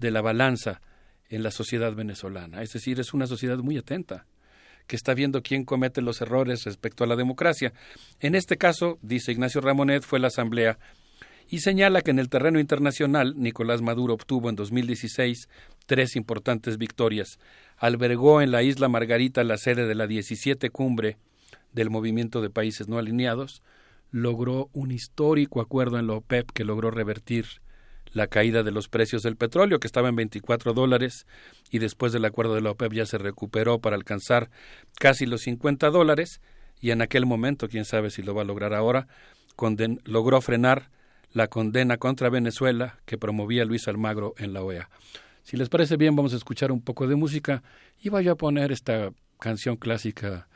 [0.00, 0.80] de la balanza
[1.28, 2.62] en la sociedad venezolana.
[2.62, 4.26] Es decir, es una sociedad muy atenta,
[4.86, 7.72] que está viendo quién comete los errores respecto a la democracia.
[8.20, 10.78] En este caso, dice Ignacio Ramonet, fue la Asamblea
[11.48, 15.48] y señala que en el terreno internacional Nicolás Maduro obtuvo en 2016
[15.86, 17.38] tres importantes victorias.
[17.76, 21.18] Albergó en la isla Margarita la sede de la 17 cumbre
[21.72, 23.62] del Movimiento de Países No Alineados,
[24.10, 27.46] logró un histórico acuerdo en la OPEP que logró revertir
[28.14, 31.26] la caída de los precios del petróleo, que estaba en 24 dólares,
[31.70, 34.50] y después del acuerdo de la OPEP ya se recuperó para alcanzar
[34.98, 36.40] casi los 50 dólares,
[36.80, 39.06] y en aquel momento, quién sabe si lo va a lograr ahora,
[40.04, 40.90] logró frenar
[41.32, 44.88] la condena contra Venezuela que promovía Luis Almagro en la OEA.
[45.42, 47.62] Si les parece bien, vamos a escuchar un poco de música
[48.00, 49.10] y voy a poner esta
[49.40, 50.48] canción clásica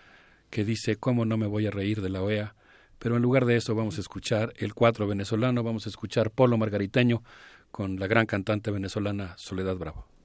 [0.50, 2.54] que dice ¿Cómo no me voy a reír de la OEA?
[2.98, 6.56] Pero en lugar de eso vamos a escuchar el cuatro venezolano, vamos a escuchar Polo
[6.56, 7.22] Margariteño
[7.70, 10.17] con la gran cantante venezolana Soledad Bravo.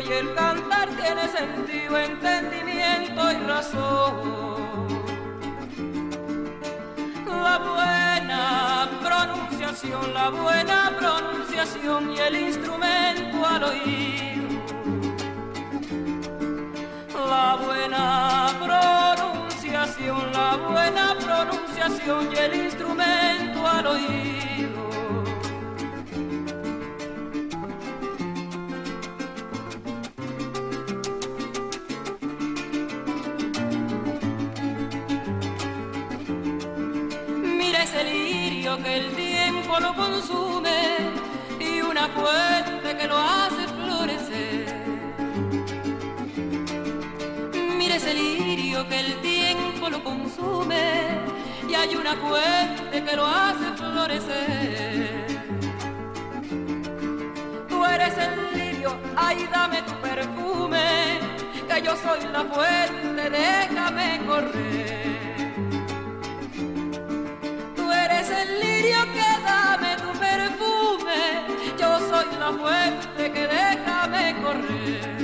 [0.00, 4.88] Y el cantar tiene sentido, entendimiento y razón.
[7.26, 14.48] La buena pronunciación, la buena pronunciación y el instrumento al oído.
[17.28, 24.39] La buena pronunciación, la buena pronunciación y el instrumento al oído.
[38.82, 40.98] Que el tiempo lo consume
[41.58, 44.74] y una fuente que lo hace florecer.
[47.76, 51.08] Mira ese lirio que el tiempo lo consume
[51.68, 55.26] y hay una fuente que lo hace florecer.
[57.68, 61.18] Tú eres el lirio, ay dame tu perfume,
[61.68, 64.99] que yo soy la fuente, déjame correr
[68.40, 71.46] eres el lirio que dame tu perfume,
[71.78, 75.20] yo soy la fuente que déjame correr.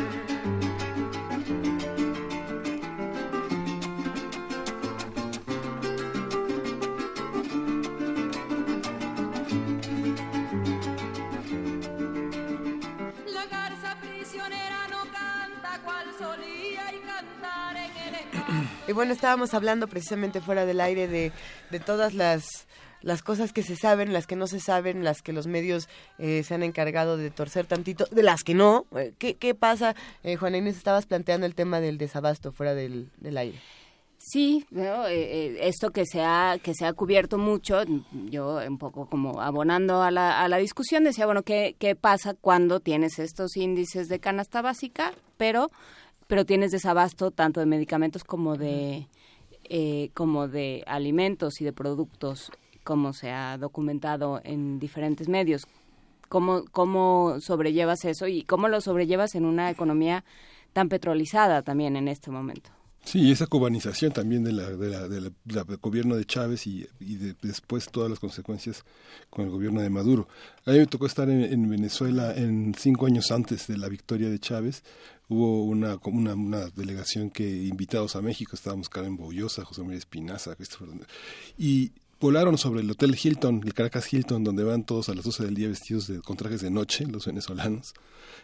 [18.88, 21.32] Y bueno, estábamos hablando precisamente fuera del aire de,
[21.70, 22.66] de todas las
[23.02, 26.42] las cosas que se saben, las que no se saben, las que los medios eh,
[26.42, 28.86] se han encargado de torcer tantito, de las que no.
[28.96, 29.94] Eh, ¿Qué, qué pasa?
[30.22, 33.58] Eh, Juana Inés, estabas planteando el tema del desabasto fuera del, del aire.
[34.18, 37.84] Sí, esto que se, ha, que se ha cubierto mucho,
[38.28, 42.34] yo un poco como abonando a la, a la discusión, decía, bueno, ¿qué, ¿qué pasa
[42.34, 45.70] cuando tienes estos índices de canasta básica, pero,
[46.26, 49.06] pero tienes desabasto tanto de medicamentos como de,
[50.14, 52.50] como de alimentos y de productos
[52.86, 55.66] como se ha documentado en diferentes medios.
[56.28, 60.24] ¿Cómo, ¿Cómo sobrellevas eso y cómo lo sobrellevas en una economía
[60.72, 62.70] tan petrolizada también en este momento?
[63.04, 65.32] Sí, esa cubanización también de la, de la, del
[65.80, 66.88] gobierno de Chávez y,
[67.42, 68.84] después todas las consecuencias
[69.30, 70.28] con el gobierno de Maduro.
[70.64, 74.28] A mí me tocó estar en, en, Venezuela en cinco años antes de la victoria
[74.28, 74.82] de Chávez.
[75.28, 80.56] Hubo una, una, una delegación que invitados a México, estábamos Karen Boullosa, José María Espinaza,
[80.56, 80.88] Christopher,
[81.58, 85.44] y volaron sobre el Hotel Hilton, el Caracas Hilton, donde van todos a las 12
[85.44, 87.94] del día vestidos de, con trajes de noche, los venezolanos,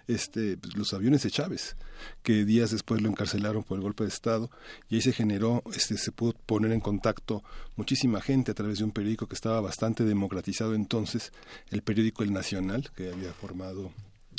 [0.07, 1.77] este, pues, los aviones de Chávez,
[2.23, 4.51] que días después lo encarcelaron por el golpe de Estado,
[4.89, 7.43] y ahí se generó, este, se pudo poner en contacto
[7.77, 11.33] muchísima gente a través de un periódico que estaba bastante democratizado entonces,
[11.71, 13.93] el periódico El Nacional, que había formado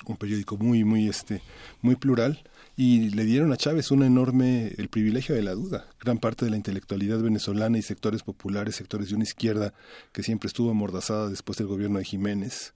[0.05, 1.41] un periódico muy, muy, este,
[1.81, 2.43] muy plural,
[2.75, 5.87] y le dieron a Chávez un enorme el privilegio de la duda.
[5.99, 9.73] Gran parte de la intelectualidad venezolana y sectores populares, sectores de una izquierda
[10.11, 12.73] que siempre estuvo amordazada después del gobierno de Jiménez,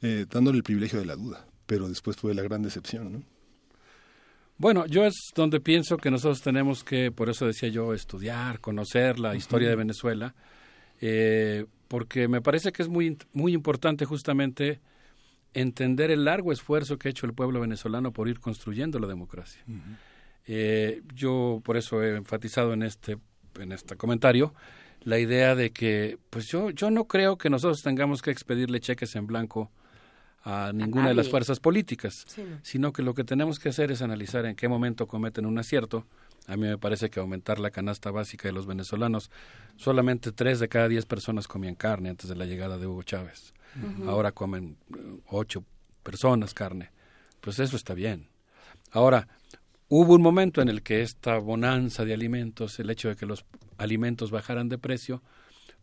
[0.00, 3.22] eh, dándole el privilegio de la duda, pero después fue la gran decepción, ¿no?
[4.60, 9.20] Bueno, yo es donde pienso que nosotros tenemos que, por eso decía yo, estudiar, conocer
[9.20, 10.34] la historia de Venezuela,
[11.00, 14.80] eh, porque me parece que es muy, muy importante justamente
[15.54, 19.62] entender el largo esfuerzo que ha hecho el pueblo venezolano por ir construyendo la democracia.
[20.46, 23.18] eh, yo por eso he enfatizado en este,
[23.58, 24.54] en este comentario
[25.02, 29.14] la idea de que, pues yo, yo no creo que nosotros tengamos que expedirle cheques
[29.16, 29.70] en blanco
[30.44, 32.58] a ninguna de las fuerzas políticas, Sí, no.
[32.62, 36.06] sino que lo que tenemos que hacer es analizar en qué momento cometen un acierto.
[36.46, 39.30] A mí me parece que aumentar la canasta básica de los venezolanos,
[39.76, 43.52] solamente tres de cada diez personas comían carne antes de la llegada de Hugo Chávez.
[44.06, 45.64] Ahora comen eh, ocho
[46.02, 46.90] personas carne.
[47.40, 48.28] Pues eso está bien.
[48.90, 49.28] Ahora,
[49.88, 53.44] hubo un momento en el que esta bonanza de alimentos, el hecho de que los
[53.76, 55.22] alimentos bajaran de precio,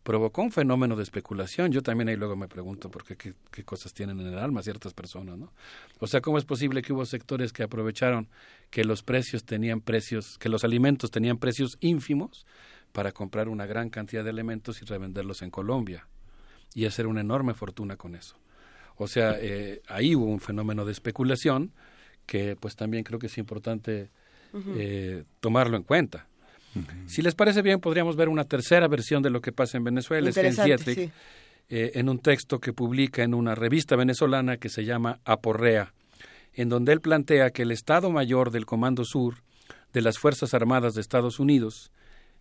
[0.02, 1.72] provocó un fenómeno de especulación.
[1.72, 4.62] Yo también ahí luego me pregunto por qué, qué, qué cosas tienen en el alma
[4.62, 5.52] ciertas personas, ¿no?
[5.98, 8.28] O sea, ¿cómo es posible que hubo sectores que aprovecharon
[8.70, 12.46] que los precios tenían precios, que los alimentos tenían precios ínfimos
[12.92, 16.06] para comprar una gran cantidad de elementos y revenderlos en Colombia
[16.74, 18.36] y hacer una enorme fortuna con eso?
[18.96, 21.72] O sea, eh, ahí hubo un fenómeno de especulación
[22.24, 24.10] que pues también creo que es importante
[24.76, 26.26] eh, tomarlo en cuenta.
[27.06, 30.30] Si les parece bien, podríamos ver una tercera versión de lo que pasa en Venezuela.
[30.30, 31.10] Dietrich, sí.
[31.70, 35.94] eh, en un texto que publica en una revista venezolana que se llama Aporrea,
[36.52, 39.36] en donde él plantea que el Estado Mayor del Comando Sur
[39.94, 41.92] de las Fuerzas Armadas de Estados Unidos,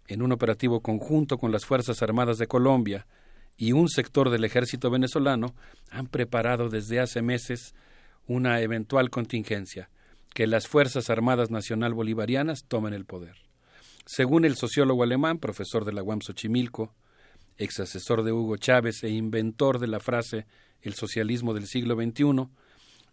[0.07, 3.07] en un operativo conjunto con las Fuerzas Armadas de Colombia
[3.57, 5.55] y un sector del ejército venezolano,
[5.89, 7.73] han preparado desde hace meses
[8.27, 9.89] una eventual contingencia,
[10.33, 13.35] que las Fuerzas Armadas Nacional Bolivarianas tomen el poder.
[14.05, 16.93] Según el sociólogo alemán, profesor de la UAM Xochimilco,
[17.57, 20.45] ex asesor de Hugo Chávez e inventor de la frase
[20.81, 22.49] el socialismo del siglo XXI,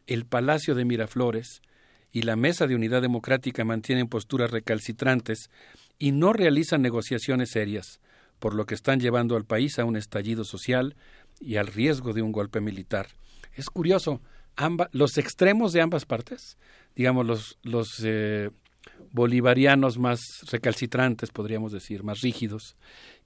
[0.07, 1.63] el Palacio de Miraflores
[2.11, 5.49] y la Mesa de Unidad Democrática mantienen posturas recalcitrantes
[5.99, 8.01] y no realizan negociaciones serias,
[8.43, 10.97] por lo que están llevando al país a un estallido social
[11.41, 13.07] y al riesgo de un golpe militar.
[13.55, 14.21] Es curioso,
[14.91, 16.59] los extremos de ambas partes,
[16.97, 18.51] digamos los, los eh,
[19.13, 20.19] bolivarianos más
[20.51, 22.75] recalcitrantes, podríamos decir, más rígidos,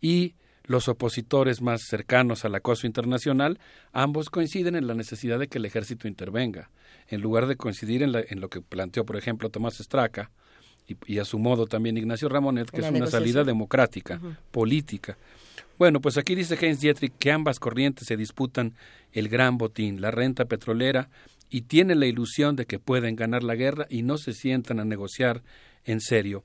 [0.03, 3.59] y los opositores más cercanos al acoso internacional,
[3.93, 6.69] ambos coinciden en la necesidad de que el ejército intervenga,
[7.09, 10.31] en lugar de coincidir en, la- en lo que planteó, por ejemplo, Tomás Estraca
[10.89, 15.17] y, y a su modo también Ignacio Ramonet, que Una es una salida democrática, política.
[15.79, 18.75] Bueno, pues aquí dice Heinz Dietrich que ambas corrientes se disputan
[19.13, 21.09] el gran botín, la renta petrolera,
[21.51, 24.85] y tienen la ilusión de que pueden ganar la guerra y no se sientan a
[24.85, 25.43] negociar
[25.85, 26.45] en serio.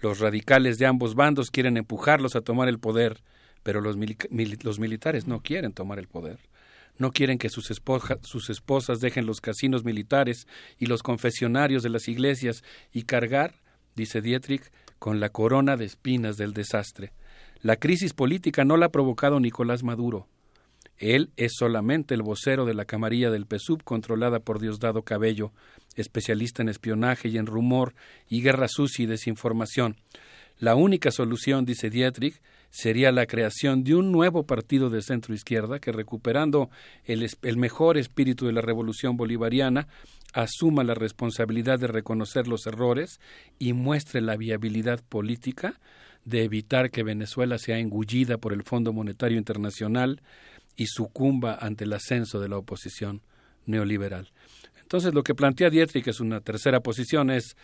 [0.00, 3.22] Los radicales de ambos bandos quieren empujarlos a tomar el poder,
[3.62, 6.38] pero los, mili- los militares no quieren tomar el poder.
[6.98, 10.46] No quieren que sus, espoja- sus esposas dejen los casinos militares
[10.78, 13.54] y los confesionarios de las iglesias y cargar,
[13.96, 17.12] dice Dietrich, con la corona de espinas del desastre.
[17.62, 20.28] La crisis política no la ha provocado Nicolás Maduro.
[20.96, 25.52] Él es solamente el vocero de la camarilla del PSUV controlada por Diosdado Cabello,
[25.96, 27.94] especialista en espionaje y en rumor
[28.28, 29.96] y guerra sucia y desinformación.
[30.58, 35.80] La única solución, dice Dietrich, sería la creación de un nuevo partido de centro izquierda
[35.80, 36.70] que, recuperando
[37.04, 39.88] el, mejor espíritu de la revolución bolivariana,
[40.32, 43.20] asuma la responsabilidad de reconocer los errores
[43.58, 45.80] y muestre la viabilidad política
[46.24, 50.22] de evitar que Venezuela sea engullida por el Fondo Monetario Internacional
[50.76, 53.22] y sucumba ante el ascenso de la oposición
[53.66, 54.30] neoliberal.
[54.80, 57.56] Entonces, lo que plantea Dietrich, es una tercera posición, es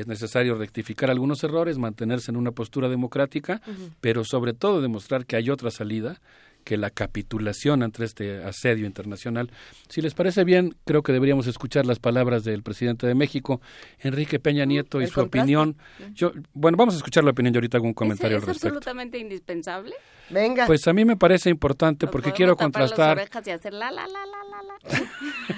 [0.00, 3.60] es necesario rectificar algunos errores, mantenerse en una postura democrática,
[4.00, 6.20] pero sobre todo demostrar que hay otra salida
[6.64, 9.50] que la capitulación ante este asedio internacional.
[9.88, 13.60] Si les parece bien, creo que deberíamos escuchar las palabras del presidente de México,
[14.00, 15.38] Enrique Peña Nieto, y su contraste.
[15.40, 15.76] opinión.
[16.14, 18.66] Yo, bueno, vamos a escuchar la opinión y ahorita algún ¿Es, comentario es al respecto.
[18.78, 19.94] absolutamente indispensable?
[20.30, 20.66] Venga.
[20.66, 23.16] Pues a mí me parece importante porque quiero contrastar.
[23.18, 24.98] las orejas y hacer la, la, la, la, la,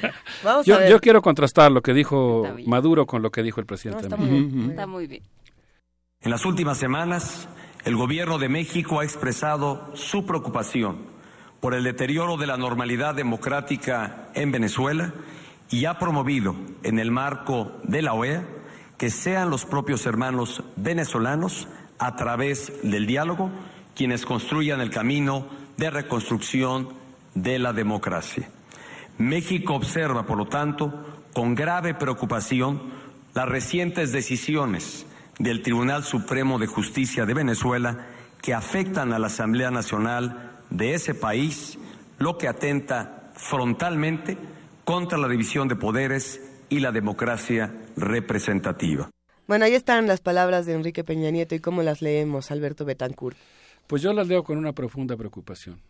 [0.03, 0.15] la.
[0.43, 0.91] Vamos Yo, a ver.
[0.91, 2.47] yo quiero contrastar lo que dijo.
[2.67, 4.03] Maduro con lo que dijo el presidente.
[4.03, 4.57] está de muy México.
[4.57, 4.71] bien.
[4.71, 5.23] Está muy bien.
[6.21, 7.49] En las últimas semanas
[7.87, 10.97] El gobierno de México ha expresado su preocupación
[11.61, 15.15] por el deterioro de la normalidad democrática en Venezuela
[15.71, 18.45] y ha promovido, en el marco de la OEA,
[18.99, 21.69] que sean los propios hermanos venezolanos,
[22.01, 23.53] a través del diálogo,
[23.95, 26.89] quienes construyan el camino de reconstrucción
[27.37, 28.51] de la democracia.
[29.17, 30.93] México observa, por lo tanto,
[31.33, 32.83] con grave preocupación
[33.33, 35.07] las recientes decisiones
[35.39, 38.07] del Tribunal Supremo de Justicia de Venezuela
[38.41, 41.79] que afectan a la Asamblea Nacional de ese país,
[42.19, 44.39] lo que atenta frontalmente
[44.85, 49.11] contra la división de poderes y la democracia representativa.
[49.47, 53.37] Bueno, ahí están las palabras de Enrique Peña Nieto y cómo las leemos, Alberto Betancourt.
[53.87, 55.81] Pues yo las leo con una profunda preocupación.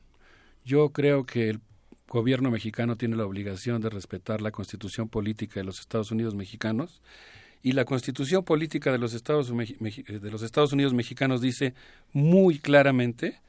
[0.65, 1.61] Yo creo que el
[2.09, 7.01] gobierno mexicano tiene la obligación de respetar la constitución política de los Estados Unidos mexicanos
[7.63, 11.75] y la constitución política de los Estados, de los Estados Unidos mexicanos dice
[12.13, 13.41] muy claramente,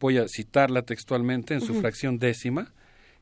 [0.00, 2.72] voy a citarla textualmente en su fracción décima,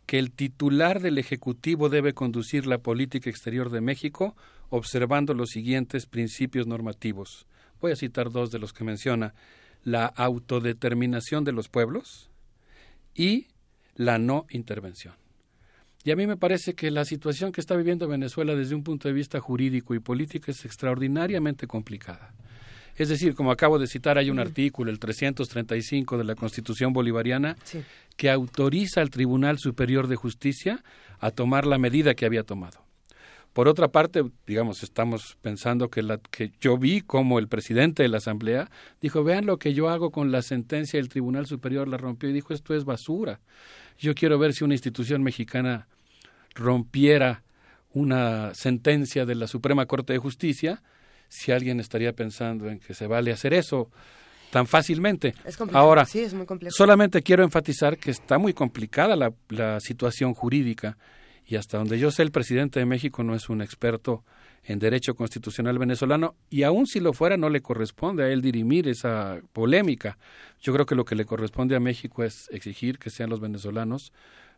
[0.07, 4.37] que el titular del Ejecutivo debe conducir la política exterior de México
[4.71, 7.47] observando los siguientes principios normativos.
[7.81, 9.35] Voy a citar dos de los que menciona
[9.85, 12.31] la autodeterminación de los pueblos
[13.15, 13.49] y
[13.95, 15.22] la no intervención.
[16.05, 19.09] Y a mí me parece que la situación que está viviendo Venezuela desde un punto
[19.09, 22.35] de vista jurídico y político es extraordinariamente complicada.
[22.97, 27.57] Es decir, como acabo de citar, hay un artículo, el 335 de la Constitución Bolivariana,
[28.17, 30.83] que autoriza al Tribunal Superior de Justicia
[31.19, 32.83] a tomar la medida que había tomado.
[33.53, 38.09] Por otra parte, digamos, estamos pensando que, la, que yo vi como el presidente de
[38.09, 41.99] la Asamblea dijo, vean lo que yo hago con la sentencia del Tribunal Superior, la
[41.99, 43.41] rompió y dijo, esto es basura.
[43.99, 45.87] Yo quiero ver si una institución mexicana
[46.55, 47.43] rompiera
[47.93, 50.83] una sentencia de la Suprema Corte de Justicia,
[51.29, 53.91] si alguien estaría pensando en que se vale hacer eso
[54.51, 55.35] tan fácilmente.
[55.73, 56.07] Ahora,
[56.69, 60.99] solamente quiero enfatizar que está muy complicada la, la situación jurídica
[61.47, 64.25] y hasta donde yo sé el presidente de México no es un experto
[64.65, 68.89] en derecho constitucional venezolano y aun si lo fuera no le corresponde a él dirimir
[68.89, 70.19] esa polémica.
[70.61, 74.13] Yo creo que lo que le corresponde a México es exigir que sean los venezolanos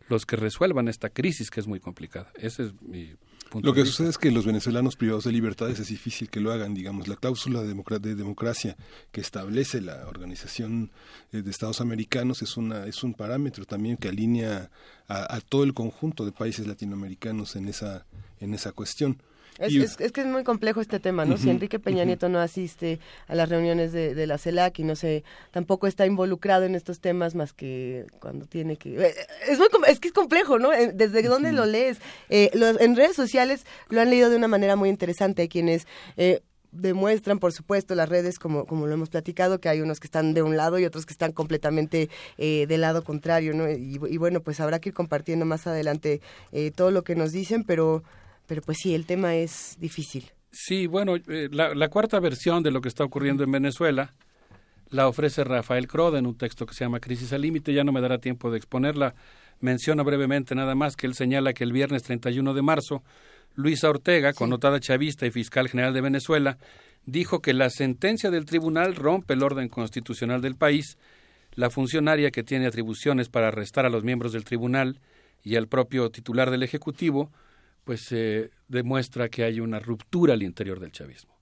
[0.09, 2.31] los que resuelvan esta crisis que es muy complicada.
[2.35, 3.15] Ese es mi
[3.51, 3.97] punto Lo que de vista.
[3.97, 7.17] sucede es que los venezolanos privados de libertades es difícil que lo hagan, digamos, la
[7.17, 8.77] cláusula de democracia
[9.13, 10.91] que establece la Organización
[11.33, 14.71] eh, de Estados Americanos es una es un parámetro también que alinea
[15.09, 18.07] a, a todo el conjunto de países latinoamericanos en esa
[18.41, 19.19] en esa cuestión.
[19.59, 21.37] Es, es- es que es muy complejo este tema, ¿no?
[21.37, 22.05] Si Enrique Peña.
[22.05, 26.07] Nieto no asiste a las reuniones de, de la CELAC y no sé, tampoco está
[26.07, 29.01] involucrado en estos temas más que cuando tiene que...
[29.01, 29.15] eh,
[29.49, 30.73] Es, muy, es que es complejo, ¿no?
[30.73, 31.99] Eh, ¿Desde dónde lo lees?
[32.29, 35.43] Eh, los- en redes sociales lo han leído de una manera muy interesante.
[35.43, 35.87] Hay quienes...
[36.17, 36.41] eh,
[36.77, 40.35] demuestran, por supuesto, las redes, como, como lo hemos platicado, que hay unos que están
[40.35, 43.71] de un lado y otros que están completamente eh, del lado contrario, ¿no?
[43.71, 47.31] Y, y bueno, pues habrá que ir compartiendo más adelante eh, todo lo que nos
[47.31, 48.03] dicen, pero,
[48.47, 50.31] pero pues sí, el tema es difícil.
[50.51, 54.13] Sí, bueno, eh, la, la cuarta versión de lo que está ocurriendo en Venezuela
[54.95, 57.73] la ofrece Rafael Croda en un texto que se llama Crisis al Límite.
[57.73, 59.17] Ya no me dará tiempo de exponerla.
[59.61, 63.03] Menciona brevemente nada más que él señala que el viernes 31 de marzo,
[63.57, 66.59] Luisa Ortega, connotada chavista y fiscal general de Venezuela,
[67.07, 70.97] dijo que la sentencia del tribunal rompe el orden constitucional del país.
[71.55, 75.01] La funcionaria que tiene atribuciones para arrestar a los miembros del tribunal
[75.43, 77.33] y al propio titular del Ejecutivo,
[77.85, 81.35] pues eh, demuestra que hay una ruptura al interior del chavismo.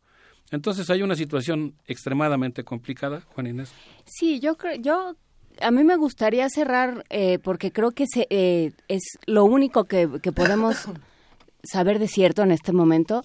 [0.51, 3.73] Entonces hay una situación extremadamente complicada, Juan Inés.
[4.05, 5.17] Sí, yo creo, yo
[5.61, 10.09] a mí me gustaría cerrar eh, porque creo que se, eh, es lo único que,
[10.23, 10.89] que podemos
[11.65, 13.23] saber de cierto en este momento,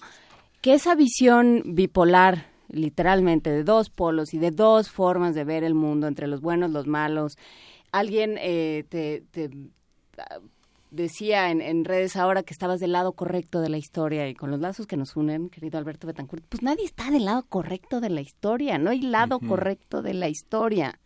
[0.60, 5.74] que esa visión bipolar, literalmente, de dos polos y de dos formas de ver el
[5.74, 7.36] mundo, entre los buenos, los malos.
[7.92, 9.50] Alguien eh, te, te,
[10.90, 14.50] decía en, en redes ahora que estabas del lado correcto de la historia y con
[14.50, 18.10] los lazos que nos unen, querido Alberto Betancourt, pues nadie está del lado correcto de
[18.10, 20.98] la historia, no hay lado correcto de la historia.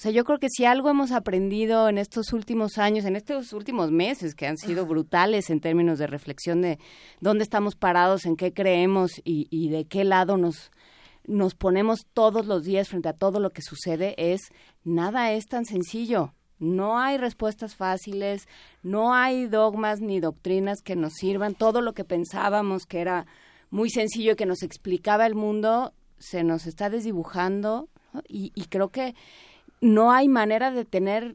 [0.00, 3.52] O sea, yo creo que si algo hemos aprendido en estos últimos años, en estos
[3.52, 6.78] últimos meses, que han sido brutales en términos de reflexión de
[7.20, 10.70] dónde estamos parados, en qué creemos y, y de qué lado nos,
[11.26, 14.40] nos ponemos todos los días frente a todo lo que sucede, es
[14.84, 16.32] nada es tan sencillo.
[16.60, 18.46] No hay respuestas fáciles,
[18.82, 21.54] no hay dogmas ni doctrinas que nos sirvan.
[21.54, 23.26] Todo lo que pensábamos que era
[23.70, 27.88] muy sencillo y que nos explicaba el mundo se nos está desdibujando
[28.28, 29.14] y, creo que
[29.80, 31.34] no hay manera de tener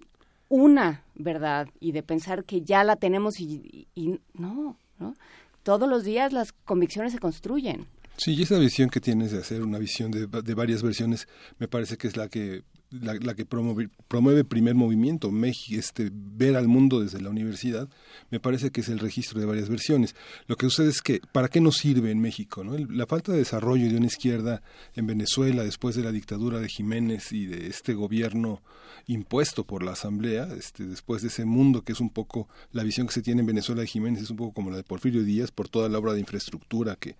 [0.49, 5.15] una verdad y de pensar que ya la tenemos y, y- no, ¿no?
[5.63, 7.87] Todos los días las convicciones se construyen.
[8.17, 11.97] Sí, y esa visión que tienes de hacer una visión de varias versiones, me parece
[11.97, 12.61] que es la que
[13.01, 17.89] la, la que promueve, promueve primer movimiento, México, este, ver al mundo desde la universidad,
[18.29, 20.15] me parece que es el registro de varias versiones.
[20.47, 22.63] Lo que sucede es que, ¿para qué nos sirve en México?
[22.63, 22.77] ¿no?
[22.77, 24.61] La falta de desarrollo de una izquierda
[24.95, 28.61] en Venezuela después de la dictadura de Jiménez y de este gobierno
[29.07, 33.07] impuesto por la Asamblea, este, después de ese mundo que es un poco, la visión
[33.07, 35.51] que se tiene en Venezuela de Jiménez es un poco como la de Porfirio Díaz
[35.51, 37.15] por toda la obra de infraestructura que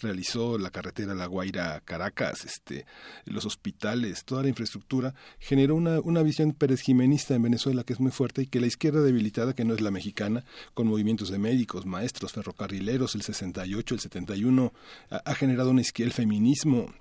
[0.00, 2.84] realizó, la carretera La Guaira-Caracas, este,
[3.24, 8.10] los hospitales, toda la infraestructura, generó una, una visión perezjimenista en Venezuela que es muy
[8.10, 11.86] fuerte y que la izquierda debilitada, que no es la mexicana, con movimientos de médicos,
[11.86, 14.72] maestros, ferrocarrileros, el 68, el 71,
[15.10, 16.92] ha, ha generado una izquierda, el feminismo,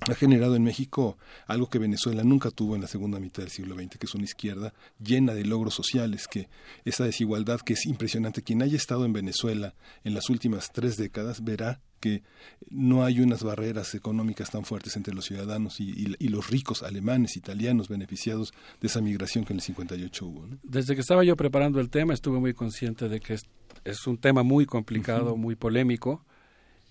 [0.00, 1.16] ha generado en México
[1.46, 4.24] algo que Venezuela nunca tuvo en la segunda mitad del siglo XX, que es una
[4.24, 6.48] izquierda llena de logros sociales, que
[6.84, 8.42] esa desigualdad que es impresionante.
[8.42, 12.22] Quien haya estado en Venezuela en las últimas tres décadas verá que
[12.68, 16.82] no hay unas barreras económicas tan fuertes entre los ciudadanos y, y, y los ricos
[16.82, 20.46] alemanes, italianos, beneficiados de esa migración que en el 58 hubo.
[20.46, 20.58] ¿no?
[20.62, 23.46] Desde que estaba yo preparando el tema estuve muy consciente de que es,
[23.84, 25.40] es un tema muy complicado, uh -huh.
[25.40, 26.22] muy polémico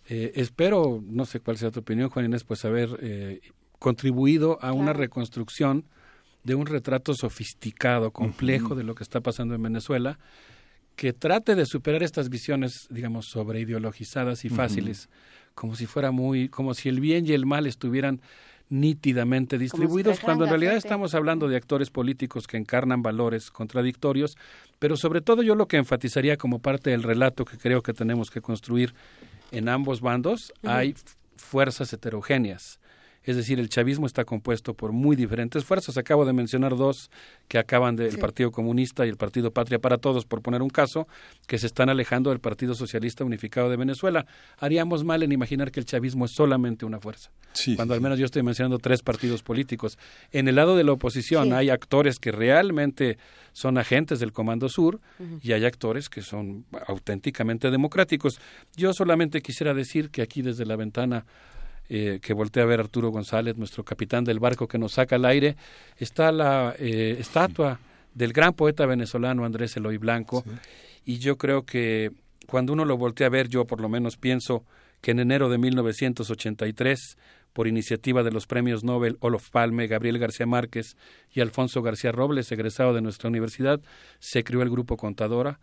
[0.08, 3.42] eh, espero, no sé cuál sea tu opinión, Juan Inés, pues haber eh,
[3.80, 5.86] contribuido a una reconstrucción
[6.44, 8.78] de un retrato sofisticado, complejo uh -huh.
[8.78, 10.20] de lo que está pasando en Venezuela,
[10.96, 15.56] que trate de superar estas visiones, digamos, sobre ideologizadas y fáciles, uh -huh.
[15.56, 18.22] como si fuera muy, como si el bien y el mal estuvieran
[18.70, 24.38] nítidamente distribuidos, cuando en realidad estamos hablando de actores políticos que encarnan valores contradictorios,
[24.80, 28.32] pero sobre todo yo lo que enfatizaría como parte del relato que creo que tenemos
[28.32, 28.94] que construir
[29.52, 30.76] en ambos bandos uh -huh.
[30.76, 30.96] hay
[31.36, 32.80] fuerzas heterogéneas.
[33.26, 35.98] Es decir, el chavismo está compuesto por muy diferentes fuerzas.
[35.98, 37.10] Acabo de mencionar dos
[37.48, 38.18] que acaban del sí.
[38.18, 41.08] Partido Comunista y el Partido Patria para Todos, por poner un caso,
[41.48, 44.26] que se están alejando del Partido Socialista Unificado de Venezuela.
[44.60, 47.32] Haríamos mal en imaginar que el chavismo es solamente una fuerza.
[47.54, 49.98] Sí, cuando al menos yo estoy mencionando tres partidos políticos.
[50.32, 51.52] En el lado de la oposición sí.
[51.54, 53.18] hay actores que realmente
[53.54, 55.40] son agentes del Comando Sur uh -huh.
[55.42, 58.40] y hay actores que son auténticamente democráticos.
[58.76, 61.26] Yo solamente quisiera decir que aquí desde la ventana
[61.90, 65.26] eh, que voltea a ver Arturo González, nuestro capitán del barco que nos saca al
[65.26, 65.56] aire,
[65.98, 67.80] está la eh, estatua
[68.14, 70.44] del gran poeta venezolano Andrés Eloy Blanco.
[70.44, 70.52] Sí.
[71.06, 72.12] y yo creo que
[72.48, 74.64] cuando uno lo voltea a ver, yo por lo menos pienso
[75.02, 77.18] que en enero de 1983,
[77.54, 80.98] por iniciativa de los premios Nobel Olof Palme, Gabriel García Márquez
[81.32, 83.80] y Alfonso García Robles, egresado de nuestra universidad,
[84.20, 85.60] se creó el Grupo Contadora,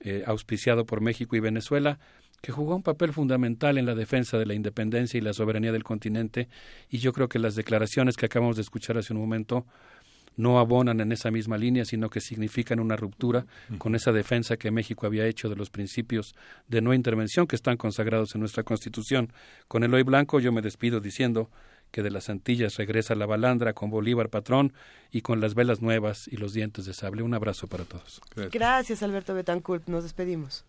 [0.00, 1.98] eh, auspiciado por México y Venezuela,
[2.40, 5.84] que jugó un papel fundamental en la defensa de la independencia y la soberanía del
[5.84, 6.48] continente,
[6.88, 9.66] y yo creo que las declaraciones que acabamos de escuchar hace un momento
[10.38, 13.44] no abonan en esa misma línea, sino que significan una ruptura
[13.78, 16.34] con esa defensa que México había hecho de los principios
[16.68, 19.32] de no intervención que están consagrados en nuestra Constitución.
[19.66, 21.50] Con el hoy blanco yo me despido diciendo
[21.90, 24.72] que de las Antillas regresa la balandra con Bolívar patrón
[25.10, 27.22] y con las velas nuevas y los dientes de sable.
[27.22, 28.20] Un abrazo para todos.
[28.36, 29.88] Gracias, Gracias Alberto Betancourt.
[29.88, 30.64] Nos despedimos.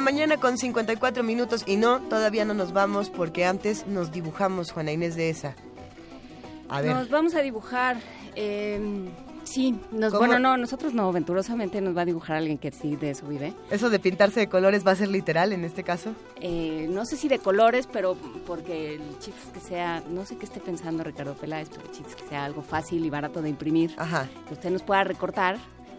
[0.00, 4.72] La mañana con 54 minutos y no, todavía no nos vamos porque antes nos dibujamos,
[4.72, 5.54] Juana Inés de esa.
[6.70, 6.94] A ver.
[6.94, 7.98] Nos vamos a dibujar.
[8.34, 8.80] eh,
[9.44, 13.10] sí, nos, bueno, no, nosotros no, venturosamente nos va a dibujar alguien que sí de
[13.10, 13.52] eso vive.
[13.70, 16.14] ¿Eso de pintarse de colores va a ser literal en este caso?
[16.40, 20.38] Eh, no sé si de colores, pero porque el chiste es que sea, no sé
[20.38, 23.42] qué esté pensando Ricardo Peláez, pero el chiste es que sea algo fácil y barato
[23.42, 23.92] de imprimir.
[23.98, 24.30] Ajá.
[24.48, 25.58] Que usted nos pueda recortar,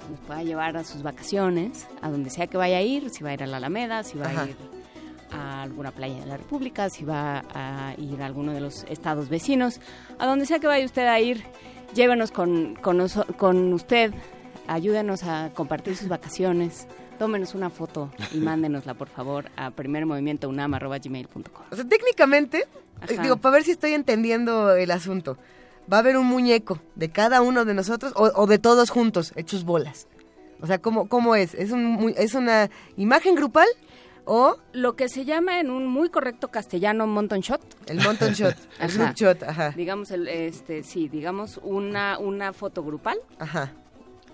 [0.10, 3.32] nos pueda llevar a sus vacaciones, a donde sea que vaya a ir, si va
[3.32, 4.44] a ir a la Alameda, si va Ajá.
[4.44, 4.56] a ir
[5.32, 9.30] a alguna playa de la República, si va a ir a alguno de los estados
[9.30, 9.80] vecinos,
[10.20, 11.44] a donde sea que vaya usted a ir,
[11.94, 14.14] llévenos con, con, usted,
[14.68, 21.64] ayúdenos a compartir sus vacaciones, tómenos una foto y mándenosla por favor a primermovimientounam.gmail.com.
[21.72, 23.22] O sea, técnicamente, eh, Ajá.
[23.22, 25.38] digo, para ver si estoy entendiendo el asunto,
[25.92, 29.34] va a haber un muñeco de cada uno de nosotros o, o de todos juntos,
[29.36, 30.08] hechos bolas.
[30.62, 31.54] O sea, ¿cómo, cómo es?
[31.56, 33.68] ¿Es, un, ¿Es una imagen grupal
[34.26, 37.62] o Lo que se llama en un muy correcto castellano monton shot.
[37.88, 39.42] el monton shot, el group shot?
[39.44, 43.18] Ajá, Digamos, el, este, sí, digamos una, una foto grupal.
[43.40, 43.74] ajá,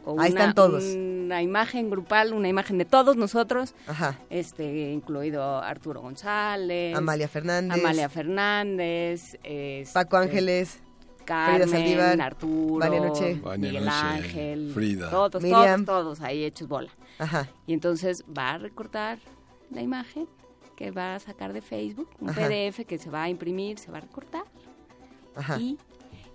[0.04, 0.84] O Ahí una, están todos.
[0.84, 4.20] Una imagen grupal, una imagen de todos nosotros, ajá.
[4.30, 10.80] este, incluido Arturo González, Amalia Fernández, Amalia Fernández, este, Paco Ángeles,
[11.28, 13.36] Carmen, Saldívar, Arturo, Vania Noche.
[13.36, 15.10] Vania Miguel Noche, Ángel, Frida.
[15.10, 15.86] todos, Miriam.
[15.86, 16.90] todos, todos ahí hechos bola.
[17.20, 19.20] Ajá, Y entonces va a recortar
[19.72, 20.28] la imagen
[20.76, 22.48] que va a sacar de Facebook, un Ajá.
[22.48, 24.44] PDF que se va a imprimir, se va a recortar
[25.36, 25.58] ajá.
[25.60, 25.78] y,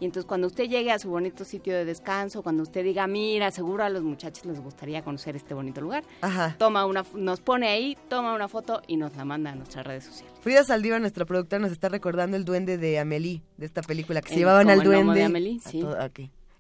[0.02, 3.52] y entonces cuando usted llegue a su bonito sitio de descanso, cuando usted diga, mira,
[3.52, 6.56] seguro a los muchachos les gustaría conocer este bonito lugar, Ajá.
[6.58, 10.02] toma una, nos pone ahí, toma una foto y nos la manda a nuestras redes
[10.02, 10.34] sociales.
[10.40, 14.30] Frida Saldívar, nuestra productora, nos está recordando el duende de Amelie, de esta película, que
[14.30, 15.14] se llevaban al el duende.
[15.20, 15.80] de Amélie, a sí.
[15.80, 15.96] todo-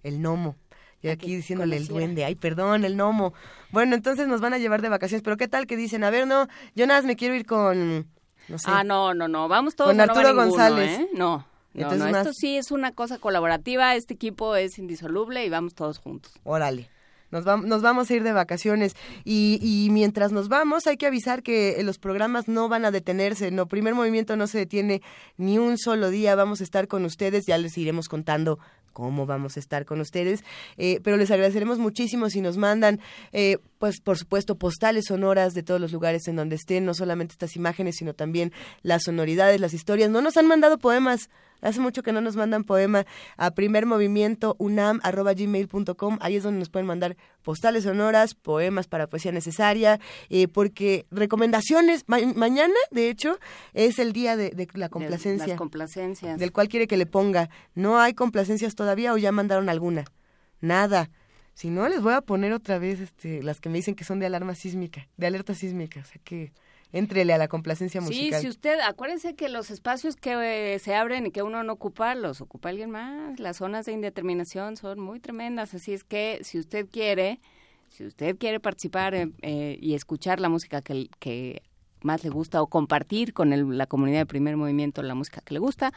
[0.04, 0.54] El gnomo.
[1.02, 2.24] Yo A aquí diciéndole el duende.
[2.24, 3.34] Ay, perdón, el gnomo.
[3.72, 5.22] Bueno, entonces nos van a llevar de vacaciones.
[5.24, 6.04] Pero ¿qué tal que dicen?
[6.04, 6.46] A ver, no,
[6.76, 8.06] yo nada más me quiero ir con...
[8.48, 8.66] No sé.
[8.70, 11.00] Ah, no, no, no, vamos todos Con o no va Arturo ninguno, González.
[11.00, 11.08] ¿eh?
[11.14, 15.44] No, no, Entonces no, más- esto sí es una cosa colaborativa, este equipo es indisoluble
[15.44, 16.32] y vamos todos juntos.
[16.44, 16.88] Órale.
[17.30, 18.94] Nos, vam- nos vamos a ir de vacaciones
[19.24, 22.90] y, y mientras nos vamos hay que avisar que eh, los programas no van a
[22.90, 25.00] detenerse, no, primer movimiento no se detiene
[25.38, 28.58] ni un solo día, vamos a estar con ustedes, ya les iremos contando
[28.92, 30.44] cómo vamos a estar con ustedes,
[30.76, 33.00] eh, pero les agradeceremos muchísimo si nos mandan,
[33.32, 37.32] eh, pues por supuesto, postales sonoras de todos los lugares en donde estén, no solamente
[37.32, 38.52] estas imágenes, sino también
[38.82, 40.10] las sonoridades, las historias.
[40.10, 41.30] No nos han mandado poemas,
[41.62, 43.06] hace mucho que no nos mandan poema
[43.38, 44.54] a primer movimiento
[46.20, 52.04] ahí es donde nos pueden mandar postales sonoras, poemas para poesía necesaria, eh, porque recomendaciones,
[52.06, 53.38] ma- mañana, de hecho,
[53.72, 56.38] es el día de, de la De- complacencia Las complacencias.
[56.38, 57.48] del cual quiere que le ponga.
[57.74, 60.04] ¿No hay complacencias todavía o ya mandaron alguna?
[60.60, 61.10] Nada.
[61.54, 64.18] Si no, les voy a poner otra vez este, las que me dicen que son
[64.18, 66.00] de alarma sísmica, de alerta sísmica.
[66.00, 66.52] O sea que
[66.92, 68.40] entrele a la complacencia Sí, musical.
[68.42, 72.14] si usted, acuérdense que los espacios que eh, se abren y que uno no ocupa,
[72.14, 73.40] los ocupa alguien más.
[73.40, 77.40] Las zonas de indeterminación son muy tremendas, así es que si usted quiere,
[77.88, 81.62] si usted quiere participar eh, eh, y escuchar la música que, que
[82.04, 85.54] más le gusta o compartir con el- la comunidad de primer movimiento la música que
[85.54, 85.92] le gusta,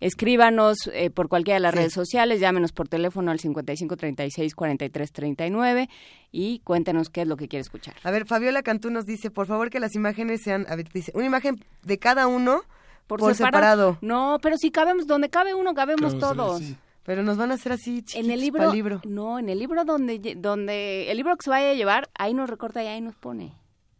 [0.00, 1.78] escríbanos eh, por cualquiera de las Sí.
[1.78, 5.88] redes sociales, llámenos por teléfono al 55 36 43 39
[6.32, 7.94] y cuéntenos qué es lo que quiere escuchar.
[8.02, 11.12] A ver, Fabiola Cantú nos dice, por favor que las imágenes sean, a ver, dice,
[11.14, 12.62] una imagen de cada uno
[13.06, 13.98] por, separado.
[14.00, 16.62] No, pero si cabemos, donde cabe uno, cabemos todos.
[17.04, 19.00] Pero nos van a hacer así chiquitos En el libro, pa'l libro.
[19.04, 22.48] no, en el libro donde, donde, el libro que se vaya a llevar, ahí nos
[22.48, 23.52] recorta y ahí nos pone.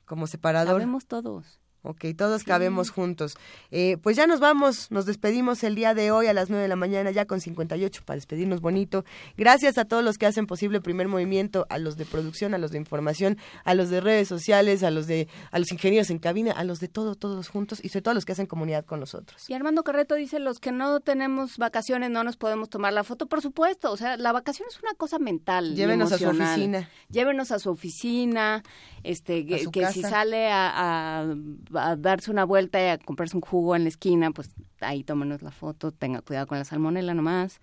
[0.05, 0.74] Como separador.
[0.74, 1.60] Cabemos todos.
[1.86, 3.36] Ok, todos cabemos juntos.
[3.70, 6.68] Eh, pues ya nos vamos, nos despedimos el día de hoy a las 9 de
[6.68, 9.04] la mañana, ya con 58 para despedirnos bonito.
[9.36, 12.58] Gracias a todos los que hacen posible el primer movimiento, a los de producción, a
[12.58, 16.18] los de información, a los de redes sociales, a los de, a los ingenieros en
[16.18, 18.84] cabina, a los de todo, todos juntos y sobre todo a los que hacen comunidad
[18.86, 19.48] con nosotros.
[19.50, 23.26] Y Armando Carreto dice, los que no tenemos vacaciones no nos podemos tomar la foto,
[23.26, 23.92] por supuesto.
[23.92, 25.72] O sea, la vacación es una cosa mental.
[25.72, 26.88] y Llévenos a su oficina.
[27.10, 28.62] Llévenos a su oficina,
[29.02, 31.34] este, que, su que si sale a, a-
[31.76, 35.42] a darse una vuelta y a comprarse un jugo en la esquina, pues ahí tómenos
[35.42, 37.60] la foto, tenga cuidado con la salmonela nomás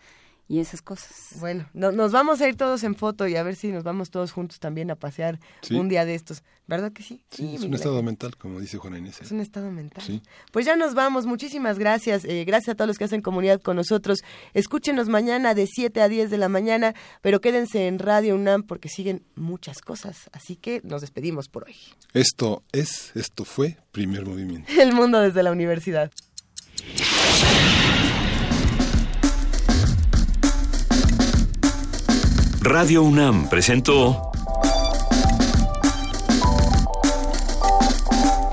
[0.48, 1.38] y esas cosas.
[1.40, 4.10] Bueno, no- nos vamos a ir todos en foto y a ver si nos vamos
[4.12, 5.76] todos juntos también a pasear Sí.
[5.76, 6.44] un día de estos.
[6.72, 7.20] ¿Verdad que sí?
[7.30, 9.20] Sí, es un estado mental, como dice Juana Inés.
[9.20, 9.26] ¿eh?
[9.26, 10.02] Es un estado mental.
[10.08, 10.22] Sí.
[10.54, 11.26] Pues ya nos vamos.
[11.26, 12.24] Muchísimas gracias.
[12.24, 14.20] Eh, gracias a todos los que hacen comunidad con nosotros.
[14.54, 18.88] Escúchenos mañana de 7 a 10 de la mañana, pero quédense en Radio UNAM porque
[18.88, 20.30] siguen muchas cosas.
[20.32, 21.76] Así que nos despedimos por hoy.
[22.14, 24.72] Esto es, esto fue Primer Movimiento.
[24.80, 26.10] El mundo desde la universidad.
[32.62, 34.32] Radio UNAM presentó